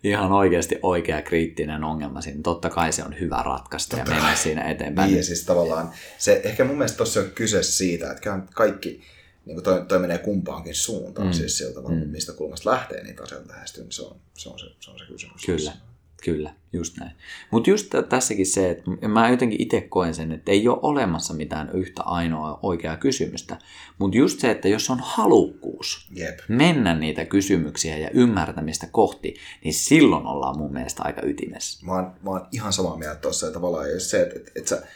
ihan 0.04 0.32
oikeasti 0.32 0.80
oikea 0.82 1.22
kriittinen 1.22 1.84
ongelma, 1.84 2.20
niin 2.26 2.44
totta 2.44 2.70
kai 2.70 2.94
se 2.94 3.04
on 3.04 3.20
hyvä 3.20 3.44
ratkaista 3.46 3.98
totta 3.98 4.12
ja 4.12 4.18
mennä 4.18 4.36
siinä 4.36 4.70
eteenpäin. 4.70 5.08
Niin, 5.08 5.18
ja 5.18 5.24
siis 5.24 5.46
tavallaan 5.46 5.92
se, 6.18 6.42
ehkä 6.44 6.64
mun 6.64 6.78
mielestä 6.78 6.98
tuossa 6.98 7.20
on 7.20 7.32
kyse 7.36 7.64
siitä, 7.64 8.12
että 8.12 8.40
kaikki 8.54 9.02
niin 9.46 9.64
toi, 9.64 9.86
toi 9.88 10.00
menee 10.00 10.18
kumpaankin 10.18 10.76
suuntaan, 10.76 11.28
mm. 11.28 11.34
siis 11.34 11.58
sieltä, 11.58 11.80
mm. 11.80 11.96
mistä 11.96 12.34
kulmasta 12.34 12.70
lähtee 12.70 13.04
niitä 13.04 13.24
asioita 13.24 13.54
lähestyä, 13.54 13.84
niin 13.84 13.92
se 13.92 14.02
on 14.02 14.16
se, 14.38 14.50
on 14.50 14.60
se, 14.60 14.66
se, 14.80 14.92
on 14.92 15.00
se 15.00 15.06
kysymys. 15.06 15.46
Kyllä. 15.46 15.72
Kyllä, 16.24 16.54
just 16.74 16.98
näin. 16.98 17.12
Mutta 17.52 17.70
just 17.70 17.92
tässäkin 18.10 18.46
se, 18.46 18.70
että 18.70 19.08
mä 19.08 19.30
jotenkin 19.30 19.62
itse 19.62 19.82
koen 19.82 20.16
sen, 20.16 20.32
että 20.32 20.52
ei 20.52 20.68
ole 20.68 20.80
olemassa 20.82 21.34
mitään 21.34 21.70
yhtä 21.74 22.04
ainoa 22.04 22.60
oikeaa 22.64 22.98
kysymystä. 22.98 23.58
Mutta 23.98 24.18
just 24.18 24.40
se, 24.40 24.52
että 24.52 24.68
jos 24.68 24.90
on 24.90 25.00
halukkuus 25.04 26.08
Jep. 26.16 26.40
mennä 26.48 26.96
niitä 26.96 27.26
kysymyksiä 27.26 27.98
ja 27.98 28.10
ymmärtämistä 28.10 28.88
kohti, 28.92 29.36
niin 29.64 29.74
silloin 29.74 30.26
ollaan 30.26 30.58
mun 30.58 30.74
mielestä 30.74 31.04
aika 31.04 31.22
ytimessä. 31.26 31.86
Mä 31.86 31.94
oon, 31.94 32.14
mä 32.24 32.30
oon 32.32 32.48
ihan 32.52 32.74
samaa 32.74 32.98
mieltä 32.98 33.22
tuossa, 33.22 33.48
että 33.48 33.54
tavallaan 33.54 33.92
jos 33.92 34.10
se, 34.10 34.22
että, 34.22 34.40
että, 34.40 34.52
että 34.56 34.70
sä 34.70 34.88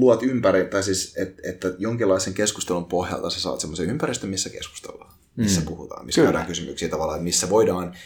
luot 0.00 0.22
ympäri, 0.22 0.64
tai 0.64 0.82
siis, 0.82 1.16
että, 1.16 1.42
että 1.50 1.68
jonkinlaisen 1.78 2.34
keskustelun 2.34 2.84
pohjalta 2.84 3.30
sä 3.30 3.40
saat 3.40 3.60
semmoisen 3.60 3.90
ympäristön, 3.90 4.30
missä 4.30 4.50
keskustellaan, 4.50 5.14
missä 5.36 5.60
mm. 5.60 5.66
puhutaan, 5.66 6.06
missä 6.06 6.20
Kyllä. 6.20 6.32
käydään 6.32 6.46
kysymyksiä 6.46 6.88
tavallaan, 6.88 7.16
että 7.16 7.24
missä 7.24 7.50
voidaan 7.50 7.96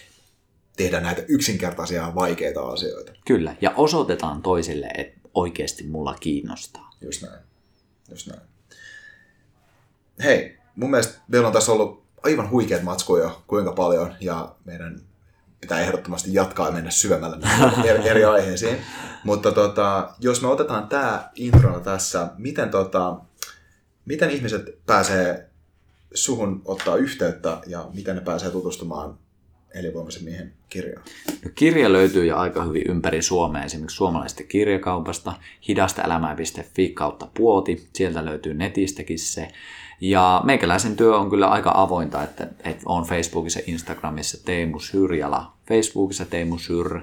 tehdä 0.76 1.00
näitä 1.00 1.22
yksinkertaisia 1.28 2.12
vaikeita 2.14 2.60
asioita. 2.60 3.12
Kyllä, 3.26 3.56
ja 3.60 3.70
osoitetaan 3.76 4.42
toisille, 4.42 4.90
että 4.98 5.20
oikeasti 5.34 5.84
mulla 5.84 6.14
kiinnostaa. 6.20 6.90
Just 7.00 7.22
näin. 7.22 7.40
Just 8.10 8.26
näin. 8.26 8.40
Hei, 10.22 10.58
mun 10.76 10.90
mielestä 10.90 11.14
meillä 11.28 11.46
on 11.46 11.52
tässä 11.52 11.72
ollut 11.72 12.02
aivan 12.22 12.50
huikeat 12.50 12.82
matskuja, 12.82 13.40
kuinka 13.46 13.72
paljon, 13.72 14.14
ja 14.20 14.54
meidän 14.64 15.02
pitää 15.62 15.80
ehdottomasti 15.80 16.34
jatkaa 16.34 16.66
ja 16.66 16.72
mennä 16.72 16.90
syvemmälle 16.90 17.36
eri, 17.90 18.08
eri 18.08 18.24
aiheisiin. 18.24 18.76
Mutta 19.24 19.52
tota, 19.52 20.14
jos 20.20 20.42
me 20.42 20.48
otetaan 20.48 20.88
tämä 20.88 21.30
intro 21.34 21.80
tässä, 21.80 22.28
miten, 22.38 22.70
tota, 22.70 23.16
miten 24.04 24.30
ihmiset 24.30 24.78
pääsee 24.86 25.48
suhun 26.14 26.62
ottaa 26.64 26.96
yhteyttä 26.96 27.58
ja 27.66 27.88
miten 27.94 28.16
ne 28.16 28.22
pääsee 28.22 28.50
tutustumaan 28.50 29.18
elinvoimaisen 29.74 30.24
miehen 30.24 30.52
kirjaan? 30.68 31.04
No, 31.44 31.50
kirja 31.54 31.92
löytyy 31.92 32.26
jo 32.26 32.36
aika 32.36 32.64
hyvin 32.64 32.90
ympäri 32.90 33.22
Suomea, 33.22 33.64
esimerkiksi 33.64 33.96
suomalaisesta 33.96 34.42
kirjakaupasta, 34.42 35.32
hidastaelämää.fi 35.68 36.88
kautta 36.88 37.28
puoti, 37.34 37.88
sieltä 37.94 38.24
löytyy 38.24 38.54
netistäkin 38.54 39.18
se. 39.18 39.48
Ja 40.04 40.40
meikäläisen 40.44 40.96
työ 40.96 41.16
on 41.16 41.30
kyllä 41.30 41.48
aika 41.48 41.72
avointa, 41.74 42.22
että, 42.22 42.48
että 42.64 42.82
on 42.86 43.04
Facebookissa 43.04 43.60
Instagramissa 43.66 44.44
Teemu 44.44 44.78
Syrjala, 44.78 45.52
Facebookissa 45.68 46.24
Teemu 46.24 46.58
Syr, 46.58 47.00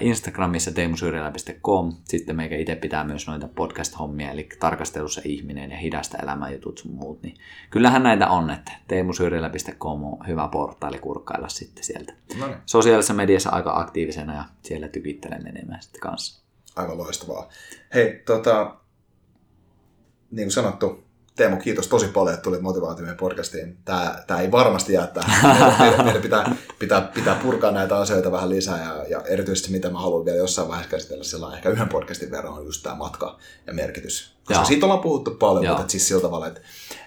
Instagramissa 0.00 0.72
teemusyrjälä.com. 0.72 1.92
Sitten 2.04 2.36
meikä 2.36 2.56
itse 2.56 2.76
pitää 2.76 3.04
myös 3.04 3.26
noita 3.26 3.48
podcast-hommia, 3.48 4.30
eli 4.30 4.48
tarkastelussa 4.60 5.20
ihminen 5.24 5.70
ja 5.70 5.76
hidasta 5.76 6.18
elämänjutut 6.18 6.78
sun 6.78 6.94
muut. 6.94 7.22
Niin 7.22 7.34
kyllähän 7.70 8.02
näitä 8.02 8.28
on, 8.28 8.50
että 8.50 8.72
teemusyrjälä.com 8.88 10.04
on 10.04 10.26
hyvä 10.26 10.48
portaali 10.48 10.98
kurkkailla 10.98 11.48
sitten 11.48 11.84
sieltä. 11.84 12.12
No 12.38 12.46
niin. 12.46 12.56
Sosiaalisessa 12.66 13.14
mediassa 13.14 13.50
aika 13.50 13.78
aktiivisena 13.80 14.34
ja 14.34 14.44
siellä 14.62 14.88
tykittelen 14.88 15.46
enemmän 15.46 15.82
sitten 15.82 16.00
kanssa. 16.00 16.44
Aivan 16.76 16.98
loistavaa. 16.98 17.48
Hei, 17.94 18.22
tota, 18.26 18.76
niin 20.30 20.46
kuin 20.46 20.52
sanottu, 20.52 21.04
Teemu, 21.36 21.56
kiitos 21.56 21.88
tosi 21.88 22.08
paljon, 22.08 22.34
että 22.34 22.42
tulit 22.42 22.60
motivaatioiden 22.60 23.16
podcastiin. 23.16 23.76
Tämä, 23.84 24.22
tämä 24.26 24.40
ei 24.40 24.50
varmasti 24.50 24.92
jää 24.92 25.06
tähän. 25.06 25.76
Meidän, 25.80 26.04
meidän 26.04 26.22
pitää, 26.22 26.56
pitää, 26.78 27.00
pitää 27.00 27.40
purkaa 27.42 27.70
näitä 27.70 27.96
asioita 27.96 28.32
vähän 28.32 28.50
lisää 28.50 28.82
ja, 28.84 29.04
ja 29.08 29.20
erityisesti 29.26 29.72
mitä 29.72 29.90
mä 29.90 30.00
haluan 30.00 30.24
vielä 30.24 30.38
jossain 30.38 30.68
vaiheessa 30.68 30.90
käsitellä 30.90 31.24
sillä 31.24 31.56
ehkä 31.56 31.70
yhden 31.70 31.88
podcastin 31.88 32.30
verran 32.30 32.52
on 32.52 32.64
just 32.64 32.82
tämä 32.82 32.94
matka 32.94 33.38
ja 33.66 33.72
merkitys. 33.72 34.34
Koska 34.44 34.54
Joo. 34.54 34.64
siitä 34.64 34.86
ollaan 34.86 35.02
puhuttu 35.02 35.30
paljon, 35.30 35.64
Joo. 35.64 35.76
mutta 35.76 35.90
siis 35.90 36.08
sillä 36.08 36.22
tavalla, 36.22 36.46
että, 36.46 36.60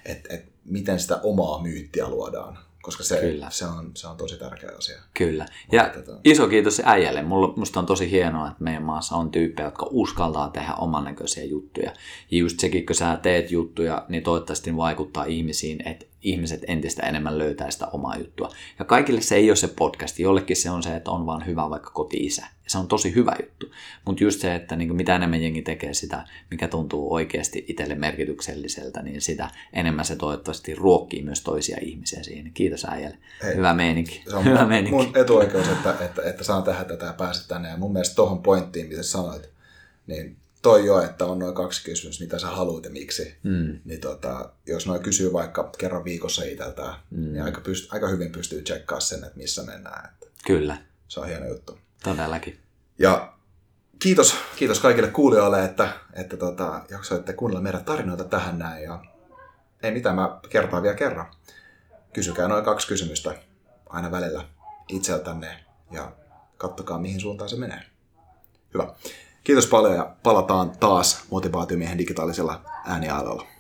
että, 0.06 0.34
että 0.34 0.52
miten 0.66 1.00
sitä 1.00 1.20
omaa 1.24 1.62
myyttiä 1.62 2.08
luodaan 2.08 2.58
koska 2.88 3.04
se, 3.04 3.20
Kyllä. 3.20 3.48
se, 3.50 3.66
on, 3.66 3.92
se 3.96 4.08
on 4.08 4.18
tosi 4.18 4.38
tärkeä 4.38 4.70
asia. 4.78 4.98
Kyllä. 5.14 5.46
Ja 5.72 5.86
Otetaan. 5.86 6.20
iso 6.24 6.48
kiitos 6.48 6.82
äijälle. 6.86 7.22
Mulla, 7.22 7.54
musta 7.56 7.80
on 7.80 7.86
tosi 7.86 8.12
hienoa, 8.12 8.48
että 8.48 8.64
meidän 8.64 8.84
maassa 8.84 9.16
on 9.16 9.32
tyyppejä, 9.32 9.68
jotka 9.68 9.88
uskaltaa 9.92 10.50
tehdä 10.50 10.74
oman 10.74 11.04
näköisiä 11.04 11.44
juttuja. 11.44 11.92
Ja 12.32 12.38
just 12.38 12.60
sekin, 12.60 12.86
kun 12.86 12.96
sä 12.96 13.20
teet 13.22 13.52
juttuja, 13.52 14.06
niin 14.10 14.24
toivottavasti 14.24 14.76
vaikuttaa 14.76 15.26
ihmisiin, 15.26 15.88
että 15.88 16.06
ihmiset 16.22 16.62
entistä 16.68 17.06
enemmän 17.06 17.38
löytää 17.38 17.72
sitä 17.72 17.88
omaa 17.88 18.18
juttua. 18.18 18.50
Ja 18.80 18.86
kaikille 18.86 19.22
se 19.22 19.36
ei 19.36 19.50
ole 19.50 19.56
se 19.56 19.68
podcast, 19.68 20.20
jollekin 20.20 20.56
se 20.56 20.70
on 20.70 20.84
se, 20.84 20.96
että 20.96 21.12
on 21.12 21.26
vaan 21.26 21.46
hyvä 21.46 21.70
vaikka 21.70 21.92
koti-isä. 21.92 22.42
Ja 22.42 22.70
se 22.70 22.78
on 22.78 22.88
tosi 22.88 23.16
hyvä 23.16 23.36
juttu. 23.42 23.72
Mutta 24.06 24.24
just 24.24 24.42
se, 24.42 24.56
että 24.56 24.76
niin 24.76 24.96
mitä 24.96 25.16
enemmän 25.16 25.44
jengi 25.44 25.62
tekee 25.62 25.94
sitä, 25.94 26.28
mikä 26.52 26.68
tuntuu 26.68 27.14
oikeasti 27.14 27.66
itselle 27.68 27.96
merkitykselliseltä, 27.96 29.02
niin 29.02 29.22
sitä 29.22 29.50
enemmän 29.74 30.06
se 30.06 30.16
toivottavasti 30.16 30.76
ruokkii 30.76 31.22
myös 31.24 31.42
toisia 31.42 31.78
ihmisiä 31.82 32.24
siihen. 32.24 32.52
Kiitos 32.54 32.86
äijälle. 32.86 33.18
Hei, 33.44 33.56
hyvä 33.56 33.74
meininki. 33.74 34.24
Se 34.30 34.36
on 34.36 34.46
hyvä 34.46 34.60
mun, 34.60 34.68
meininki. 34.68 35.06
mun 35.06 35.18
etuoikeus, 35.18 35.68
että, 35.68 35.96
että, 36.06 36.22
että 36.22 36.44
saan 36.44 36.64
tehdä 36.64 36.84
tätä 36.84 37.06
ja 37.06 37.14
päästä 37.14 37.48
tänne. 37.48 37.70
Ja 37.70 37.78
mun 37.78 37.94
mielestä 37.94 38.16
tuohon 38.16 38.44
pointtiin, 38.44 38.88
mitä 38.88 39.04
sanoit, 39.04 39.50
niin 40.08 40.38
toi 40.68 40.86
jo, 40.86 41.02
että 41.02 41.26
on 41.26 41.40
noin 41.40 41.56
kaksi 41.56 41.84
kysymystä, 41.84 42.24
mitä 42.24 42.40
sä 42.40 42.48
haluat 42.48 42.84
ja 42.84 42.90
miksi, 42.90 43.36
mm. 43.44 43.80
niin 43.86 44.02
tota, 44.02 44.50
jos 44.66 44.88
noin 44.88 45.04
kysyy 45.04 45.34
vaikka 45.34 45.72
kerran 45.78 46.04
viikossa 46.04 46.44
itseltään, 46.44 46.96
mm. 47.12 47.34
niin 47.34 47.44
aika, 47.44 47.62
pyst- 47.62 47.88
aika 47.90 48.08
hyvin 48.08 48.32
pystyy 48.32 48.62
tsekkaa 48.62 49.00
sen, 49.00 49.24
että 49.24 49.38
missä 49.38 49.64
mennään. 49.64 50.10
Että 50.10 50.28
Kyllä. 50.46 50.78
Se 51.08 51.20
on 51.20 51.28
hieno 51.28 51.48
juttu. 51.48 51.78
Todellakin. 52.04 52.60
Ja 53.00 53.34
kiitos, 54.00 54.36
kiitos 54.56 54.80
kaikille 54.80 55.10
kuulijoille, 55.10 55.66
että, 55.66 55.90
että 56.14 56.38
tota, 56.38 56.82
jaksoitte 56.90 57.34
kuunnella 57.34 57.62
meidän 57.62 57.86
tarinoita 57.86 58.24
tähän 58.24 58.60
näin. 58.60 58.84
Ja 58.84 59.04
ei 59.84 59.92
mitään, 59.92 60.16
mä 60.16 60.40
kertaan 60.50 60.84
vielä 60.84 60.96
kerran. 60.96 61.26
Kysykää 62.14 62.48
noin 62.48 62.66
kaksi 62.66 62.88
kysymystä 62.88 63.36
aina 63.90 64.12
välillä 64.12 64.46
itseltänne 64.88 65.64
ja 65.92 66.12
kattokaa 66.58 67.00
mihin 67.00 67.20
suuntaan 67.20 67.50
se 67.50 67.56
menee. 67.56 67.82
Hyvä. 68.74 68.96
Kiitos 69.48 69.68
paljon 69.68 69.96
ja 69.96 70.16
palataan 70.24 70.72
taas 70.80 71.24
motivaatiomiehen 71.32 71.98
digitaalisella 71.98 72.62
äänialoilla. 72.86 73.57